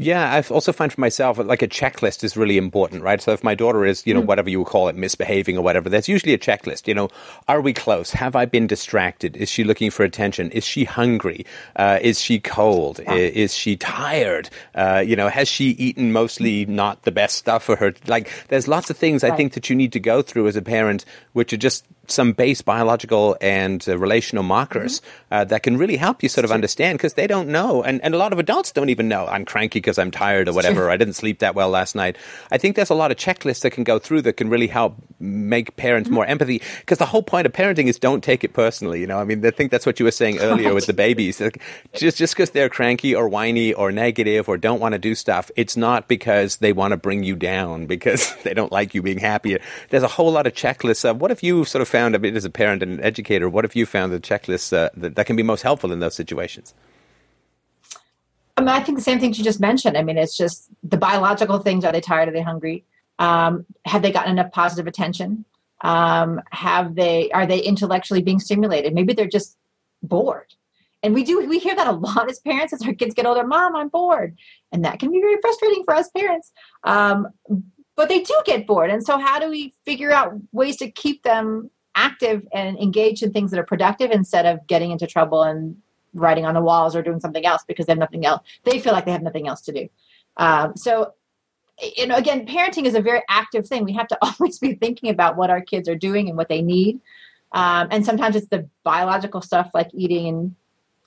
Yeah, 0.00 0.32
I 0.32 0.40
also 0.54 0.72
find 0.72 0.92
for 0.92 1.00
myself 1.00 1.38
like 1.38 1.60
a 1.60 1.66
checklist 1.66 2.22
is 2.22 2.36
really 2.36 2.56
important, 2.56 3.02
right? 3.02 3.20
So 3.20 3.32
if 3.32 3.42
my 3.42 3.56
daughter 3.56 3.84
is, 3.84 4.06
you 4.06 4.14
know, 4.14 4.22
mm 4.22 4.28
whatever 4.28 4.50
you 4.50 4.58
would 4.58 4.68
call 4.68 4.88
it, 4.88 4.94
misbehaving 4.94 5.56
or 5.56 5.62
whatever, 5.62 5.88
there's 5.88 6.06
usually 6.06 6.34
a 6.34 6.38
checklist. 6.38 6.86
You 6.86 6.94
know, 6.94 7.08
are 7.48 7.62
we 7.62 7.72
close? 7.72 8.10
Have 8.10 8.36
I 8.36 8.44
been 8.44 8.66
distracted? 8.66 9.38
Is 9.38 9.48
she 9.48 9.64
looking 9.64 9.90
for 9.90 10.04
attention? 10.04 10.50
Is 10.50 10.64
she 10.64 10.84
hungry? 10.84 11.46
Uh, 11.74 11.98
is 12.02 12.20
she 12.20 12.38
cold? 12.38 13.00
Yeah. 13.00 13.14
Is, 13.14 13.54
she 13.54 13.76
tired? 13.76 14.50
Uh, 14.74 15.02
you 15.04 15.16
know, 15.16 15.28
has 15.28 15.48
she 15.48 15.70
eaten 15.70 16.12
mostly 16.12 16.66
not 16.66 17.04
the 17.04 17.10
best 17.10 17.36
stuff 17.36 17.62
for 17.64 17.76
her? 17.76 17.94
Like, 18.06 18.30
there's 18.48 18.68
lots 18.68 18.90
of 18.90 18.98
things 18.98 19.22
right. 19.22 19.32
I 19.32 19.36
think 19.36 19.54
that 19.54 19.70
you 19.70 19.76
need 19.76 19.92
to 19.94 20.00
go 20.00 20.20
through 20.20 20.46
as 20.48 20.56
a 20.56 20.62
parent, 20.62 21.06
which 21.32 21.54
are 21.54 21.56
just 21.56 21.86
some 22.10 22.32
base 22.32 22.62
biological 22.62 23.36
and 23.40 23.86
uh, 23.88 23.98
relational 23.98 24.42
markers 24.42 25.00
mm-hmm. 25.00 25.34
uh, 25.34 25.44
that 25.44 25.62
can 25.62 25.76
really 25.76 25.96
help 25.96 26.22
you 26.22 26.28
sort 26.28 26.44
of 26.44 26.50
understand 26.50 26.98
because 26.98 27.14
they 27.14 27.26
don't 27.26 27.48
know. 27.48 27.82
And, 27.82 28.02
and 28.02 28.14
a 28.14 28.18
lot 28.18 28.32
of 28.32 28.38
adults 28.38 28.72
don't 28.72 28.88
even 28.88 29.08
know. 29.08 29.26
I'm 29.26 29.44
cranky 29.44 29.80
because 29.88 29.98
I'm 29.98 30.10
tired 30.10 30.48
or 30.48 30.52
whatever. 30.52 30.90
I 30.90 30.98
didn't 30.98 31.14
sleep 31.14 31.38
that 31.38 31.54
well 31.54 31.70
last 31.70 31.94
night. 31.94 32.18
I 32.52 32.58
think 32.58 32.76
there's 32.76 32.90
a 32.90 32.94
lot 32.94 33.10
of 33.10 33.16
checklists 33.16 33.62
that 33.62 33.70
can 33.70 33.84
go 33.84 33.98
through 33.98 34.20
that 34.22 34.34
can 34.34 34.50
really 34.50 34.66
help 34.66 34.96
make 35.18 35.76
parents 35.76 36.08
mm-hmm. 36.08 36.16
more 36.16 36.26
empathy 36.26 36.60
because 36.80 36.98
the 36.98 37.06
whole 37.06 37.22
point 37.22 37.46
of 37.46 37.54
parenting 37.54 37.86
is 37.86 37.98
don't 37.98 38.22
take 38.22 38.44
it 38.44 38.52
personally. 38.52 39.00
You 39.00 39.06
know, 39.06 39.18
I 39.18 39.24
mean, 39.24 39.44
I 39.46 39.50
think 39.50 39.70
that's 39.70 39.86
what 39.86 39.98
you 39.98 40.04
were 40.04 40.10
saying 40.10 40.40
earlier 40.40 40.74
with 40.74 40.84
the 40.84 40.92
babies. 40.92 41.40
Like, 41.40 41.62
just 41.94 42.18
just 42.18 42.34
because 42.34 42.50
they're 42.50 42.68
cranky 42.68 43.14
or 43.14 43.30
whiny 43.30 43.72
or 43.72 43.90
negative 43.90 44.46
or 44.46 44.58
don't 44.58 44.78
want 44.78 44.92
to 44.92 44.98
do 44.98 45.14
stuff, 45.14 45.50
it's 45.56 45.74
not 45.74 46.06
because 46.06 46.58
they 46.58 46.74
want 46.74 46.92
to 46.92 46.98
bring 46.98 47.22
you 47.22 47.34
down 47.34 47.86
because 47.86 48.34
they 48.44 48.52
don't 48.52 48.70
like 48.70 48.92
you 48.92 49.00
being 49.00 49.20
happy. 49.20 49.56
There's 49.88 50.02
a 50.02 50.08
whole 50.08 50.30
lot 50.30 50.46
of 50.46 50.52
checklists. 50.52 51.08
Of 51.08 51.18
what 51.22 51.30
if 51.30 51.42
you 51.42 51.64
sort 51.64 51.80
of 51.80 51.88
found, 51.88 52.14
I 52.14 52.18
mean, 52.18 52.36
as 52.36 52.44
a 52.44 52.50
parent 52.50 52.82
and 52.82 52.98
an 52.98 53.00
educator, 53.02 53.48
what 53.48 53.64
have 53.64 53.74
you 53.74 53.86
found 53.86 54.12
the 54.12 54.20
checklists 54.20 54.70
uh, 54.70 54.90
that, 54.98 55.14
that 55.14 55.24
can 55.24 55.36
be 55.36 55.42
most 55.42 55.62
helpful 55.62 55.92
in 55.92 56.00
those 56.00 56.14
situations? 56.14 56.74
I 58.58 58.60
mean, 58.60 58.70
I 58.70 58.80
think 58.80 58.98
the 58.98 59.04
same 59.04 59.20
things 59.20 59.38
you 59.38 59.44
just 59.44 59.60
mentioned. 59.60 59.96
I 59.96 60.02
mean, 60.02 60.18
it's 60.18 60.36
just 60.36 60.68
the 60.82 60.96
biological 60.96 61.60
things. 61.60 61.84
Are 61.84 61.92
they 61.92 62.00
tired? 62.00 62.28
Are 62.28 62.32
they 62.32 62.42
hungry? 62.42 62.84
Um, 63.20 63.66
have 63.84 64.02
they 64.02 64.10
gotten 64.10 64.32
enough 64.32 64.50
positive 64.50 64.88
attention? 64.88 65.44
Um, 65.82 66.40
have 66.50 66.96
they? 66.96 67.30
Are 67.30 67.46
they 67.46 67.60
intellectually 67.60 68.20
being 68.20 68.40
stimulated? 68.40 68.94
Maybe 68.94 69.12
they're 69.12 69.28
just 69.28 69.56
bored. 70.02 70.54
And 71.04 71.14
we 71.14 71.22
do 71.22 71.46
we 71.46 71.60
hear 71.60 71.76
that 71.76 71.86
a 71.86 71.92
lot 71.92 72.28
as 72.28 72.40
parents 72.40 72.72
as 72.72 72.82
our 72.82 72.94
kids 72.94 73.14
get 73.14 73.26
older. 73.26 73.46
Mom, 73.46 73.76
I'm 73.76 73.90
bored, 73.90 74.36
and 74.72 74.84
that 74.84 74.98
can 74.98 75.12
be 75.12 75.20
very 75.20 75.40
frustrating 75.40 75.84
for 75.84 75.94
us 75.94 76.10
parents. 76.10 76.50
Um, 76.82 77.28
but 77.94 78.08
they 78.08 78.22
do 78.24 78.34
get 78.44 78.66
bored, 78.66 78.90
and 78.90 79.06
so 79.06 79.18
how 79.18 79.38
do 79.38 79.48
we 79.50 79.72
figure 79.84 80.10
out 80.10 80.32
ways 80.50 80.76
to 80.78 80.90
keep 80.90 81.22
them 81.22 81.70
active 81.94 82.44
and 82.52 82.76
engaged 82.78 83.22
in 83.22 83.32
things 83.32 83.52
that 83.52 83.60
are 83.60 83.64
productive 83.64 84.10
instead 84.10 84.46
of 84.46 84.66
getting 84.66 84.90
into 84.90 85.06
trouble 85.06 85.44
and 85.44 85.76
writing 86.14 86.44
on 86.44 86.54
the 86.54 86.60
walls 86.60 86.96
or 86.96 87.02
doing 87.02 87.20
something 87.20 87.44
else 87.44 87.64
because 87.66 87.86
they 87.86 87.92
have 87.92 87.98
nothing 87.98 88.26
else. 88.26 88.42
They 88.64 88.78
feel 88.78 88.92
like 88.92 89.04
they 89.04 89.12
have 89.12 89.22
nothing 89.22 89.48
else 89.48 89.60
to 89.62 89.72
do. 89.72 89.88
Um, 90.36 90.76
so, 90.76 91.14
you 91.96 92.06
know, 92.06 92.16
again, 92.16 92.46
parenting 92.46 92.84
is 92.86 92.94
a 92.94 93.00
very 93.00 93.22
active 93.28 93.66
thing. 93.66 93.84
We 93.84 93.92
have 93.92 94.08
to 94.08 94.18
always 94.22 94.58
be 94.58 94.74
thinking 94.74 95.10
about 95.10 95.36
what 95.36 95.50
our 95.50 95.60
kids 95.60 95.88
are 95.88 95.96
doing 95.96 96.28
and 96.28 96.36
what 96.36 96.48
they 96.48 96.62
need. 96.62 97.00
Um, 97.52 97.88
and 97.90 98.04
sometimes 98.04 98.36
it's 98.36 98.48
the 98.48 98.68
biological 98.84 99.40
stuff 99.40 99.70
like 99.74 99.88
eating 99.94 100.28
and 100.28 100.54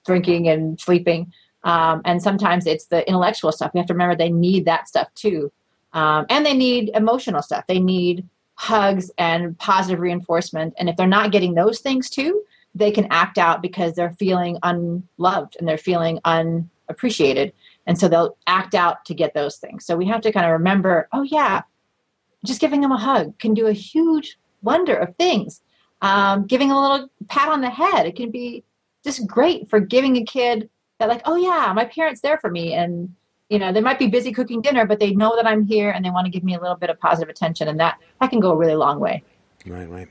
drinking 0.05 0.47
and 0.47 0.79
sleeping. 0.79 1.31
Um, 1.63 2.01
and 2.05 2.21
sometimes 2.21 2.65
it's 2.65 2.85
the 2.85 3.07
intellectual 3.07 3.51
stuff. 3.51 3.71
We 3.73 3.79
have 3.79 3.87
to 3.87 3.93
remember 3.93 4.15
they 4.15 4.31
need 4.31 4.65
that 4.65 4.87
stuff 4.87 5.13
too. 5.13 5.51
Um, 5.93 6.25
and 6.29 6.45
they 6.45 6.53
need 6.53 6.91
emotional 6.95 7.41
stuff. 7.41 7.67
They 7.67 7.79
need 7.79 8.27
hugs 8.55 9.11
and 9.17 9.57
positive 9.57 9.99
reinforcement. 9.99 10.73
And 10.77 10.89
if 10.89 10.95
they're 10.95 11.07
not 11.07 11.31
getting 11.31 11.53
those 11.53 11.79
things 11.79 12.09
too, 12.09 12.43
they 12.73 12.91
can 12.91 13.07
act 13.09 13.37
out 13.37 13.61
because 13.61 13.93
they're 13.93 14.11
feeling 14.13 14.57
unloved 14.63 15.55
and 15.59 15.67
they're 15.67 15.77
feeling 15.77 16.19
unappreciated. 16.25 17.53
And 17.85 17.99
so 17.99 18.07
they'll 18.07 18.37
act 18.47 18.75
out 18.75 19.05
to 19.05 19.13
get 19.13 19.33
those 19.33 19.57
things. 19.57 19.85
So 19.85 19.95
we 19.95 20.05
have 20.07 20.21
to 20.21 20.31
kind 20.31 20.45
of 20.45 20.51
remember 20.53 21.07
oh, 21.11 21.23
yeah, 21.23 21.63
just 22.45 22.61
giving 22.61 22.81
them 22.81 22.91
a 22.91 22.97
hug 22.97 23.37
can 23.39 23.53
do 23.53 23.67
a 23.67 23.73
huge 23.73 24.37
wonder 24.61 24.95
of 24.95 25.15
things. 25.15 25.61
Um, 26.01 26.47
giving 26.47 26.71
a 26.71 26.79
little 26.79 27.09
pat 27.27 27.49
on 27.49 27.61
the 27.61 27.69
head, 27.69 28.07
it 28.07 28.15
can 28.15 28.31
be 28.31 28.63
just 29.03 29.27
great 29.27 29.69
for 29.69 29.79
giving 29.79 30.17
a 30.17 30.23
kid 30.23 30.69
that, 30.99 31.09
like, 31.09 31.21
oh, 31.25 31.35
yeah, 31.35 31.71
my 31.75 31.85
parents 31.85 32.21
there 32.21 32.37
for 32.39 32.49
me. 32.49 32.73
And 32.73 33.15
you 33.51 33.59
know 33.59 33.73
they 33.73 33.81
might 33.81 33.99
be 33.99 34.07
busy 34.07 34.31
cooking 34.31 34.61
dinner 34.61 34.85
but 34.85 34.99
they 34.99 35.11
know 35.11 35.35
that 35.35 35.45
i'm 35.45 35.65
here 35.65 35.91
and 35.91 36.03
they 36.03 36.09
want 36.09 36.25
to 36.25 36.31
give 36.31 36.43
me 36.43 36.55
a 36.55 36.59
little 36.59 36.77
bit 36.77 36.89
of 36.89 36.97
positive 36.99 37.29
attention 37.29 37.67
and 37.67 37.79
that 37.79 37.99
that 38.21 38.29
can 38.29 38.39
go 38.39 38.51
a 38.51 38.55
really 38.55 38.75
long 38.75 38.99
way 38.99 39.21
right 39.65 39.89
right. 39.89 40.07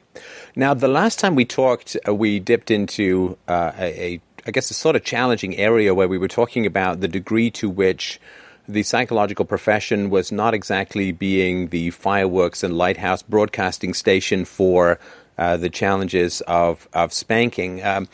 Now 0.57 0.75
the 0.75 0.89
last 0.89 1.19
time 1.19 1.35
we 1.35 1.45
talked 1.45 1.97
uh, 2.07 2.15
we 2.15 2.39
dipped 2.39 2.71
into 2.71 3.37
uh, 3.49 3.73
a, 3.79 4.15
a 4.15 4.21
i 4.47 4.51
guess 4.51 4.71
a 4.71 4.75
sort 4.75 4.97
of 4.97 5.05
challenging 5.05 5.57
area 5.57 5.95
where 5.95 6.09
we 6.09 6.19
were 6.19 6.29
talking 6.29 6.67
about 6.67 7.01
the 7.01 7.09
degree 7.09 7.51
to 7.51 7.69
which 7.69 8.21
the 8.69 8.83
psychological 8.83 9.45
profession 9.45 10.11
was 10.11 10.31
not 10.31 10.55
exactly 10.55 11.13
being 11.13 11.69
the 11.69 11.91
fireworks 11.91 12.63
and 12.63 12.77
lighthouse 12.77 13.23
broadcasting 13.23 13.93
station 13.95 14.45
for 14.45 14.99
uh, 15.39 15.57
the 15.57 15.71
challenges 15.71 16.41
of 16.43 16.89
of 16.93 17.13
spanking. 17.13 17.83
Um, 17.83 18.09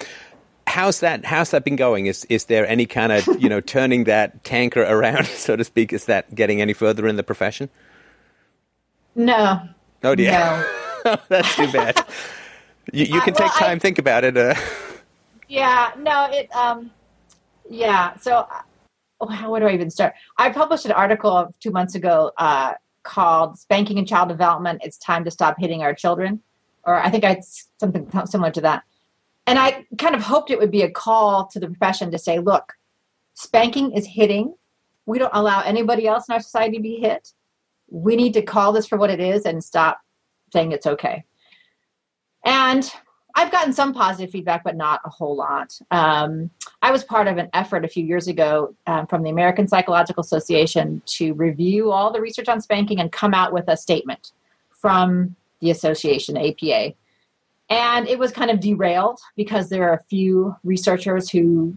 how's 0.66 1.00
that 1.00 1.24
how's 1.24 1.50
that 1.50 1.64
been 1.64 1.76
going? 1.76 2.06
Is 2.06 2.24
is 2.26 2.46
there 2.46 2.66
any 2.66 2.86
kind 2.86 3.12
of 3.12 3.26
you 3.42 3.48
know 3.48 3.60
turning 3.76 4.04
that 4.04 4.44
tanker 4.44 4.82
around 4.82 5.26
so 5.26 5.56
to 5.56 5.64
speak? 5.64 5.92
Is 5.92 6.06
that 6.06 6.34
getting 6.34 6.60
any 6.60 6.72
further 6.72 7.06
in 7.06 7.16
the 7.16 7.22
profession? 7.22 7.68
No. 9.14 9.68
Oh 10.04 10.14
dear. 10.14 10.32
No. 10.32 10.82
that's 11.28 11.56
too 11.56 11.70
bad 11.72 12.04
you, 12.92 13.04
you 13.04 13.20
can 13.20 13.34
uh, 13.34 13.38
well, 13.38 13.48
take 13.48 13.58
time 13.58 13.76
I, 13.76 13.78
think 13.78 13.98
about 13.98 14.24
it 14.24 14.36
uh. 14.36 14.54
yeah 15.48 15.92
no 15.98 16.28
it 16.30 16.54
um 16.54 16.90
yeah 17.68 18.16
so 18.16 18.46
oh, 19.20 19.26
how 19.26 19.50
where 19.50 19.60
do 19.60 19.66
i 19.66 19.72
even 19.72 19.90
start 19.90 20.14
i 20.38 20.50
published 20.50 20.86
an 20.86 20.92
article 20.92 21.52
two 21.60 21.70
months 21.70 21.94
ago 21.94 22.32
uh, 22.38 22.74
called 23.02 23.58
spanking 23.58 23.98
and 23.98 24.08
child 24.08 24.28
development 24.28 24.82
it's 24.84 24.98
time 24.98 25.24
to 25.24 25.30
stop 25.30 25.56
hitting 25.58 25.82
our 25.82 25.94
children 25.94 26.40
or 26.84 26.96
i 26.96 27.10
think 27.10 27.24
i 27.24 27.40
something 27.78 28.08
similar 28.26 28.50
to 28.50 28.60
that 28.60 28.82
and 29.46 29.58
I 29.58 29.86
kind 29.98 30.14
of 30.14 30.22
hoped 30.22 30.50
it 30.50 30.58
would 30.58 30.72
be 30.72 30.82
a 30.82 30.90
call 30.90 31.46
to 31.46 31.60
the 31.60 31.68
profession 31.68 32.10
to 32.10 32.18
say, 32.18 32.40
look, 32.40 32.72
spanking 33.34 33.92
is 33.92 34.06
hitting. 34.06 34.54
We 35.06 35.18
don't 35.18 35.30
allow 35.32 35.62
anybody 35.62 36.08
else 36.08 36.28
in 36.28 36.32
our 36.34 36.40
society 36.40 36.78
to 36.78 36.82
be 36.82 36.96
hit. 36.96 37.32
We 37.88 38.16
need 38.16 38.34
to 38.34 38.42
call 38.42 38.72
this 38.72 38.88
for 38.88 38.98
what 38.98 39.10
it 39.10 39.20
is 39.20 39.46
and 39.46 39.62
stop 39.62 40.00
saying 40.52 40.72
it's 40.72 40.86
okay. 40.86 41.24
And 42.44 42.90
I've 43.34 43.52
gotten 43.52 43.72
some 43.72 43.92
positive 43.92 44.30
feedback, 44.30 44.64
but 44.64 44.76
not 44.76 45.00
a 45.04 45.10
whole 45.10 45.36
lot. 45.36 45.78
Um, 45.90 46.50
I 46.80 46.90
was 46.90 47.04
part 47.04 47.26
of 47.26 47.36
an 47.36 47.50
effort 47.52 47.84
a 47.84 47.88
few 47.88 48.04
years 48.04 48.28
ago 48.28 48.74
um, 48.86 49.06
from 49.06 49.22
the 49.22 49.30
American 49.30 49.68
Psychological 49.68 50.22
Association 50.22 51.02
to 51.06 51.34
review 51.34 51.92
all 51.92 52.10
the 52.10 52.20
research 52.20 52.48
on 52.48 52.62
spanking 52.62 52.98
and 52.98 53.12
come 53.12 53.34
out 53.34 53.52
with 53.52 53.68
a 53.68 53.76
statement 53.76 54.32
from 54.70 55.36
the 55.60 55.70
association, 55.70 56.36
APA. 56.36 56.94
And 57.68 58.08
it 58.08 58.18
was 58.18 58.30
kind 58.32 58.50
of 58.50 58.60
derailed 58.60 59.20
because 59.36 59.68
there 59.68 59.88
are 59.90 59.94
a 59.94 60.02
few 60.04 60.56
researchers 60.64 61.28
who 61.28 61.76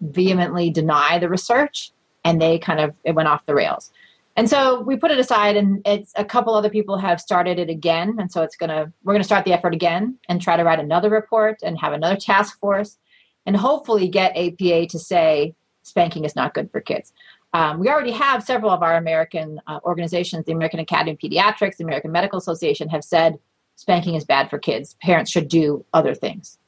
vehemently 0.00 0.70
deny 0.70 1.18
the 1.18 1.28
research 1.28 1.92
and 2.24 2.40
they 2.40 2.58
kind 2.58 2.80
of 2.80 2.96
it 3.04 3.14
went 3.14 3.28
off 3.28 3.46
the 3.46 3.54
rails. 3.54 3.90
And 4.36 4.48
so 4.48 4.80
we 4.80 4.96
put 4.96 5.10
it 5.10 5.18
aside 5.18 5.56
and 5.56 5.82
it's 5.84 6.12
a 6.16 6.24
couple 6.24 6.54
other 6.54 6.70
people 6.70 6.96
have 6.98 7.20
started 7.20 7.58
it 7.58 7.68
again 7.68 8.16
and 8.18 8.30
so 8.30 8.42
it's 8.42 8.56
going 8.56 8.70
to 8.70 8.92
we're 9.02 9.12
going 9.12 9.20
to 9.20 9.26
start 9.26 9.44
the 9.44 9.52
effort 9.52 9.74
again 9.74 10.18
and 10.28 10.40
try 10.40 10.56
to 10.56 10.64
write 10.64 10.78
another 10.78 11.10
report 11.10 11.58
and 11.62 11.78
have 11.80 11.92
another 11.92 12.16
task 12.16 12.58
force 12.58 12.96
and 13.44 13.56
hopefully 13.56 14.08
get 14.08 14.36
APA 14.36 14.86
to 14.86 14.98
say 14.98 15.54
spanking 15.82 16.24
is 16.24 16.36
not 16.36 16.54
good 16.54 16.70
for 16.70 16.80
kids. 16.80 17.12
Um, 17.52 17.80
we 17.80 17.88
already 17.88 18.12
have 18.12 18.44
several 18.44 18.70
of 18.70 18.82
our 18.82 18.96
American 18.96 19.60
uh, 19.66 19.80
organizations, 19.84 20.46
the 20.46 20.52
American 20.52 20.78
Academy 20.78 21.12
of 21.12 21.18
Pediatrics, 21.18 21.76
the 21.76 21.84
American 21.84 22.12
Medical 22.12 22.38
Association, 22.38 22.88
have 22.90 23.02
said 23.02 23.38
spanking 23.74 24.14
is 24.14 24.24
bad 24.24 24.48
for 24.48 24.58
kids. 24.58 24.94
Parents 25.02 25.30
should 25.30 25.48
do 25.48 25.84
other 25.92 26.14
things. 26.14 26.58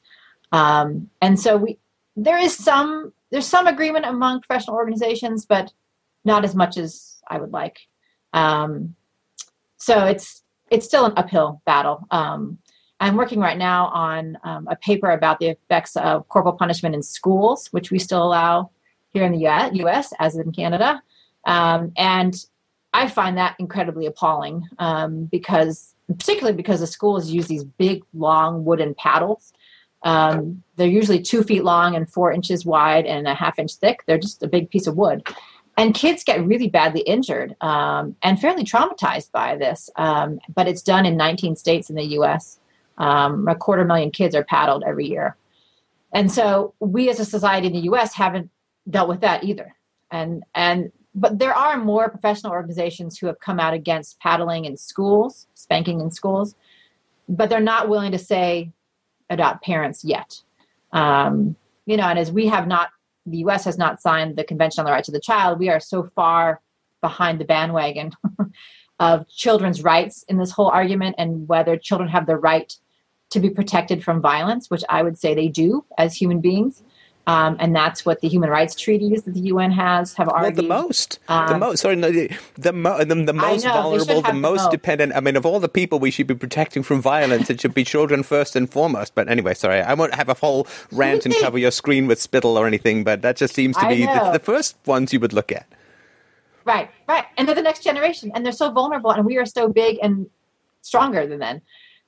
Um, 0.51 1.09
and 1.21 1.39
so 1.39 1.57
we 1.57 1.79
there 2.15 2.37
is 2.37 2.55
some 2.55 3.13
there's 3.31 3.47
some 3.47 3.65
agreement 3.65 4.05
among 4.05 4.41
professional 4.41 4.75
organizations, 4.75 5.45
but 5.45 5.71
not 6.25 6.43
as 6.43 6.53
much 6.53 6.77
as 6.77 7.12
I 7.27 7.39
would 7.39 7.51
like. 7.51 7.79
Um, 8.33 8.95
so 9.77 10.05
it's 10.05 10.43
it's 10.69 10.85
still 10.85 11.05
an 11.05 11.13
uphill 11.17 11.61
battle. 11.65 12.07
Um, 12.09 12.57
I'm 12.99 13.15
working 13.15 13.39
right 13.39 13.57
now 13.57 13.87
on 13.87 14.37
um, 14.43 14.67
a 14.69 14.75
paper 14.75 15.11
about 15.11 15.39
the 15.39 15.47
effects 15.47 15.95
of 15.95 16.27
corporal 16.29 16.55
punishment 16.55 16.95
in 16.95 17.03
schools, 17.03 17.67
which 17.67 17.91
we 17.91 17.99
still 17.99 18.23
allow 18.23 18.71
here 19.09 19.23
in 19.25 19.31
the 19.31 19.71
U.S. 19.73 20.13
as 20.19 20.35
in 20.35 20.51
Canada, 20.51 21.03
um, 21.45 21.91
and 21.97 22.35
I 22.93 23.07
find 23.07 23.37
that 23.37 23.55
incredibly 23.59 24.05
appalling 24.05 24.67
um, 24.77 25.25
because 25.25 25.93
particularly 26.07 26.55
because 26.55 26.79
the 26.79 26.87
schools 26.87 27.29
use 27.29 27.47
these 27.47 27.63
big, 27.63 28.03
long 28.13 28.65
wooden 28.65 28.93
paddles. 28.95 29.53
Um, 30.03 30.63
they're 30.75 30.87
usually 30.87 31.21
two 31.21 31.43
feet 31.43 31.63
long 31.63 31.95
and 31.95 32.09
four 32.09 32.31
inches 32.31 32.65
wide 32.65 33.05
and 33.05 33.27
a 33.27 33.33
half 33.33 33.57
inch 33.57 33.75
thick. 33.75 34.03
They're 34.05 34.17
just 34.17 34.43
a 34.43 34.47
big 34.47 34.69
piece 34.69 34.85
of 34.85 34.97
wood. 34.97 35.27
And 35.75 35.93
kids 35.95 36.23
get 36.23 36.45
really 36.45 36.69
badly 36.69 37.01
injured 37.01 37.55
um, 37.61 38.15
and 38.21 38.39
fairly 38.39 38.63
traumatized 38.63 39.31
by 39.31 39.55
this. 39.55 39.89
Um, 39.95 40.39
but 40.53 40.67
it's 40.67 40.81
done 40.81 41.05
in 41.05 41.17
19 41.17 41.55
states 41.55 41.89
in 41.89 41.95
the 41.95 42.05
US. 42.19 42.59
Um, 42.97 43.47
a 43.47 43.55
quarter 43.55 43.83
million 43.83 44.11
kids 44.11 44.35
are 44.35 44.43
paddled 44.43 44.83
every 44.85 45.07
year. 45.07 45.35
And 46.11 46.31
so 46.31 46.75
we 46.79 47.09
as 47.09 47.19
a 47.19 47.25
society 47.25 47.67
in 47.67 47.73
the 47.73 47.91
US 47.91 48.13
haven't 48.13 48.51
dealt 48.87 49.09
with 49.09 49.21
that 49.21 49.43
either. 49.43 49.75
And, 50.11 50.43
and 50.53 50.91
but 51.15 51.39
there 51.39 51.53
are 51.53 51.77
more 51.77 52.09
professional 52.09 52.51
organizations 52.51 53.17
who 53.17 53.27
have 53.27 53.39
come 53.39 53.59
out 53.59 53.73
against 53.73 54.19
paddling 54.19 54.65
in 54.65 54.77
schools, 54.77 55.47
spanking 55.53 56.01
in 56.01 56.11
schools, 56.11 56.55
but 57.29 57.49
they're 57.49 57.59
not 57.59 57.89
willing 57.89 58.11
to 58.11 58.17
say 58.17 58.71
adopt 59.29 59.63
parents 59.63 60.03
yet. 60.03 60.41
Um, 60.91 61.55
you 61.85 61.97
know, 61.97 62.03
and 62.03 62.17
as 62.17 62.31
we 62.31 62.47
have 62.47 62.67
not, 62.67 62.89
the 63.25 63.37
U.S. 63.37 63.65
has 63.65 63.77
not 63.77 64.01
signed 64.01 64.35
the 64.35 64.43
Convention 64.43 64.81
on 64.81 64.85
the 64.85 64.91
Rights 64.91 65.07
of 65.07 65.13
the 65.13 65.19
Child. 65.19 65.59
We 65.59 65.69
are 65.69 65.79
so 65.79 66.03
far 66.03 66.61
behind 67.01 67.39
the 67.39 67.45
bandwagon 67.45 68.11
of 68.99 69.27
children's 69.27 69.83
rights 69.83 70.23
in 70.27 70.37
this 70.37 70.51
whole 70.51 70.69
argument 70.69 71.15
and 71.17 71.47
whether 71.47 71.77
children 71.77 72.09
have 72.09 72.25
the 72.25 72.37
right 72.37 72.75
to 73.31 73.39
be 73.39 73.49
protected 73.49 74.03
from 74.03 74.21
violence, 74.21 74.69
which 74.69 74.83
I 74.89 75.01
would 75.01 75.17
say 75.17 75.33
they 75.33 75.47
do 75.47 75.85
as 75.97 76.15
human 76.15 76.39
beings. 76.39 76.83
Um, 77.25 77.55
and 77.59 77.73
that's 77.73 78.05
what 78.05 78.19
the 78.19 78.27
human 78.27 78.49
rights 78.49 78.75
treaties 78.75 79.23
that 79.23 79.33
the 79.33 79.39
UN 79.41 79.71
has 79.71 80.13
have 80.15 80.27
argued. 80.27 80.57
Well, 80.57 80.79
the 80.79 80.83
most, 80.83 81.19
um, 81.29 81.47
the 81.47 81.57
most, 81.57 81.79
sorry, 81.79 81.95
no, 81.95 82.11
the, 82.11 82.29
the, 82.55 82.73
mo- 82.73 83.01
the, 83.01 83.15
the 83.15 83.31
most 83.31 83.63
know, 83.63 83.71
vulnerable, 83.71 84.21
the 84.21 84.33
most, 84.33 84.63
most 84.63 84.71
dependent. 84.71 85.15
I 85.15 85.21
mean, 85.21 85.37
of 85.37 85.45
all 85.45 85.61
the 85.61 85.69
people 85.69 85.99
we 85.99 86.11
should 86.11 86.27
be 86.27 86.35
protecting 86.35 86.83
from 86.83 87.01
violence, 87.01 87.49
it 87.49 87.61
should 87.61 87.73
be 87.73 87.85
children 87.85 88.23
first 88.23 88.57
and 88.57 88.69
foremost. 88.69 89.15
But 89.15 89.29
anyway, 89.29 89.53
sorry, 89.53 89.81
I 89.81 89.93
won't 89.93 90.15
have 90.15 90.27
a 90.27 90.33
whole 90.33 90.67
rant 90.91 91.25
and 91.25 91.33
cover 91.39 91.57
your 91.57 91.71
screen 91.71 92.07
with 92.07 92.19
spittle 92.19 92.57
or 92.57 92.67
anything. 92.67 93.05
But 93.05 93.21
that 93.21 93.37
just 93.37 93.55
seems 93.55 93.77
to 93.77 93.87
be 93.87 94.05
the, 94.05 94.31
the 94.33 94.39
first 94.39 94.75
ones 94.85 95.13
you 95.13 95.21
would 95.21 95.33
look 95.33 95.51
at. 95.51 95.65
Right, 96.65 96.89
right, 97.07 97.25
and 97.37 97.47
they're 97.47 97.55
the 97.55 97.61
next 97.61 97.83
generation, 97.83 98.31
and 98.35 98.45
they're 98.45 98.53
so 98.53 98.71
vulnerable, 98.71 99.11
and 99.11 99.25
we 99.25 99.37
are 99.37 99.45
so 99.45 99.69
big 99.69 99.97
and 100.01 100.29
stronger 100.81 101.25
than 101.25 101.39
them 101.39 101.61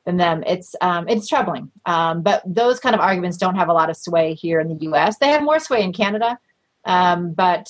than 0.05 0.17
them. 0.17 0.43
It's 0.45 0.75
um, 0.81 1.07
it's 1.07 1.27
troubling. 1.27 1.71
Um, 1.85 2.21
but 2.21 2.41
those 2.45 2.79
kind 2.79 2.95
of 2.95 3.01
arguments 3.01 3.37
don't 3.37 3.55
have 3.55 3.69
a 3.69 3.73
lot 3.73 3.89
of 3.89 3.97
sway 3.97 4.33
here 4.33 4.59
in 4.59 4.67
the 4.67 4.83
U.S. 4.85 5.17
They 5.17 5.29
have 5.29 5.43
more 5.43 5.59
sway 5.59 5.83
in 5.83 5.93
Canada, 5.93 6.39
um, 6.85 7.33
but 7.33 7.69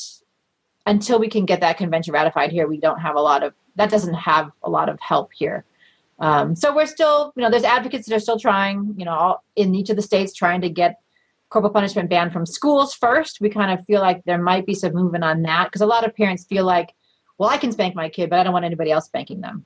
until 0.85 1.17
we 1.17 1.29
can 1.29 1.45
get 1.45 1.61
that 1.61 1.77
convention 1.77 2.13
ratified 2.13 2.51
here, 2.51 2.67
we 2.67 2.77
don't 2.77 2.99
have 2.99 3.15
a 3.15 3.21
lot 3.21 3.43
of 3.43 3.53
that. 3.75 3.89
Doesn't 3.89 4.13
have 4.13 4.51
a 4.63 4.69
lot 4.69 4.89
of 4.89 4.99
help 4.99 5.31
here. 5.33 5.65
Um, 6.19 6.55
so 6.55 6.73
we're 6.73 6.85
still, 6.85 7.33
you 7.35 7.41
know, 7.41 7.49
there's 7.49 7.63
advocates 7.63 8.07
that 8.07 8.15
are 8.15 8.19
still 8.19 8.39
trying, 8.39 8.95
you 8.97 9.03
know, 9.03 9.11
all, 9.11 9.43
in 9.55 9.75
each 9.75 9.89
of 9.89 9.97
the 9.97 10.01
states 10.01 10.33
trying 10.33 10.61
to 10.61 10.69
get 10.69 10.99
corporal 11.49 11.73
punishment 11.73 12.09
banned 12.09 12.31
from 12.31 12.45
schools 12.45 12.93
first. 12.93 13.41
We 13.41 13.49
kind 13.49 13.77
of 13.77 13.85
feel 13.85 14.01
like 14.01 14.23
there 14.25 14.41
might 14.41 14.65
be 14.65 14.73
some 14.73 14.93
movement 14.93 15.23
on 15.23 15.41
that 15.43 15.65
because 15.65 15.81
a 15.81 15.85
lot 15.85 16.05
of 16.05 16.15
parents 16.15 16.45
feel 16.45 16.65
like, 16.65 16.93
well, 17.37 17.49
I 17.49 17.57
can 17.57 17.71
spank 17.71 17.95
my 17.95 18.09
kid, 18.09 18.29
but 18.29 18.39
I 18.39 18.43
don't 18.43 18.53
want 18.53 18.65
anybody 18.65 18.91
else 18.91 19.05
spanking 19.05 19.41
them. 19.41 19.65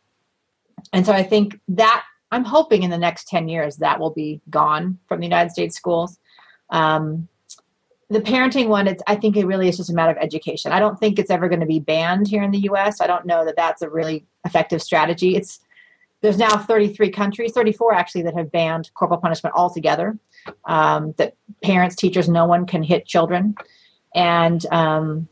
And 0.91 1.05
so 1.05 1.13
I 1.13 1.23
think 1.23 1.59
that 1.69 2.03
I'm 2.31 2.43
hoping 2.43 2.83
in 2.83 2.89
the 2.89 2.97
next 2.97 3.27
10 3.27 3.47
years 3.47 3.77
that 3.77 3.99
will 3.99 4.11
be 4.11 4.41
gone 4.49 4.99
from 5.07 5.19
the 5.19 5.25
United 5.25 5.51
States 5.51 5.75
schools. 5.75 6.19
Um, 6.69 7.27
the 8.09 8.21
parenting 8.21 8.67
one, 8.67 8.87
it's, 8.87 9.03
I 9.07 9.15
think 9.15 9.37
it 9.37 9.45
really 9.45 9.67
is 9.69 9.77
just 9.77 9.89
a 9.89 9.93
matter 9.93 10.11
of 10.11 10.17
education. 10.17 10.71
I 10.71 10.79
don't 10.79 10.99
think 10.99 11.19
it's 11.19 11.29
ever 11.29 11.47
going 11.47 11.59
to 11.59 11.65
be 11.65 11.79
banned 11.79 12.27
here 12.27 12.41
in 12.41 12.51
the 12.51 12.59
U.S. 12.59 13.01
I 13.01 13.07
don't 13.07 13.25
know 13.25 13.45
that 13.45 13.55
that's 13.55 13.81
a 13.81 13.89
really 13.89 14.25
effective 14.45 14.81
strategy. 14.81 15.35
It's 15.35 15.59
there's 16.21 16.37
now 16.37 16.57
33 16.57 17.11
countries, 17.11 17.53
34 17.53 17.93
actually, 17.93 18.23
that 18.23 18.35
have 18.35 18.51
banned 18.51 18.91
corporal 18.93 19.21
punishment 19.21 19.55
altogether. 19.55 20.17
Um, 20.65 21.13
that 21.17 21.35
parents, 21.63 21.95
teachers, 21.95 22.27
no 22.27 22.45
one 22.45 22.65
can 22.65 22.83
hit 22.83 23.05
children, 23.05 23.55
and 24.13 24.65
um, 24.71 25.29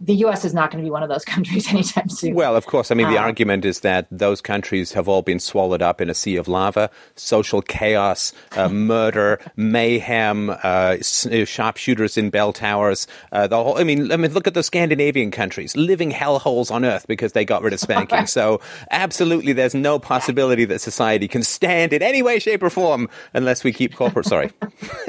the 0.00 0.14
U.S. 0.16 0.44
is 0.44 0.52
not 0.52 0.70
going 0.70 0.82
to 0.82 0.86
be 0.86 0.90
one 0.90 1.02
of 1.02 1.08
those 1.08 1.24
countries 1.32 1.68
anytime 1.68 2.08
soon. 2.08 2.34
Well, 2.34 2.56
of 2.56 2.66
course. 2.66 2.90
I 2.90 2.94
mean, 2.94 3.08
the 3.10 3.18
uh, 3.18 3.22
argument 3.22 3.64
is 3.64 3.80
that 3.80 4.06
those 4.10 4.40
countries 4.40 4.92
have 4.92 5.08
all 5.08 5.22
been 5.22 5.38
swallowed 5.38 5.82
up 5.82 6.00
in 6.00 6.10
a 6.10 6.14
sea 6.14 6.36
of 6.36 6.48
lava, 6.48 6.90
social 7.14 7.62
chaos, 7.62 8.32
uh, 8.56 8.68
murder, 8.70 9.40
mayhem, 9.56 10.50
uh, 10.50 10.54
uh, 10.62 10.96
sharpshooters 11.44 12.16
in 12.18 12.30
bell 12.30 12.52
towers. 12.52 13.06
Uh, 13.30 13.46
the 13.46 13.62
whole. 13.62 13.78
I 13.78 13.84
mean, 13.84 14.10
I 14.12 14.16
mean, 14.16 14.32
look 14.32 14.46
at 14.46 14.54
the 14.54 14.62
Scandinavian 14.62 15.30
countries, 15.30 15.76
living 15.76 16.10
hellholes 16.10 16.70
on 16.70 16.84
earth 16.84 17.06
because 17.06 17.32
they 17.32 17.44
got 17.44 17.62
rid 17.62 17.72
of 17.72 17.80
spanking. 17.92 18.26
so, 18.26 18.60
absolutely, 18.90 19.52
there's 19.52 19.74
no 19.74 19.98
possibility 19.98 20.64
that 20.64 20.80
society 20.80 21.28
can 21.28 21.42
stand 21.42 21.92
in 21.92 22.02
any 22.02 22.22
way, 22.22 22.38
shape, 22.38 22.62
or 22.62 22.70
form 22.70 23.08
unless 23.34 23.64
we 23.64 23.72
keep 23.72 23.94
corporate. 23.94 24.26
Sorry, 24.26 24.50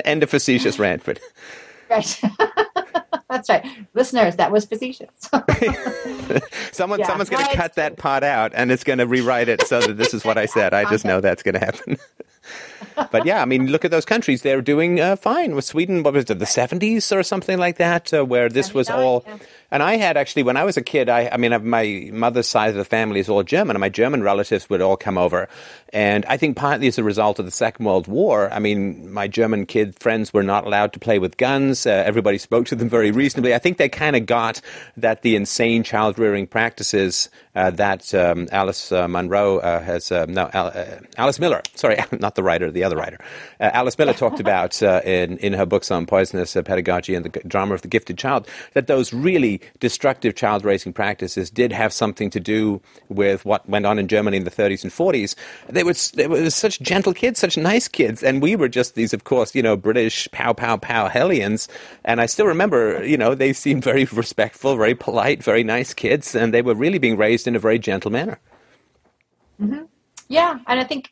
end 0.06 0.24
of 0.24 0.30
facetious 0.30 0.80
rant, 0.80 1.04
but. 1.06 1.20
Right. 1.90 2.22
That's 3.34 3.50
right. 3.50 3.66
Listeners, 3.96 4.36
that 4.36 4.52
was 4.52 4.66
facetious. 4.66 5.10
Someone, 6.72 7.00
yeah. 7.00 7.08
someone's 7.08 7.30
going 7.30 7.46
to 7.46 7.56
cut 7.56 7.74
that 7.76 7.98
part 7.98 8.24
out 8.24 8.52
and 8.54 8.72
it's 8.72 8.84
going 8.84 9.00
to 9.00 9.08
rewrite 9.08 9.48
it 9.50 9.66
so 9.66 9.82
that 9.82 9.98
this 9.98 10.14
is 10.14 10.24
what 10.24 10.38
I 10.38 10.46
said. 10.46 10.74
I 10.76 10.88
just 10.88 11.04
know 11.04 11.20
that's 11.20 11.42
going 11.42 11.54
to 11.54 11.60
happen. 11.60 11.98
but 13.12 13.26
yeah, 13.26 13.42
I 13.42 13.46
mean, 13.46 13.68
look 13.68 13.84
at 13.86 13.90
those 13.90 14.06
countries. 14.06 14.44
They're 14.44 14.62
doing 14.62 15.00
uh, 15.00 15.16
fine. 15.16 15.56
With 15.56 15.66
Sweden, 15.66 16.04
what 16.04 16.14
was 16.14 16.30
it, 16.30 16.38
the 16.38 16.46
70s 16.46 17.16
or 17.16 17.24
something 17.24 17.58
like 17.58 17.78
that, 17.78 18.14
uh, 18.14 18.24
where 18.24 18.50
this 18.50 18.72
was 18.72 18.88
all. 18.88 19.24
Yeah. 19.26 19.38
And 19.74 19.82
I 19.82 19.98
had 19.98 20.18
actually, 20.18 20.44
when 20.44 20.56
I 20.56 20.66
was 20.66 20.78
a 20.78 20.84
kid, 20.84 21.10
I, 21.10 21.30
I 21.32 21.38
mean, 21.38 21.68
my 21.68 22.12
mother's 22.14 22.48
side 22.48 22.70
of 22.70 22.76
the 22.76 22.86
family 22.86 23.20
is 23.20 23.28
all 23.28 23.42
German, 23.42 23.76
and 23.76 23.82
my 23.82 23.90
German 23.90 24.22
relatives 24.22 24.70
would 24.70 24.82
all 24.82 24.96
come 24.96 25.18
over. 25.18 25.50
And 25.92 26.26
I 26.26 26.38
think 26.38 26.56
partly 26.56 26.88
as 26.88 27.00
a 27.00 27.04
result 27.04 27.40
of 27.40 27.46
the 27.46 27.52
Second 27.52 27.86
World 27.86 28.08
War, 28.08 28.54
I 28.54 28.60
mean, 28.60 29.12
my 29.12 29.28
German 29.28 29.66
kid 29.66 29.96
friends 29.96 30.32
were 30.32 30.44
not 30.44 30.68
allowed 30.68 30.94
to 30.94 31.00
play 31.00 31.18
with 31.18 31.38
guns. 31.38 31.88
Uh, 31.88 31.90
everybody 32.06 32.38
spoke 32.38 32.68
to 32.68 32.76
them 32.76 32.88
very 32.88 33.10
reasonably. 33.10 33.56
I 33.56 33.58
think 33.58 33.78
they 33.78 33.90
kind 33.90 34.16
of 34.16 34.28
got 34.28 34.62
that 34.96 35.24
the 35.24 35.36
insane 35.36 35.82
child 35.82 36.20
rearing 36.20 36.46
practices 36.46 37.30
uh, 37.56 37.70
that 37.72 38.14
um, 38.16 38.48
Alice 38.52 38.92
uh, 38.92 39.08
Munro 39.08 39.58
uh, 39.58 39.80
has, 39.82 40.12
uh, 40.12 40.26
no, 40.28 40.44
uh, 40.46 41.00
Alice 41.18 41.40
Miller, 41.40 41.62
sorry, 41.76 41.98
not 42.12 42.36
the 42.36 42.44
writer, 42.44 42.72
the 42.72 42.84
other 42.84 42.98
writer, 42.98 43.20
Alice 43.60 43.98
Miller 43.98 44.14
talked 44.14 44.40
about 44.40 44.82
in, 44.82 45.38
in 45.38 45.54
her 45.54 45.66
books 45.66 45.92
on 45.92 46.06
poisonous 46.06 46.54
pedagogy 46.54 47.16
and 47.16 47.26
the 47.26 47.40
drama 47.48 47.74
of 47.74 47.82
the 47.82 47.88
gifted 47.88 48.18
child, 48.18 48.48
that 48.74 48.88
those 48.88 49.14
really 49.14 49.62
destructive 49.80 50.36
child 50.36 50.66
raising 50.66 50.94
practices 50.94 51.50
did 51.50 51.72
have 51.72 51.94
something 51.94 52.30
to 52.30 52.40
do 52.40 52.82
with 53.10 53.46
what 53.46 53.68
went 53.68 53.86
on 53.86 54.00
in 54.00 54.08
Germany 54.08 54.38
in 54.38 54.44
the 54.44 54.52
30s 54.52 54.84
and 54.84 54.92
40s. 54.92 55.36
They 55.70 55.84
were, 55.84 55.94
they 56.14 56.28
were 56.28 56.50
such 56.50 56.80
gentle 56.80 57.14
kids, 57.14 57.40
such 57.40 57.58
nice 57.58 57.88
kids, 57.88 58.24
and 58.24 58.42
we 58.42 58.56
were 58.56 58.70
just 58.70 58.96
these, 58.96 59.14
of 59.14 59.24
course, 59.24 59.54
you 59.56 59.64
know, 59.64 59.76
British 59.76 60.28
pow 60.32 60.54
pow 60.54 60.78
pow 60.78 61.08
hellions. 61.08 61.68
And 62.06 62.22
I 62.22 62.26
still 62.26 62.48
remember, 62.48 63.04
you 63.06 63.18
know, 63.18 63.36
they 63.36 63.54
seemed 63.54 63.84
very 63.92 64.06
respectful, 64.06 64.76
very 64.76 64.96
polite, 64.96 65.44
very 65.44 65.64
nice 65.64 65.94
kids, 65.94 66.36
and 66.36 66.54
they 66.54 66.62
were 66.62 66.76
really 66.76 67.00
being 67.00 67.18
raised 67.18 67.48
in 67.48 67.56
a 67.56 67.60
very 67.60 67.80
gentle 67.80 68.12
manner. 68.12 68.40
Mm-hmm. 69.62 69.84
Yeah, 70.30 70.60
and 70.68 70.80
I 70.80 70.84
think 70.84 71.12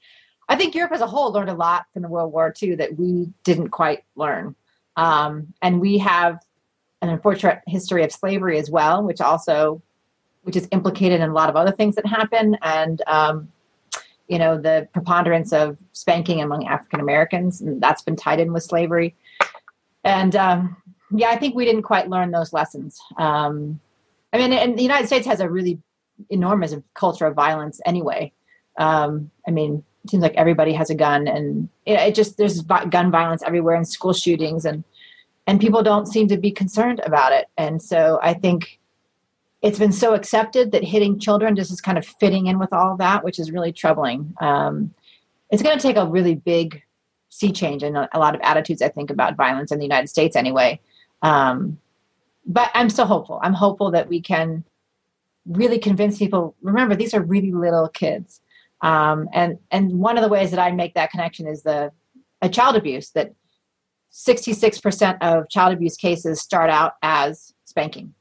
I 0.50 0.56
think 0.56 0.76
Europe 0.76 0.92
as 0.92 1.02
a 1.02 1.08
whole 1.08 1.32
learned 1.32 1.50
a 1.50 1.54
lot 1.54 1.86
from 1.94 2.02
the 2.02 2.10
World 2.10 2.34
War 2.34 2.54
II 2.62 2.76
that 2.76 2.98
we 2.98 3.32
didn't 3.44 3.70
quite 3.70 4.04
learn. 4.16 4.56
Um, 4.98 5.54
and 5.62 5.80
we 5.80 6.00
have 6.00 6.40
an 7.02 7.10
unfortunate 7.10 7.62
history 7.68 8.04
of 8.04 8.12
slavery 8.12 8.60
as 8.60 8.70
well, 8.70 9.04
which 9.04 9.22
also 9.22 9.82
which 10.44 10.56
is 10.56 10.68
implicated 10.72 11.22
in 11.22 11.30
a 11.30 11.34
lot 11.34 11.50
of 11.50 11.56
other 11.56 11.72
things 11.72 11.96
that 11.96 12.06
happen, 12.06 12.58
and 12.62 13.02
um, 13.08 13.52
you 14.28 14.40
know 14.40 14.60
the 14.60 14.88
preponderance 14.94 15.54
of 15.54 15.78
spanking 15.92 16.42
among 16.42 16.68
African 16.68 17.00
Americans, 17.00 17.62
that's 17.80 18.02
been 18.02 18.16
tied 18.16 18.40
in 18.40 18.54
with 18.54 18.64
slavery. 18.64 19.16
And 20.04 20.36
um, 20.36 20.78
yeah, 21.12 21.30
I 21.30 21.38
think 21.38 21.56
we 21.56 21.66
didn't 21.66 21.84
quite 21.84 22.10
learn 22.10 22.32
those 22.32 22.54
lessons. 22.54 23.00
Um, 23.18 23.80
I 24.34 24.38
mean, 24.38 24.54
and 24.54 24.78
the 24.78 24.84
United 24.84 25.08
States 25.08 25.28
has 25.28 25.42
a 25.42 25.50
really 25.50 25.80
enormous 26.30 26.74
culture 26.94 27.26
of 27.26 27.36
violence 27.36 27.82
anyway. 27.86 28.32
Um, 28.78 29.32
I 29.48 29.52
mean, 29.52 29.84
it 30.04 30.10
seems 30.10 30.24
like 30.24 30.36
everybody 30.36 30.74
has 30.74 30.90
a 30.90 30.96
gun, 30.96 31.28
and 31.28 31.70
it, 31.86 32.00
it 32.00 32.16
just 32.16 32.38
there's 32.38 32.62
gun 32.62 33.12
violence 33.12 33.44
everywhere, 33.44 33.76
and 33.76 33.88
school 33.88 34.14
shootings, 34.14 34.66
and 34.66 34.84
and 35.52 35.60
people 35.60 35.84
don't 35.84 36.06
seem 36.06 36.30
to 36.30 36.38
be 36.38 36.50
concerned 36.50 37.02
about 37.06 37.34
it. 37.34 37.48
And 37.58 37.82
so 37.82 38.22
I 38.24 38.34
think 38.34 38.80
it's 39.62 39.78
been 39.78 39.92
so 39.92 40.14
accepted 40.14 40.72
that 40.72 40.82
hitting 40.82 41.20
children 41.20 41.58
just 41.58 41.74
is 41.74 41.82
kind 41.82 41.98
of 41.98 42.06
fitting 42.06 42.48
in 42.48 42.58
with 42.58 42.72
all 42.72 42.96
that, 42.96 43.26
which 43.26 43.38
is 43.38 43.52
really 43.52 43.74
troubling. 43.74 44.34
Um, 44.40 44.94
it's 45.50 45.62
going 45.62 45.78
to 45.78 45.82
take 45.82 45.98
a 45.98 46.08
really 46.08 46.36
big 46.36 46.82
sea 47.28 47.52
change 47.52 47.84
in 47.84 47.98
a, 47.98 48.08
a, 48.14 48.20
lot 48.20 48.34
of 48.34 48.40
attitudes, 48.40 48.82
I 48.82 48.88
think, 48.88 49.10
about 49.10 49.36
violence 49.36 49.74
in 49.74 49.78
the 49.78 49.84
United 49.84 50.08
States 50.08 50.38
anyway. 50.38 50.80
Um, 51.22 51.80
but 52.46 52.72
I'm 52.74 52.90
still 52.90 53.06
hopeful. 53.06 53.42
I'm 53.44 53.54
hopeful 53.54 53.92
that 53.92 54.08
we 54.08 54.22
can 54.22 54.64
really 55.46 55.80
convince 55.80 56.18
people. 56.18 56.56
Remember, 56.62 56.96
these 56.96 57.14
are 57.14 57.22
really 57.22 57.52
little 57.52 57.90
kids, 57.90 58.40
um, 58.80 59.28
and 59.34 59.60
and 59.70 60.00
one 60.00 60.18
of 60.18 60.24
the 60.24 60.30
ways 60.30 60.52
that 60.52 60.62
I 60.62 60.72
make 60.72 60.94
that 60.94 61.12
connection 61.12 61.46
is 61.46 61.64
the 61.64 61.92
a 62.42 62.48
child 62.48 62.78
abuse 62.78 63.10
that 63.10 63.34
66% 64.12 65.18
of 65.22 65.50
child 65.50 65.74
abuse 65.74 65.96
cases 65.96 66.42
start 66.42 66.70
out 66.70 66.96
as 67.02 67.54
spanking. 67.66 68.14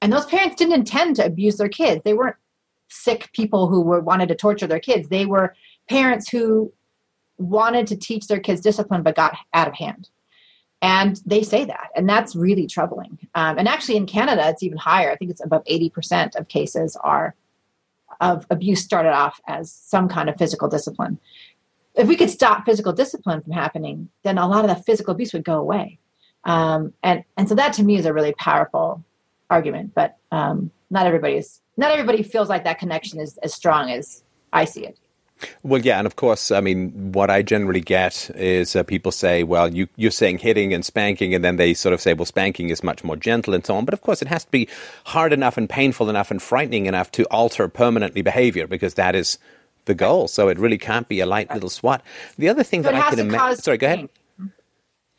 And 0.00 0.12
those 0.12 0.26
parents 0.26 0.56
didn't 0.56 0.74
intend 0.74 1.16
to 1.16 1.24
abuse 1.24 1.56
their 1.56 1.68
kids. 1.68 2.02
They 2.04 2.14
weren't 2.14 2.36
sick 2.88 3.30
people 3.32 3.68
who 3.68 3.80
were 3.80 4.00
wanted 4.00 4.28
to 4.28 4.34
torture 4.34 4.66
their 4.66 4.80
kids. 4.80 5.08
They 5.08 5.26
were 5.26 5.54
parents 5.88 6.28
who 6.28 6.72
wanted 7.38 7.86
to 7.88 7.96
teach 7.96 8.26
their 8.28 8.38
kids 8.38 8.60
discipline 8.60 9.02
but 9.02 9.16
got 9.16 9.36
out 9.52 9.68
of 9.68 9.74
hand. 9.74 10.08
And 10.80 11.20
they 11.24 11.42
say 11.42 11.64
that, 11.64 11.88
and 11.96 12.06
that's 12.06 12.36
really 12.36 12.66
troubling. 12.66 13.18
Um, 13.34 13.56
and 13.58 13.66
actually, 13.66 13.96
in 13.96 14.04
Canada, 14.04 14.46
it's 14.50 14.62
even 14.62 14.76
higher. 14.76 15.10
I 15.10 15.16
think 15.16 15.30
it's 15.30 15.42
above 15.42 15.64
80% 15.64 16.36
of 16.36 16.48
cases 16.48 16.94
are 17.02 17.34
of 18.20 18.46
abuse 18.50 18.82
started 18.82 19.12
off 19.12 19.40
as 19.48 19.72
some 19.72 20.08
kind 20.08 20.28
of 20.28 20.36
physical 20.36 20.68
discipline 20.68 21.18
if 21.94 22.08
we 22.08 22.16
could 22.16 22.30
stop 22.30 22.64
physical 22.64 22.92
discipline 22.92 23.40
from 23.40 23.52
happening, 23.52 24.08
then 24.22 24.38
a 24.38 24.48
lot 24.48 24.68
of 24.68 24.76
the 24.76 24.82
physical 24.82 25.12
abuse 25.12 25.32
would 25.32 25.44
go 25.44 25.58
away. 25.58 25.98
Um, 26.44 26.92
and 27.02 27.24
and 27.36 27.48
so 27.48 27.54
that 27.54 27.72
to 27.74 27.82
me 27.82 27.96
is 27.96 28.06
a 28.06 28.12
really 28.12 28.34
powerful 28.34 29.02
argument, 29.50 29.94
but 29.94 30.16
um, 30.30 30.70
not 30.90 31.06
everybody 31.06 31.36
is 31.36 31.60
not 31.76 31.90
everybody 31.90 32.22
feels 32.22 32.48
like 32.48 32.64
that 32.64 32.78
connection 32.78 33.20
is 33.20 33.38
as 33.38 33.54
strong 33.54 33.90
as 33.90 34.22
I 34.52 34.64
see 34.64 34.84
it. 34.86 34.98
Well, 35.62 35.80
yeah, 35.80 35.98
and 35.98 36.06
of 36.06 36.16
course, 36.16 36.52
I 36.52 36.60
mean, 36.60 37.12
what 37.12 37.28
I 37.28 37.42
generally 37.42 37.80
get 37.80 38.30
is 38.36 38.76
uh, 38.76 38.82
people 38.82 39.10
say, 39.10 39.42
"Well, 39.42 39.74
you, 39.74 39.88
you're 39.96 40.10
saying 40.10 40.38
hitting 40.38 40.72
and 40.72 40.84
spanking," 40.84 41.34
and 41.34 41.44
then 41.44 41.56
they 41.56 41.74
sort 41.74 41.92
of 41.92 42.00
say, 42.00 42.14
"Well, 42.14 42.24
spanking 42.24 42.70
is 42.70 42.84
much 42.84 43.02
more 43.02 43.16
gentle 43.16 43.52
and 43.52 43.64
so 43.64 43.74
on." 43.76 43.84
But 43.84 43.94
of 43.94 44.00
course, 44.00 44.22
it 44.22 44.28
has 44.28 44.44
to 44.44 44.50
be 44.50 44.68
hard 45.06 45.32
enough 45.32 45.56
and 45.56 45.68
painful 45.68 46.08
enough 46.08 46.30
and 46.30 46.40
frightening 46.40 46.86
enough 46.86 47.10
to 47.12 47.24
alter 47.24 47.66
permanently 47.68 48.22
behavior 48.22 48.66
because 48.66 48.94
that 48.94 49.14
is 49.14 49.38
the 49.84 49.94
goal. 49.94 50.28
So 50.28 50.48
it 50.48 50.58
really 50.58 50.78
can't 50.78 51.08
be 51.08 51.20
a 51.20 51.26
light 51.26 51.52
little 51.52 51.70
swat. 51.70 52.02
The 52.38 52.48
other 52.48 52.62
thing 52.62 52.82
so 52.82 52.90
that 52.90 52.94
I 52.94 53.10
can 53.10 53.18
imagine. 53.18 53.56
Sorry, 53.56 53.78
go 53.78 53.86
ahead. 53.86 54.08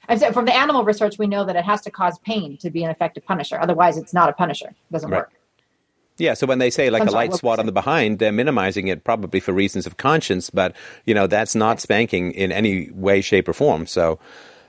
I 0.08 0.18
said 0.18 0.34
from 0.34 0.46
the 0.46 0.56
animal 0.56 0.84
research, 0.84 1.18
we 1.18 1.28
know 1.28 1.46
that 1.46 1.56
it 1.56 1.66
has 1.66 1.82
to 1.82 1.92
cause 1.92 2.20
pain 2.20 2.58
to 2.58 2.70
be 2.70 2.84
an 2.84 2.92
effective 2.92 3.26
punisher. 3.26 3.60
Otherwise, 3.60 3.98
it's 3.98 4.14
not 4.14 4.30
a 4.30 4.34
punisher. 4.34 4.70
It 4.70 4.92
doesn't 4.94 5.10
right. 5.10 5.20
work. 5.20 5.32
Yeah, 6.18 6.34
so 6.34 6.48
when 6.48 6.60
they 6.60 6.70
say 6.70 6.90
like 6.90 7.02
I'm 7.02 7.10
a 7.10 7.12
sorry, 7.12 7.28
light 7.28 7.38
swat 7.38 7.60
on 7.60 7.66
the 7.66 7.74
behind, 7.74 8.20
they're 8.20 8.32
minimizing 8.32 8.88
it 8.88 9.04
probably 9.04 9.42
for 9.42 9.52
reasons 9.52 9.86
of 9.86 9.98
conscience, 9.98 10.50
but 10.50 10.74
you 11.06 11.14
know 11.14 11.28
that's 11.28 11.56
not 11.56 11.82
spanking 11.82 12.32
in 12.32 12.52
any 12.54 12.90
way, 12.92 13.20
shape, 13.20 13.50
or 13.50 13.54
form. 13.54 13.86
So, 13.86 14.18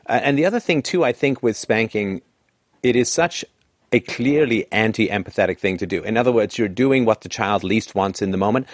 uh, 0.09 0.21
and 0.23 0.37
the 0.37 0.45
other 0.45 0.59
thing 0.59 0.83
too, 0.83 1.05
I 1.05 1.13
think 1.13 1.45
with 1.45 1.57
spanking, 1.57 2.21
it 2.83 2.97
is 2.97 3.13
such 3.13 3.45
a 3.93 4.01
clearly 4.01 4.67
anti-empathetic 4.73 5.59
thing 5.59 5.77
to 5.79 5.87
do. 5.87 6.03
In 6.03 6.17
other 6.17 6.33
words, 6.33 6.59
you're 6.59 6.67
doing 6.67 7.05
what 7.05 7.21
the 7.21 7.29
child 7.29 7.63
least 7.63 7.95
wants 7.95 8.21
in 8.21 8.33
the 8.33 8.37
moment. 8.37 8.67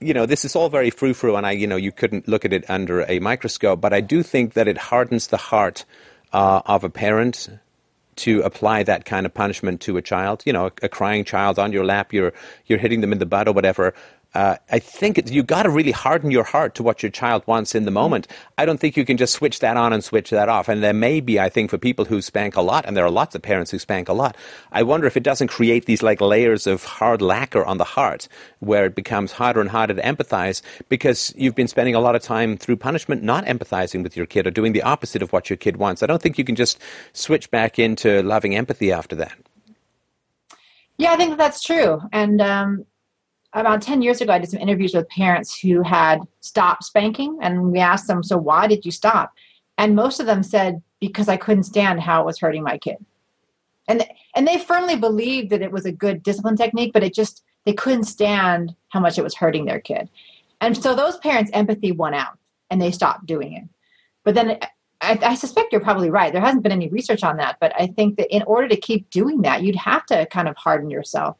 You 0.00 0.14
know, 0.14 0.26
this 0.26 0.44
is 0.44 0.56
all 0.56 0.68
very 0.68 0.90
frou-frou, 0.90 1.36
and 1.36 1.46
I, 1.46 1.52
you 1.52 1.66
know, 1.66 1.76
you 1.76 1.92
couldn't 1.92 2.28
look 2.28 2.44
at 2.44 2.52
it 2.52 2.68
under 2.68 3.02
a 3.08 3.20
microscope, 3.20 3.80
but 3.80 3.92
I 3.92 4.00
do 4.00 4.22
think 4.22 4.54
that 4.54 4.68
it 4.68 4.76
hardens 4.76 5.28
the 5.28 5.36
heart 5.36 5.84
uh, 6.32 6.62
of 6.66 6.84
a 6.84 6.90
parent 6.90 7.48
to 8.16 8.40
apply 8.42 8.82
that 8.84 9.04
kind 9.04 9.26
of 9.26 9.34
punishment 9.34 9.80
to 9.82 9.96
a 9.96 10.02
child. 10.02 10.42
You 10.44 10.52
know, 10.52 10.66
a, 10.66 10.72
a, 10.82 10.88
crying 10.88 11.24
child 11.24 11.58
on 11.58 11.72
your 11.72 11.84
lap, 11.84 12.12
you're 12.12 12.32
you're 12.66 12.78
hitting 12.78 13.00
them 13.00 13.12
in 13.12 13.18
the 13.18 13.26
butt 13.26 13.48
or 13.48 13.52
whatever 13.52 13.94
uh, 14.34 14.56
I 14.70 14.80
think 14.80 15.30
you've 15.30 15.46
got 15.46 15.62
to 15.62 15.70
really 15.70 15.92
harden 15.92 16.30
your 16.32 16.42
heart 16.42 16.74
to 16.74 16.82
what 16.82 17.02
your 17.02 17.10
child 17.10 17.46
wants 17.46 17.74
in 17.74 17.84
the 17.84 17.90
moment. 17.92 18.26
I 18.58 18.66
don't 18.66 18.78
think 18.78 18.96
you 18.96 19.04
can 19.04 19.16
just 19.16 19.32
switch 19.34 19.60
that 19.60 19.76
on 19.76 19.92
and 19.92 20.02
switch 20.02 20.30
that 20.30 20.48
off. 20.48 20.68
And 20.68 20.82
there 20.82 20.92
may 20.92 21.20
be, 21.20 21.38
I 21.38 21.48
think, 21.48 21.70
for 21.70 21.78
people 21.78 22.04
who 22.04 22.20
spank 22.20 22.56
a 22.56 22.60
lot, 22.60 22.84
and 22.84 22.96
there 22.96 23.04
are 23.04 23.10
lots 23.10 23.34
of 23.34 23.42
parents 23.42 23.70
who 23.70 23.78
spank 23.78 24.08
a 24.08 24.12
lot. 24.12 24.36
I 24.72 24.82
wonder 24.82 25.06
if 25.06 25.16
it 25.16 25.22
doesn't 25.22 25.48
create 25.48 25.86
these 25.86 26.02
like 26.02 26.20
layers 26.20 26.66
of 26.66 26.84
hard 26.84 27.22
lacquer 27.22 27.64
on 27.64 27.78
the 27.78 27.84
heart, 27.84 28.26
where 28.58 28.86
it 28.86 28.96
becomes 28.96 29.32
harder 29.32 29.60
and 29.60 29.70
harder 29.70 29.94
to 29.94 30.02
empathize 30.02 30.62
because 30.88 31.32
you've 31.36 31.54
been 31.54 31.68
spending 31.68 31.94
a 31.94 32.00
lot 32.00 32.16
of 32.16 32.22
time 32.22 32.56
through 32.56 32.76
punishment 32.76 33.22
not 33.22 33.44
empathizing 33.44 34.02
with 34.02 34.16
your 34.16 34.26
kid 34.26 34.46
or 34.46 34.50
doing 34.50 34.72
the 34.72 34.82
opposite 34.82 35.22
of 35.22 35.32
what 35.32 35.48
your 35.48 35.56
kid 35.56 35.76
wants. 35.76 36.02
I 36.02 36.06
don't 36.06 36.20
think 36.20 36.38
you 36.38 36.44
can 36.44 36.56
just 36.56 36.80
switch 37.12 37.50
back 37.50 37.78
into 37.78 38.22
loving 38.22 38.56
empathy 38.56 38.90
after 38.90 39.14
that. 39.16 39.32
Yeah, 40.96 41.12
I 41.12 41.16
think 41.16 41.30
that 41.30 41.38
that's 41.38 41.62
true, 41.62 42.00
and. 42.12 42.40
Um 42.40 42.84
about 43.54 43.82
10 43.82 44.02
years 44.02 44.20
ago, 44.20 44.32
I 44.32 44.38
did 44.38 44.50
some 44.50 44.60
interviews 44.60 44.94
with 44.94 45.08
parents 45.08 45.58
who 45.58 45.82
had 45.82 46.20
stopped 46.40 46.84
spanking, 46.84 47.38
and 47.40 47.70
we 47.72 47.78
asked 47.78 48.06
them, 48.06 48.22
So, 48.22 48.36
why 48.36 48.66
did 48.66 48.84
you 48.84 48.90
stop? 48.90 49.32
And 49.78 49.96
most 49.96 50.20
of 50.20 50.26
them 50.26 50.42
said, 50.42 50.82
Because 51.00 51.28
I 51.28 51.36
couldn't 51.36 51.64
stand 51.64 52.00
how 52.00 52.20
it 52.22 52.26
was 52.26 52.40
hurting 52.40 52.64
my 52.64 52.78
kid. 52.78 52.96
And, 53.86 54.04
and 54.34 54.46
they 54.46 54.58
firmly 54.58 54.96
believed 54.96 55.50
that 55.50 55.62
it 55.62 55.70
was 55.70 55.86
a 55.86 55.92
good 55.92 56.22
discipline 56.22 56.56
technique, 56.56 56.92
but 56.92 57.04
it 57.04 57.14
just, 57.14 57.44
they 57.64 57.72
couldn't 57.72 58.04
stand 58.04 58.74
how 58.88 59.00
much 59.00 59.18
it 59.18 59.24
was 59.24 59.34
hurting 59.34 59.66
their 59.66 59.80
kid. 59.80 60.08
And 60.60 60.76
so 60.76 60.94
those 60.94 61.18
parents' 61.18 61.50
empathy 61.52 61.92
won 61.92 62.14
out 62.14 62.38
and 62.70 62.80
they 62.80 62.90
stopped 62.90 63.26
doing 63.26 63.52
it. 63.52 63.64
But 64.24 64.34
then 64.34 64.58
I, 65.02 65.18
I, 65.22 65.34
suspect 65.34 65.70
you're 65.70 65.82
probably 65.82 66.08
right. 66.08 66.32
There 66.32 66.40
hasn't 66.40 66.62
been 66.62 66.72
any 66.72 66.88
research 66.88 67.22
on 67.22 67.36
that, 67.36 67.58
but 67.60 67.72
I 67.78 67.88
think 67.88 68.16
that 68.16 68.34
in 68.34 68.42
order 68.44 68.68
to 68.68 68.76
keep 68.76 69.10
doing 69.10 69.42
that, 69.42 69.62
you'd 69.62 69.76
have 69.76 70.06
to 70.06 70.24
kind 70.26 70.48
of 70.48 70.56
harden 70.56 70.88
yourself. 70.88 71.36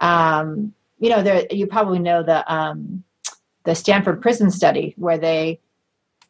Um, 0.00 0.72
you 1.02 1.10
know, 1.10 1.20
there 1.20 1.46
you 1.50 1.66
probably 1.66 1.98
know 1.98 2.22
the 2.22 2.50
um, 2.52 3.02
the 3.64 3.74
Stanford 3.74 4.22
prison 4.22 4.52
study 4.52 4.94
where 4.96 5.18
they 5.18 5.60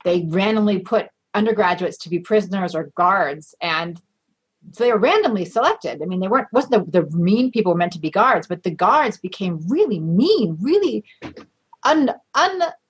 they 0.02 0.26
randomly 0.28 0.78
put 0.78 1.08
undergraduates 1.34 1.98
to 1.98 2.08
be 2.08 2.18
prisoners 2.18 2.74
or 2.74 2.90
guards 2.94 3.54
and 3.60 4.00
so 4.70 4.84
they 4.84 4.92
were 4.92 4.98
randomly 4.98 5.44
selected. 5.44 6.00
I 6.02 6.06
mean, 6.06 6.20
they 6.20 6.28
weren't 6.28 6.48
wasn't 6.52 6.92
the, 6.92 7.02
the 7.02 7.16
mean 7.16 7.50
people 7.50 7.72
were 7.72 7.78
meant 7.78 7.92
to 7.92 7.98
be 7.98 8.10
guards, 8.10 8.46
but 8.46 8.62
the 8.62 8.70
guards 8.70 9.18
became 9.18 9.60
really 9.68 10.00
mean, 10.00 10.56
really 10.60 11.04
un, 11.82 12.10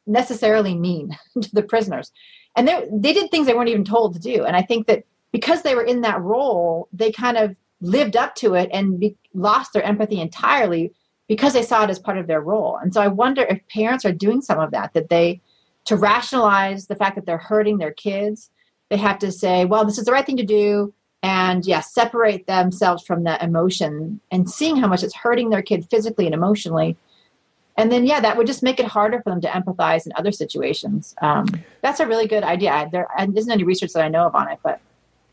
unnecessarily 0.07 0.77
mean 0.77 1.17
to 1.41 1.51
the 1.53 1.63
prisoners, 1.65 2.13
and 2.57 2.69
they 2.69 2.87
they 2.93 3.13
did 3.13 3.31
things 3.31 3.47
they 3.47 3.55
weren't 3.55 3.71
even 3.71 3.85
told 3.85 4.15
to 4.15 4.21
do. 4.21 4.45
And 4.45 4.55
I 4.55 4.63
think 4.63 4.87
that 4.87 5.05
because 5.33 5.63
they 5.63 5.75
were 5.75 5.83
in 5.83 6.03
that 6.03 6.21
role, 6.21 6.89
they 6.93 7.11
kind 7.11 7.39
of 7.39 7.57
lived 7.81 8.17
up 8.17 8.37
to 8.37 8.55
it 8.55 8.71
and 8.73 9.01
be, 9.01 9.17
lost 9.35 9.73
their 9.73 9.83
empathy 9.83 10.21
entirely 10.21 10.93
because 11.29 11.53
they 11.53 11.63
saw 11.63 11.85
it 11.85 11.91
as 11.91 11.99
part 11.99 12.19
of 12.19 12.27
their 12.27 12.41
role. 12.41 12.77
And 12.77 12.93
so 12.93 13.01
I 13.01 13.09
wonder 13.09 13.43
if 13.43 13.67
parents 13.69 14.05
are 14.05 14.13
doing 14.13 14.43
some 14.43 14.59
of 14.59 14.71
that, 14.73 14.93
that 14.95 15.09
they, 15.09 15.41
to 15.87 15.97
rationalize 15.97 16.87
the 16.87 16.97
fact 16.97 17.17
that 17.17 17.27
they're 17.27 17.39
hurting 17.39 17.79
their 17.79 17.93
kids, 17.93 18.51
they 18.91 18.97
have 18.97 19.19
to 19.21 19.33
say, 19.33 19.65
well, 19.65 19.85
this 19.85 19.99
is 19.99 20.05
the 20.05 20.13
right 20.13 20.27
thing 20.27 20.37
to 20.37 20.45
do. 20.45 20.93
And 21.23 21.65
yes, 21.65 21.93
yeah, 21.97 22.03
separate 22.03 22.47
themselves 22.47 23.05
from 23.05 23.25
that 23.25 23.43
emotion 23.43 24.21
and 24.31 24.51
seeing 24.51 24.77
how 24.77 24.89
much 24.89 25.05
it's 25.05 25.15
hurting 25.15 25.51
their 25.51 25.63
kid 25.63 25.87
physically 25.89 26.27
and 26.27 26.35
emotionally. 26.35 26.97
And 27.77 27.91
then, 27.91 28.05
yeah, 28.07 28.21
that 28.21 28.37
would 28.37 28.47
just 28.47 28.63
make 28.63 28.81
it 28.81 28.87
harder 28.87 29.23
for 29.23 29.31
them 29.31 29.41
to 29.41 29.49
empathize 29.49 30.05
in 30.05 30.13
other 30.17 30.33
situations. 30.33 31.15
Um, 31.23 31.47
that's 31.81 32.01
a 32.01 32.07
really 32.07 32.27
good 32.27 32.43
idea. 32.43 32.89
There 32.93 33.09
isn't 33.19 33.51
any 33.51 33.65
research 33.65 33.93
that 33.95 34.05
I 34.05 34.09
know 34.09 34.27
of 34.27 34.35
on 34.35 34.49
it, 34.51 34.59
but 34.63 34.81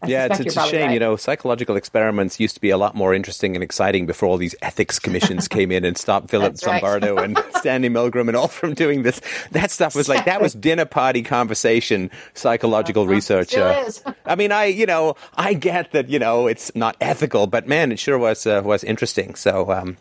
I 0.01 0.07
yeah, 0.07 0.25
it's, 0.27 0.39
it's 0.39 0.55
a 0.55 0.65
shame. 0.67 0.87
Right. 0.87 0.93
You 0.93 0.99
know, 0.99 1.17
psychological 1.17 1.75
experiments 1.75 2.39
used 2.39 2.55
to 2.55 2.61
be 2.61 2.69
a 2.69 2.77
lot 2.77 2.95
more 2.95 3.13
interesting 3.13 3.55
and 3.55 3.63
exciting 3.63 4.05
before 4.05 4.29
all 4.29 4.37
these 4.37 4.55
ethics 4.61 4.97
commissions 4.97 5.47
came 5.49 5.71
in 5.71 5.83
and 5.83 5.97
stopped 5.97 6.29
Philip 6.29 6.53
Zimbardo 6.53 7.17
right. 7.17 7.25
and 7.25 7.43
Stanley 7.55 7.89
Milgram 7.89 8.29
and 8.29 8.37
all 8.37 8.47
from 8.47 8.73
doing 8.73 9.03
this. 9.03 9.19
That 9.51 9.71
stuff 9.71 9.95
was 9.95 10.07
like 10.07 10.23
that 10.25 10.41
was 10.41 10.53
dinner 10.69 10.85
party 10.85 11.21
conversation 11.21 12.11
psychological 12.33 13.03
uh-huh. 13.03 13.11
research. 13.11 13.55
Uh, 13.55 13.89
I 14.25 14.35
mean, 14.35 14.53
I 14.53 14.65
you 14.65 14.85
know 14.85 15.15
I 15.35 15.53
get 15.53 15.91
that 15.91 16.07
you 16.07 16.19
know 16.19 16.47
it's 16.47 16.73
not 16.75 16.95
ethical, 17.01 17.47
but 17.47 17.67
man, 17.67 17.91
it 17.91 17.99
sure 17.99 18.17
was 18.17 18.47
uh, 18.47 18.61
was 18.63 18.85
interesting. 18.85 19.35
So, 19.35 19.69
um, 19.71 19.97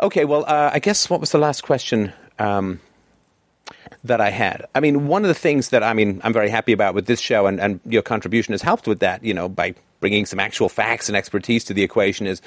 okay, 0.00 0.24
well, 0.24 0.44
uh, 0.46 0.70
I 0.72 0.80
guess 0.80 1.08
what 1.08 1.20
was 1.20 1.30
the 1.30 1.38
last 1.38 1.62
question? 1.62 2.12
Um, 2.40 2.80
that 4.04 4.20
I 4.20 4.30
had. 4.30 4.66
I 4.74 4.80
mean, 4.80 5.06
one 5.06 5.22
of 5.22 5.28
the 5.28 5.34
things 5.34 5.70
that 5.70 5.82
I 5.82 5.92
mean 5.92 6.20
I'm 6.24 6.32
very 6.32 6.50
happy 6.50 6.72
about 6.72 6.94
with 6.94 7.06
this 7.06 7.20
show 7.20 7.46
and, 7.46 7.60
and 7.60 7.80
your 7.84 8.02
contribution 8.02 8.52
has 8.52 8.62
helped 8.62 8.86
with 8.86 9.00
that, 9.00 9.24
you 9.24 9.34
know, 9.34 9.48
by 9.48 9.74
bringing 10.00 10.26
some 10.26 10.40
actual 10.40 10.68
facts 10.68 11.08
and 11.08 11.16
expertise 11.16 11.64
to 11.64 11.74
the 11.74 11.82
equation 11.82 12.26
is 12.26 12.42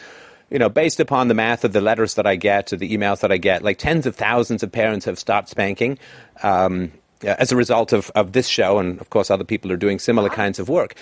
you 0.50 0.60
know, 0.60 0.70
based 0.70 1.00
upon 1.00 1.28
the 1.28 1.34
math 1.34 1.64
of 1.64 1.74
the 1.74 1.82
letters 1.82 2.16
that 2.16 2.28
I 2.28 2.36
get 2.36 2.72
or 2.72 2.78
the 2.78 2.96
emails 2.96 3.22
that 3.22 3.32
I 3.32 3.38
get, 3.38 3.64
like 3.64 3.78
tens 3.78 4.06
of 4.06 4.16
thousands 4.16 4.62
of 4.62 4.72
parents 4.72 5.06
have 5.06 5.18
stopped 5.18 5.50
spanking 5.50 5.98
um, 6.44 6.92
as 7.24 7.52
a 7.52 7.56
result 7.56 7.94
of, 7.94 8.12
of 8.16 8.34
this 8.34 8.48
show. 8.48 8.78
And 8.78 9.02
of 9.02 9.10
course, 9.10 9.32
other 9.32 9.44
people 9.44 9.72
are 9.72 9.78
doing 9.78 9.98
similar 9.98 10.30
kinds 10.30 10.60
of 10.60 10.70
work. 10.70 10.96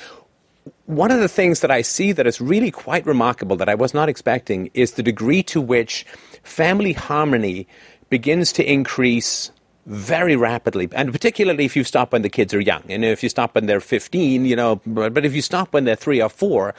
One 0.85 1.11
of 1.11 1.19
the 1.19 1.27
things 1.27 1.59
that 1.59 1.71
I 1.71 1.81
see 1.81 2.13
that 2.13 2.25
is 2.25 2.39
really 2.39 2.71
quite 2.71 3.05
remarkable 3.05 3.57
that 3.57 3.67
I 3.67 3.75
was 3.75 3.93
not 3.93 4.07
expecting 4.07 4.69
is 4.73 4.93
the 4.93 5.03
degree 5.03 5.43
to 5.43 5.59
which 5.59 6.05
family 6.43 6.93
harmony 6.93 7.67
begins 8.09 8.53
to 8.53 8.63
increase 8.63 9.51
very 9.85 10.35
rapidly, 10.35 10.87
and 10.93 11.11
particularly 11.11 11.65
if 11.65 11.75
you 11.75 11.83
stop 11.83 12.13
when 12.13 12.21
the 12.21 12.29
kids 12.29 12.53
are 12.53 12.61
young. 12.61 12.83
And 12.89 13.03
if 13.03 13.21
you 13.21 13.29
stop 13.29 13.55
when 13.55 13.65
they're 13.65 13.81
15, 13.81 14.45
you 14.45 14.55
know, 14.55 14.81
but 14.85 15.25
if 15.25 15.33
you 15.33 15.41
stop 15.41 15.73
when 15.73 15.83
they're 15.83 15.95
three 15.95 16.21
or 16.21 16.29
four, 16.29 16.73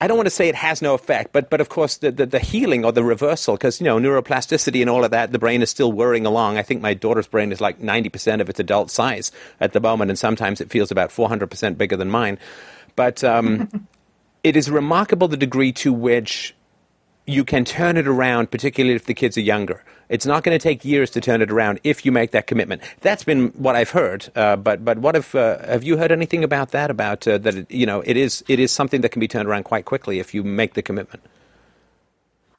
I 0.00 0.06
don't 0.06 0.16
want 0.16 0.26
to 0.26 0.30
say 0.30 0.48
it 0.48 0.54
has 0.54 0.82
no 0.82 0.94
effect, 0.94 1.32
but 1.32 1.50
but 1.50 1.60
of 1.60 1.68
course 1.68 1.96
the, 1.96 2.12
the, 2.12 2.26
the 2.26 2.38
healing 2.38 2.84
or 2.84 2.92
the 2.92 3.02
reversal, 3.02 3.56
because 3.56 3.80
you 3.80 3.84
know 3.84 3.98
neuroplasticity 3.98 4.80
and 4.80 4.88
all 4.88 5.04
of 5.04 5.10
that, 5.10 5.32
the 5.32 5.38
brain 5.38 5.62
is 5.62 5.70
still 5.70 5.90
whirring 5.90 6.26
along. 6.26 6.58
I 6.58 6.62
think 6.62 6.80
my 6.80 6.94
daughter's 6.94 7.26
brain 7.26 7.50
is 7.50 7.60
like 7.60 7.80
ninety 7.80 8.08
percent 8.08 8.40
of 8.40 8.48
its 8.48 8.60
adult 8.60 8.90
size 8.90 9.32
at 9.60 9.72
the 9.72 9.80
moment, 9.80 10.10
and 10.10 10.18
sometimes 10.18 10.60
it 10.60 10.70
feels 10.70 10.92
about 10.92 11.10
four 11.10 11.28
hundred 11.28 11.50
percent 11.50 11.76
bigger 11.76 11.96
than 11.96 12.08
mine. 12.08 12.38
But 12.94 13.24
um, 13.24 13.88
it 14.44 14.56
is 14.56 14.70
remarkable 14.70 15.26
the 15.26 15.36
degree 15.36 15.72
to 15.72 15.92
which 15.92 16.54
you 17.26 17.44
can 17.44 17.64
turn 17.64 17.96
it 17.96 18.06
around, 18.06 18.50
particularly 18.50 18.94
if 18.94 19.06
the 19.06 19.14
kids 19.14 19.36
are 19.38 19.42
younger. 19.42 19.82
It's 20.08 20.26
not 20.26 20.44
going 20.44 20.56
to 20.56 20.62
take 20.62 20.84
years 20.84 21.10
to 21.10 21.20
turn 21.20 21.40
it 21.40 21.50
around 21.50 21.80
if 21.82 22.04
you 22.04 22.12
make 22.12 22.32
that 22.32 22.46
commitment. 22.46 22.82
That's 23.00 23.24
been 23.24 23.48
what 23.50 23.74
I've 23.74 23.90
heard. 23.90 24.30
Uh, 24.36 24.56
but 24.56 24.84
but 24.84 24.98
what 24.98 25.16
if 25.16 25.34
uh, 25.34 25.58
have 25.66 25.82
you 25.82 25.96
heard 25.96 26.12
anything 26.12 26.44
about 26.44 26.72
that? 26.72 26.90
About 26.90 27.26
uh, 27.26 27.38
that? 27.38 27.54
It, 27.54 27.70
you 27.70 27.86
know, 27.86 28.02
it 28.02 28.16
is 28.16 28.44
it 28.46 28.60
is 28.60 28.70
something 28.70 29.00
that 29.00 29.10
can 29.10 29.20
be 29.20 29.28
turned 29.28 29.48
around 29.48 29.64
quite 29.64 29.86
quickly 29.86 30.18
if 30.18 30.34
you 30.34 30.42
make 30.42 30.74
the 30.74 30.82
commitment. 30.82 31.22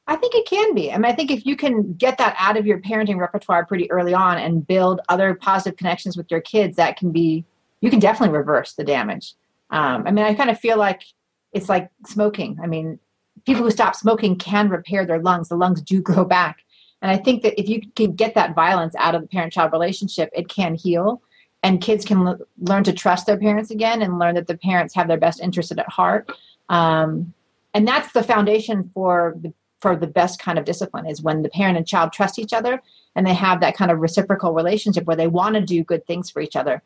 I 0.08 0.16
think 0.16 0.34
it 0.34 0.46
can 0.46 0.74
be. 0.74 0.92
I 0.92 0.98
mean, 0.98 1.10
I 1.10 1.14
think 1.14 1.30
if 1.30 1.44
you 1.46 1.56
can 1.56 1.92
get 1.94 2.18
that 2.18 2.34
out 2.38 2.56
of 2.56 2.66
your 2.66 2.78
parenting 2.78 3.18
repertoire 3.18 3.64
pretty 3.64 3.90
early 3.90 4.14
on 4.14 4.38
and 4.38 4.66
build 4.66 5.00
other 5.08 5.34
positive 5.34 5.76
connections 5.76 6.16
with 6.16 6.30
your 6.30 6.40
kids, 6.40 6.76
that 6.76 6.96
can 6.96 7.10
be 7.12 7.44
you 7.80 7.90
can 7.90 8.00
definitely 8.00 8.36
reverse 8.36 8.72
the 8.72 8.84
damage. 8.84 9.34
Um, 9.70 10.04
I 10.06 10.10
mean, 10.10 10.24
I 10.24 10.34
kind 10.34 10.50
of 10.50 10.58
feel 10.58 10.78
like 10.78 11.02
it's 11.52 11.68
like 11.68 11.90
smoking. 12.06 12.58
I 12.62 12.66
mean, 12.66 12.98
people 13.46 13.62
who 13.62 13.70
stop 13.70 13.94
smoking 13.94 14.36
can 14.36 14.68
repair 14.68 15.06
their 15.06 15.20
lungs. 15.20 15.48
The 15.48 15.56
lungs 15.56 15.80
do 15.80 16.02
grow 16.02 16.24
back. 16.24 16.58
And 17.00 17.10
I 17.10 17.16
think 17.16 17.42
that 17.42 17.58
if 17.58 17.68
you 17.68 17.80
can 17.94 18.12
get 18.12 18.34
that 18.34 18.54
violence 18.54 18.94
out 18.98 19.14
of 19.14 19.22
the 19.22 19.28
parent 19.28 19.52
child 19.52 19.72
relationship, 19.72 20.30
it 20.34 20.48
can 20.48 20.74
heal. 20.74 21.22
And 21.62 21.80
kids 21.80 22.04
can 22.04 22.26
l- 22.26 22.38
learn 22.58 22.84
to 22.84 22.92
trust 22.92 23.26
their 23.26 23.38
parents 23.38 23.70
again 23.70 24.02
and 24.02 24.18
learn 24.18 24.34
that 24.34 24.46
the 24.46 24.56
parents 24.56 24.94
have 24.94 25.08
their 25.08 25.18
best 25.18 25.40
interest 25.40 25.72
at 25.72 25.88
heart. 25.88 26.30
Um, 26.68 27.32
and 27.74 27.86
that's 27.86 28.12
the 28.12 28.22
foundation 28.22 28.90
for 28.94 29.36
the 29.40 29.52
for 29.78 29.94
the 29.94 30.06
best 30.06 30.40
kind 30.40 30.58
of 30.58 30.64
discipline 30.64 31.06
is 31.06 31.20
when 31.22 31.42
the 31.42 31.50
parent 31.50 31.76
and 31.76 31.86
child 31.86 32.10
trust 32.10 32.38
each 32.38 32.54
other 32.54 32.82
and 33.14 33.26
they 33.26 33.34
have 33.34 33.60
that 33.60 33.76
kind 33.76 33.90
of 33.90 33.98
reciprocal 33.98 34.54
relationship 34.54 35.04
where 35.04 35.16
they 35.16 35.26
want 35.26 35.54
to 35.54 35.60
do 35.60 35.84
good 35.84 36.06
things 36.06 36.30
for 36.30 36.40
each 36.40 36.56
other 36.56 36.82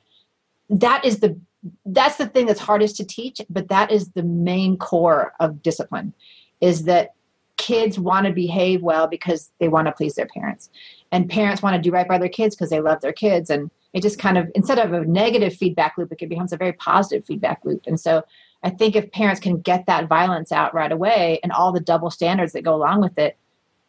that 0.68 1.04
is 1.04 1.20
the 1.20 1.38
that's 1.86 2.16
the 2.16 2.26
thing 2.26 2.46
that's 2.46 2.60
hardest 2.60 2.96
to 2.96 3.04
teach 3.04 3.40
but 3.48 3.68
that 3.68 3.92
is 3.92 4.10
the 4.10 4.24
main 4.24 4.76
core 4.76 5.32
of 5.38 5.62
discipline 5.62 6.12
is 6.60 6.84
that 6.84 7.14
kids 7.56 7.98
want 7.98 8.26
to 8.26 8.32
behave 8.32 8.82
well 8.82 9.06
because 9.06 9.50
they 9.58 9.68
want 9.68 9.86
to 9.86 9.92
please 9.92 10.14
their 10.14 10.26
parents. 10.26 10.70
And 11.12 11.28
parents 11.28 11.62
want 11.62 11.76
to 11.76 11.82
do 11.82 11.90
right 11.90 12.08
by 12.08 12.18
their 12.18 12.28
kids 12.28 12.54
because 12.56 12.70
they 12.70 12.80
love 12.80 13.00
their 13.00 13.12
kids. 13.12 13.50
And 13.50 13.70
it 13.92 14.02
just 14.02 14.18
kind 14.18 14.38
of 14.38 14.50
instead 14.54 14.78
of 14.78 14.92
a 14.92 15.04
negative 15.04 15.54
feedback 15.54 15.98
loop 15.98 16.12
it 16.12 16.28
becomes 16.28 16.52
a 16.52 16.56
very 16.56 16.72
positive 16.72 17.24
feedback 17.24 17.64
loop. 17.64 17.84
And 17.86 17.98
so 17.98 18.22
i 18.62 18.70
think 18.70 18.94
if 18.94 19.10
parents 19.12 19.40
can 19.40 19.60
get 19.60 19.86
that 19.86 20.06
violence 20.06 20.52
out 20.52 20.74
right 20.74 20.92
away 20.92 21.40
and 21.42 21.52
all 21.52 21.72
the 21.72 21.80
double 21.80 22.10
standards 22.10 22.52
that 22.52 22.62
go 22.62 22.74
along 22.74 23.00
with 23.00 23.18
it 23.18 23.36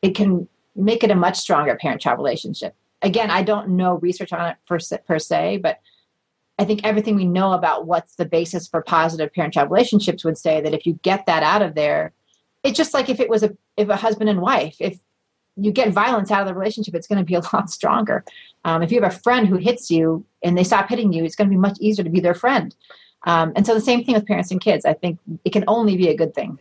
it 0.01 0.15
can 0.15 0.47
make 0.76 1.03
it 1.03 1.11
a 1.11 1.15
much 1.15 1.38
stronger 1.38 1.76
parent 1.76 2.01
child 2.01 2.17
relationship. 2.17 2.76
Again 3.01 3.30
i 3.30 3.43
don't 3.43 3.69
know 3.69 3.95
research 3.95 4.34
on 4.34 4.49
it 4.49 4.57
per 4.67 4.80
se, 4.80 4.99
per 5.07 5.19
se 5.19 5.57
but 5.57 5.80
I 6.59 6.65
think 6.65 6.82
everything 6.84 7.15
we 7.15 7.26
know 7.26 7.53
about 7.53 7.88
what's 7.88 8.15
the 8.15 8.26
basis 8.26 8.67
for 8.67 8.84
positive 8.84 9.34
parent 9.34 9.55
child 9.55 9.72
relationships 9.72 10.24
would 10.24 10.38
say 10.38 10.61
that 10.61 10.76
if 10.76 10.86
you 10.86 10.99
get 11.01 11.26
that 11.26 11.41
out 11.41 11.63
of 11.63 11.74
there, 11.74 12.13
it's 12.64 12.78
just 12.78 12.93
like 12.93 13.09
if 13.09 13.20
it 13.20 13.30
was 13.30 13.43
a 13.43 13.55
if 13.78 13.89
a 13.89 13.95
husband 13.95 14.30
and 14.30 14.41
wife, 14.41 14.76
if 14.80 14.99
you 15.55 15.72
get 15.72 15.91
violence 15.91 16.32
out 16.32 16.41
of 16.41 16.47
the 16.47 16.53
relationship, 16.53 16.95
it's 16.95 17.07
going 17.07 17.20
to 17.20 17.26
be 17.26 17.36
a 17.36 17.41
lot 17.53 17.70
stronger. 17.70 18.24
Um, 18.64 18.82
if 18.84 18.91
you 18.91 19.01
have 19.01 19.12
a 19.12 19.20
friend 19.20 19.47
who 19.47 19.57
hits 19.57 19.89
you 19.89 20.26
and 20.43 20.57
they 20.57 20.64
stop 20.64 20.89
hitting 20.89 21.14
you, 21.14 21.24
it's 21.24 21.36
going 21.36 21.49
to 21.49 21.53
be 21.53 21.59
much 21.59 21.78
easier 21.80 22.03
to 22.03 22.09
be 22.09 22.20
their 22.20 22.34
friend. 22.34 22.76
Um, 23.24 23.53
and 23.55 23.66
so 23.66 23.74
the 23.74 23.82
same 23.82 24.03
thing 24.03 24.16
with 24.16 24.26
parents 24.26 24.51
and 24.51 24.59
kids. 24.59 24.86
I 24.86 24.93
think 24.93 25.20
it 25.45 25.51
can 25.51 25.64
only 25.68 25.95
be 25.95 26.09
a 26.09 26.16
good 26.16 26.34
thing. 26.34 26.59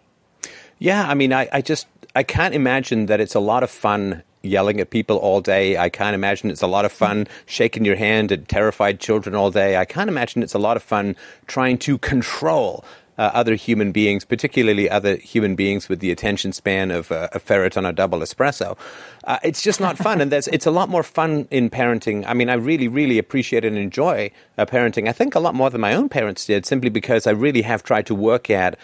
Yeah, 0.78 1.06
I 1.06 1.14
mean, 1.14 1.32
I, 1.32 1.48
I 1.52 1.60
just 1.60 1.86
I 2.14 2.22
can't 2.22 2.54
imagine 2.54 3.06
that 3.06 3.20
it's 3.20 3.34
a 3.34 3.40
lot 3.40 3.62
of 3.62 3.70
fun 3.70 4.22
yelling 4.42 4.80
at 4.80 4.90
people 4.90 5.16
all 5.16 5.40
day. 5.40 5.76
I 5.76 5.88
can't 5.90 6.14
imagine 6.14 6.50
it's 6.50 6.62
a 6.62 6.66
lot 6.66 6.84
of 6.84 6.92
fun 6.92 7.28
shaking 7.46 7.84
your 7.84 7.96
hand 7.96 8.32
at 8.32 8.48
terrified 8.48 8.98
children 8.98 9.34
all 9.34 9.50
day. 9.50 9.76
I 9.76 9.84
can't 9.84 10.08
imagine 10.08 10.42
it's 10.42 10.54
a 10.54 10.58
lot 10.58 10.76
of 10.76 10.82
fun 10.82 11.16
trying 11.46 11.78
to 11.78 11.98
control 11.98 12.84
uh, 13.20 13.30
other 13.34 13.54
human 13.54 13.92
beings, 13.92 14.24
particularly 14.24 14.88
other 14.88 15.16
human 15.16 15.54
beings 15.54 15.90
with 15.90 16.00
the 16.00 16.10
attention 16.10 16.52
span 16.54 16.90
of 16.90 17.12
uh, 17.12 17.28
a 17.32 17.38
ferret 17.38 17.76
on 17.76 17.84
a 17.84 17.92
double 17.92 18.20
espresso. 18.20 18.78
Uh, 19.24 19.38
it's 19.42 19.62
just 19.62 19.78
not 19.78 19.98
fun, 19.98 20.22
and 20.22 20.32
it's 20.32 20.64
a 20.64 20.70
lot 20.70 20.88
more 20.88 21.02
fun 21.02 21.46
in 21.50 21.68
parenting. 21.68 22.24
I 22.26 22.32
mean, 22.32 22.48
I 22.48 22.54
really, 22.54 22.88
really 22.88 23.18
appreciate 23.18 23.62
and 23.62 23.76
enjoy 23.76 24.30
uh, 24.56 24.64
parenting. 24.64 25.06
I 25.06 25.12
think 25.12 25.34
a 25.34 25.38
lot 25.40 25.54
more 25.54 25.68
than 25.68 25.82
my 25.82 25.92
own 25.92 26.08
parents 26.08 26.46
did, 26.46 26.64
simply 26.64 26.88
because 26.88 27.26
I 27.26 27.32
really 27.32 27.60
have 27.60 27.82
tried 27.82 28.06
to 28.06 28.14
work 28.14 28.48
at 28.48 28.78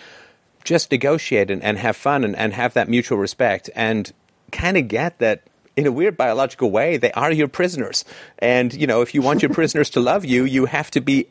just 0.65 0.93
negotiate 0.93 1.51
and, 1.51 1.63
and 1.63 1.79
have 1.79 1.97
fun 1.97 2.23
and, 2.23 2.37
and 2.37 2.53
have 2.53 2.75
that 2.75 2.91
mutual 2.91 3.17
respect 3.17 3.71
and 3.75 4.13
kind 4.53 4.77
of 4.77 4.87
get 4.87 5.19
that 5.19 5.45
in 5.77 5.87
a 5.87 5.93
weird 5.93 6.17
biological 6.17 6.71
way, 6.71 6.99
they 6.99 7.13
are 7.13 7.33
your 7.33 7.49
prisoners. 7.49 8.05
And, 8.39 8.75
you 8.75 8.87
know, 8.87 9.01
if 9.01 9.15
you 9.15 9.23
want 9.23 9.43
your 9.43 9.53
prisoners 9.53 9.91
to 9.91 10.01
love 10.01 10.25
you, 10.25 10.45
you 10.45 10.67
have 10.67 10.91
to 10.93 11.01
be 11.01 11.29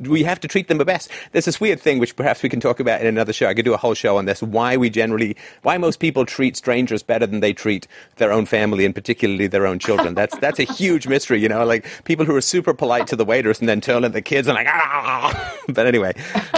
we 0.00 0.22
have 0.22 0.40
to 0.40 0.48
treat 0.48 0.68
them 0.68 0.78
the 0.78 0.84
best. 0.84 1.10
There's 1.32 1.44
this 1.44 1.60
weird 1.60 1.80
thing 1.80 1.98
which 1.98 2.16
perhaps 2.16 2.42
we 2.42 2.48
can 2.48 2.60
talk 2.60 2.80
about 2.80 3.00
in 3.00 3.06
another 3.06 3.32
show. 3.32 3.46
I 3.46 3.54
could 3.54 3.64
do 3.64 3.74
a 3.74 3.78
whole 3.78 3.94
show 3.94 4.16
on 4.16 4.24
this. 4.24 4.42
Why 4.42 4.76
we 4.76 4.90
generally, 4.90 5.36
why 5.62 5.78
most 5.78 6.00
people 6.00 6.26
treat 6.26 6.56
strangers 6.56 7.02
better 7.02 7.26
than 7.26 7.40
they 7.40 7.52
treat 7.52 7.86
their 8.16 8.32
own 8.32 8.46
family 8.46 8.84
and 8.84 8.94
particularly 8.94 9.46
their 9.46 9.66
own 9.66 9.78
children. 9.78 10.14
That's 10.14 10.36
that's 10.38 10.58
a 10.58 10.64
huge 10.64 11.06
mystery. 11.06 11.40
You 11.40 11.48
know, 11.48 11.64
like 11.64 11.86
people 12.04 12.24
who 12.24 12.34
are 12.36 12.40
super 12.40 12.74
polite 12.74 13.06
to 13.08 13.16
the 13.16 13.24
waiters 13.24 13.60
and 13.60 13.68
then 13.68 13.80
turn 13.80 14.04
at 14.04 14.12
the 14.12 14.22
kids 14.22 14.48
and 14.48 14.56
like 14.56 14.66
ah. 14.68 15.56
But 15.68 15.86
anyway, 15.86 16.14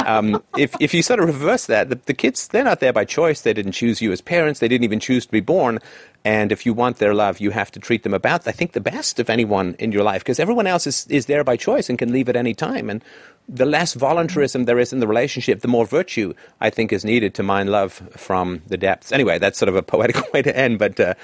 um, 0.06 0.42
if 0.56 0.74
if 0.80 0.94
you 0.94 1.02
sort 1.02 1.20
of 1.20 1.26
reverse 1.26 1.66
that, 1.66 1.90
the, 1.90 1.98
the 2.06 2.14
kids 2.14 2.48
they're 2.48 2.64
not 2.64 2.80
there 2.80 2.92
by 2.92 3.04
choice. 3.04 3.42
They 3.42 3.52
didn't 3.52 3.72
choose 3.72 4.00
you 4.00 4.12
as 4.12 4.20
parents. 4.20 4.60
They 4.60 4.68
didn't 4.68 4.84
even 4.84 5.00
choose 5.00 5.26
to 5.26 5.32
be 5.32 5.40
born. 5.40 5.78
And 6.24 6.52
if 6.52 6.64
you 6.64 6.72
want 6.72 6.98
their 6.98 7.14
love, 7.14 7.40
you 7.40 7.50
have 7.50 7.72
to 7.72 7.80
treat 7.80 8.04
them 8.04 8.14
about, 8.14 8.46
I 8.46 8.52
think, 8.52 8.72
the 8.72 8.80
best 8.80 9.18
of 9.18 9.28
anyone 9.28 9.74
in 9.78 9.90
your 9.90 10.04
life 10.04 10.22
because 10.22 10.38
everyone 10.38 10.68
else 10.68 10.86
is, 10.86 11.06
is 11.08 11.26
there 11.26 11.42
by 11.42 11.56
choice 11.56 11.88
and 11.88 11.98
can 11.98 12.12
leave 12.12 12.28
at 12.28 12.36
any 12.36 12.54
time. 12.54 12.88
And 12.88 13.02
the 13.48 13.66
less 13.66 13.94
voluntarism 13.94 14.64
there 14.64 14.78
is 14.78 14.92
in 14.92 15.00
the 15.00 15.08
relationship, 15.08 15.60
the 15.60 15.68
more 15.68 15.84
virtue 15.84 16.32
I 16.60 16.70
think 16.70 16.92
is 16.92 17.04
needed 17.04 17.34
to 17.34 17.42
mine 17.42 17.66
love 17.66 17.94
from 18.16 18.62
the 18.68 18.76
depths. 18.76 19.10
Anyway, 19.10 19.38
that's 19.38 19.58
sort 19.58 19.68
of 19.68 19.74
a 19.74 19.82
poetical 19.92 20.24
way 20.32 20.42
to 20.42 20.56
end. 20.56 20.78
But 20.78 21.00
uh, 21.00 21.14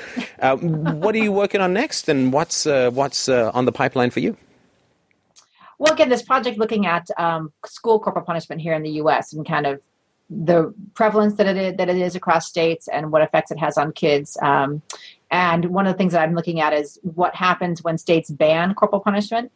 uh, 0.41 0.57
what 0.57 1.15
are 1.15 1.19
you 1.19 1.31
working 1.33 1.61
on 1.61 1.73
next, 1.73 2.09
and 2.09 2.33
what's 2.33 2.67
uh, 2.67 2.91
what's 2.91 3.29
uh, 3.29 3.53
on 3.55 3.67
the 3.67 3.73
pipeline 3.73 4.11
for 4.11 4.21
you? 4.21 4.37
Well, 5.79 5.93
again, 5.93 6.09
this 6.09 6.23
project 6.23 6.59
looking 6.59 6.87
at 6.87 7.09
um, 7.19 7.53
school 7.67 8.01
corporal 8.01 8.25
punishment 8.25 8.61
here 8.61 8.75
in 8.75 8.83
the 8.83 8.91
U.S. 9.03 9.33
and 9.33 9.47
kind 9.47 9.65
of 9.65 9.81
the 10.31 10.75
prevalence 10.95 11.35
that 11.35 11.47
it 11.47 11.57
is, 11.57 11.77
that 11.77 11.89
it 11.89 11.97
is 11.97 12.15
across 12.15 12.47
states 12.47 12.89
and 12.89 13.11
what 13.13 13.23
effects 13.23 13.51
it 13.51 13.59
has 13.59 13.79
on 13.79 13.93
kids. 13.93 14.37
Um, 14.43 14.83
and 15.31 15.67
one 15.67 15.87
of 15.87 15.95
the 15.95 15.99
things 15.99 16.13
that 16.13 16.23
I'm 16.23 16.35
looking 16.35 16.61
at 16.61 16.73
is 16.73 16.99
what 17.03 17.35
happens 17.35 17.83
when 17.83 17.99
states 17.99 18.31
ban 18.31 18.75
corporal 18.75 19.01
punishment. 19.01 19.53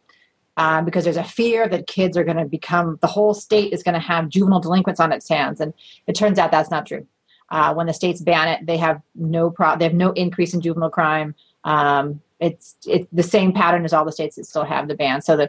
Um, 0.59 0.85
because 0.85 1.05
there's 1.05 1.17
a 1.17 1.25
fear 1.25 1.67
that 1.67 1.87
kids 1.87 2.15
are 2.15 2.25
going 2.25 2.37
to 2.37 2.45
become 2.45 2.99
the 3.01 3.07
whole 3.07 3.33
state 3.33 3.73
is 3.73 3.83
going 3.83 3.95
to 3.95 4.01
have 4.01 4.29
juvenile 4.29 4.61
delinquents 4.61 5.01
on 5.01 5.11
its 5.11 5.27
hands, 5.27 5.63
and 5.63 5.73
it 6.07 6.15
turns 6.15 6.39
out 6.39 6.51
that's 6.51 6.71
not 6.71 6.85
true. 6.85 7.07
Uh, 7.49 7.73
when 7.73 7.87
the 7.87 7.95
states 7.95 8.21
ban 8.21 8.49
it, 8.49 8.67
they 8.67 8.77
have 8.77 9.01
no 9.15 9.49
pro- 9.49 9.77
they 9.79 9.85
have 9.85 9.95
no 9.95 10.13
increase 10.13 10.53
in 10.53 10.61
juvenile 10.61 10.91
crime. 10.91 11.35
Um, 11.65 12.21
it's 12.39 12.77
it's 12.87 13.09
the 13.13 13.23
same 13.23 13.53
pattern 13.53 13.87
as 13.87 13.95
all 13.95 14.05
the 14.05 14.13
states 14.13 14.37
that 14.37 14.45
still 14.45 14.65
have 14.65 14.89
the 14.89 14.95
ban. 14.95 15.23
So 15.23 15.39
the 15.39 15.49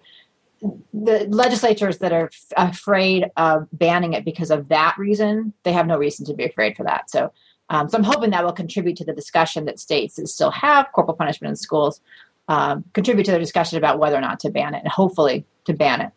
the 0.94 1.28
legislatures 1.30 1.98
that 2.00 2.14
are 2.14 2.30
f- 2.32 2.72
afraid 2.72 3.30
of 3.36 3.68
banning 3.74 4.14
it 4.14 4.24
because 4.24 4.52
of 4.52 4.70
that 4.70 4.96
reason, 4.98 5.54
they 5.64 5.74
have 5.74 5.88
no 5.88 5.98
reason 5.98 6.26
to 6.26 6.34
be 6.34 6.46
afraid 6.46 6.76
for 6.78 6.84
that. 6.84 7.10
So, 7.10 7.32
um, 7.70 7.90
so 7.90 7.98
I'm 7.98 8.04
hoping 8.04 8.30
that 8.32 8.44
will 8.44 8.54
contribute 8.54 8.98
to 8.98 9.06
the 9.06 9.14
discussion 9.14 9.66
that 9.66 9.80
states 9.80 10.16
that 10.16 10.28
still 10.28 10.52
have 10.52 10.88
corporal 10.94 11.18
punishment 11.18 11.50
in 11.50 11.56
schools 11.56 12.02
um, 12.48 12.84
contribute 12.94 13.26
to 13.26 13.32
the 13.32 13.40
discussion 13.40 13.78
about 13.78 14.00
whether 14.00 14.16
or 14.16 14.22
not 14.22 14.40
to 14.42 14.50
ban 14.50 14.74
it, 14.74 14.84
and 14.84 14.92
hopefully 14.92 15.46
to 15.66 15.74
ban 15.74 16.02
it. 16.02 16.12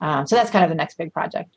Um, 0.00 0.26
so 0.26 0.36
that's 0.36 0.50
kind 0.50 0.64
of 0.64 0.70
the 0.70 0.76
next 0.76 0.98
big 0.98 1.12
project. 1.12 1.56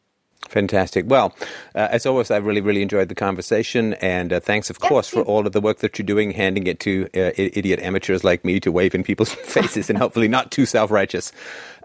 Fantastic. 0.49 1.05
Well, 1.07 1.35
uh, 1.75 1.89
as 1.91 2.05
always, 2.05 2.31
I've 2.31 2.45
really, 2.45 2.61
really 2.61 2.81
enjoyed 2.81 3.09
the 3.09 3.15
conversation. 3.15 3.93
And 3.95 4.31
uh, 4.31 4.39
thanks, 4.39 4.69
of 4.69 4.79
course, 4.79 5.07
for 5.09 5.21
all 5.21 5.45
of 5.45 5.53
the 5.53 5.61
work 5.61 5.79
that 5.79 5.99
you're 5.99 6.05
doing, 6.05 6.31
handing 6.31 6.67
it 6.67 6.79
to 6.81 7.05
uh, 7.15 7.31
idiot 7.35 7.79
amateurs 7.81 8.23
like 8.23 8.45
me 8.45 8.59
to 8.61 8.71
wave 8.71 8.95
in 8.95 9.03
people's 9.03 9.33
faces 9.33 9.89
in 9.89 9.95
hopefully 9.95 10.27
not 10.27 10.51
too 10.51 10.65
self 10.65 10.89
righteous 10.89 11.31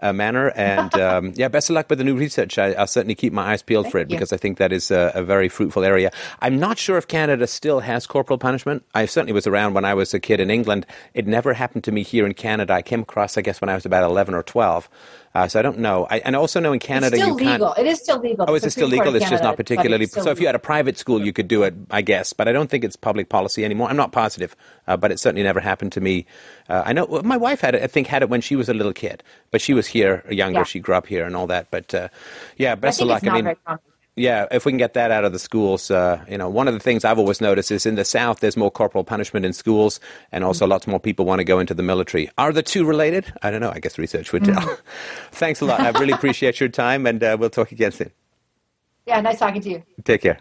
uh, 0.01 0.13
manner. 0.13 0.49
And 0.55 0.93
um, 0.99 1.33
yeah, 1.35 1.47
best 1.47 1.69
of 1.69 1.75
luck 1.75 1.89
with 1.89 1.97
the 1.97 2.05
new 2.05 2.15
research. 2.15 2.57
I, 2.57 2.71
will 2.71 2.87
certainly 2.87 3.15
keep 3.15 3.33
my 3.33 3.51
eyes 3.51 3.61
peeled 3.61 3.85
Thank 3.85 3.91
for 3.91 3.97
it 3.99 4.09
you. 4.09 4.17
because 4.17 4.31
I 4.31 4.37
think 4.37 4.57
that 4.57 4.71
is 4.71 4.91
a, 4.91 5.11
a, 5.15 5.23
very 5.23 5.49
fruitful 5.49 5.83
area. 5.83 6.11
I'm 6.41 6.59
not 6.59 6.77
sure 6.77 6.97
if 6.97 7.07
Canada 7.07 7.47
still 7.47 7.79
has 7.81 8.05
corporal 8.05 8.37
punishment. 8.37 8.83
I 8.93 9.05
certainly 9.05 9.33
was 9.33 9.47
around 9.47 9.73
when 9.73 9.85
I 9.85 9.93
was 9.93 10.13
a 10.13 10.19
kid 10.19 10.39
in 10.39 10.49
England. 10.49 10.85
It 11.13 11.27
never 11.27 11.53
happened 11.53 11.83
to 11.85 11.91
me 11.91 12.03
here 12.03 12.25
in 12.25 12.33
Canada. 12.33 12.73
I 12.73 12.81
came 12.81 13.01
across, 13.01 13.37
I 13.37 13.41
guess, 13.41 13.61
when 13.61 13.69
I 13.69 13.75
was 13.75 13.85
about 13.85 14.03
11 14.03 14.33
or 14.33 14.43
12. 14.43 14.89
Uh, 15.35 15.47
so 15.47 15.57
I 15.59 15.63
don't 15.63 15.79
know. 15.79 16.05
I, 16.09 16.19
and 16.19 16.35
I 16.35 16.39
also 16.39 16.59
know 16.59 16.73
in 16.73 16.79
Canada 16.79 17.15
it's 17.15 17.23
still 17.23 17.39
you 17.39 17.51
legal. 17.51 17.73
It 17.73 17.87
is 17.87 17.99
still 17.99 18.19
legal. 18.19 18.45
Oh, 18.47 18.53
is 18.53 18.63
it 18.63 18.71
still 18.71 18.87
legal? 18.87 19.15
It's 19.15 19.29
just 19.29 19.43
not 19.43 19.57
particularly. 19.57 20.05
So 20.05 20.29
if 20.29 20.39
you 20.39 20.45
had 20.45 20.55
a 20.55 20.59
private 20.59 20.97
school, 20.97 21.25
you 21.25 21.33
could 21.33 21.47
do 21.47 21.63
it, 21.63 21.73
I 21.89 22.01
guess. 22.01 22.33
But 22.33 22.47
I 22.47 22.51
don't 22.51 22.69
think 22.69 22.83
it's 22.83 22.95
public 22.95 23.29
policy 23.29 23.65
anymore. 23.65 23.89
I'm 23.89 23.97
not 23.97 24.11
positive, 24.11 24.55
uh, 24.87 24.95
but 24.95 25.11
it 25.11 25.19
certainly 25.19 25.43
never 25.43 25.59
happened 25.59 25.91
to 25.93 26.01
me. 26.01 26.27
Uh, 26.69 26.83
I 26.85 26.93
know 26.93 27.07
my 27.23 27.37
wife 27.37 27.61
had 27.61 27.73
it. 27.73 27.81
I 27.81 27.87
think 27.87 28.07
had 28.07 28.21
it 28.21 28.29
when 28.29 28.41
she 28.41 28.55
was 28.55 28.69
a 28.69 28.73
little 28.75 28.93
kid, 28.93 29.23
but 29.49 29.59
she 29.59 29.73
was 29.73 29.87
here 29.87 30.23
younger. 30.29 30.59
Yeah. 30.59 30.65
She 30.65 30.79
grew 30.79 30.95
up 30.95 31.07
here 31.07 31.25
and 31.25 31.35
all 31.35 31.47
that. 31.47 31.71
But 31.71 31.93
uh, 31.95 32.09
yeah, 32.57 32.75
best 32.75 33.01
of 33.01 33.07
luck. 33.07 33.25
I 33.25 33.41
mean 33.41 33.55
yeah, 34.15 34.45
if 34.51 34.65
we 34.65 34.71
can 34.71 34.77
get 34.77 34.93
that 34.93 35.09
out 35.09 35.25
of 35.25 35.33
the 35.33 35.39
schools, 35.39 35.89
uh, 35.89 36.23
you 36.29 36.37
know, 36.37 36.47
one 36.47 36.67
of 36.67 36.73
the 36.73 36.79
things 36.79 37.03
I've 37.03 37.17
always 37.17 37.41
noticed 37.41 37.71
is 37.71 37.85
in 37.85 37.95
the 37.95 38.05
South, 38.05 38.41
there's 38.41 38.55
more 38.55 38.69
corporal 38.69 39.03
punishment 39.03 39.45
in 39.45 39.53
schools, 39.53 39.99
and 40.31 40.43
also 40.43 40.67
lots 40.67 40.85
more 40.85 40.99
people 40.99 41.25
want 41.25 41.39
to 41.39 41.43
go 41.43 41.59
into 41.59 41.73
the 41.73 41.83
military. 41.83 42.29
Are 42.37 42.51
the 42.53 42.61
two 42.61 42.85
related? 42.85 43.33
I 43.41 43.49
don't 43.49 43.61
know. 43.61 43.71
I 43.73 43.79
guess 43.79 43.97
research 43.97 44.31
would 44.31 44.45
tell. 44.45 44.61
Mm. 44.61 44.77
Thanks 45.31 45.61
a 45.61 45.65
lot. 45.65 45.79
I 45.79 45.89
really 45.99 46.13
appreciate 46.19 46.59
your 46.59 46.69
time, 46.69 47.07
and 47.07 47.23
uh, 47.23 47.37
we'll 47.39 47.49
talk 47.49 47.71
again 47.71 47.91
soon. 47.91 48.11
Yeah, 49.07 49.19
nice 49.21 49.39
talking 49.39 49.61
to 49.61 49.69
you. 49.69 49.83
Take 50.03 50.21
care. 50.21 50.39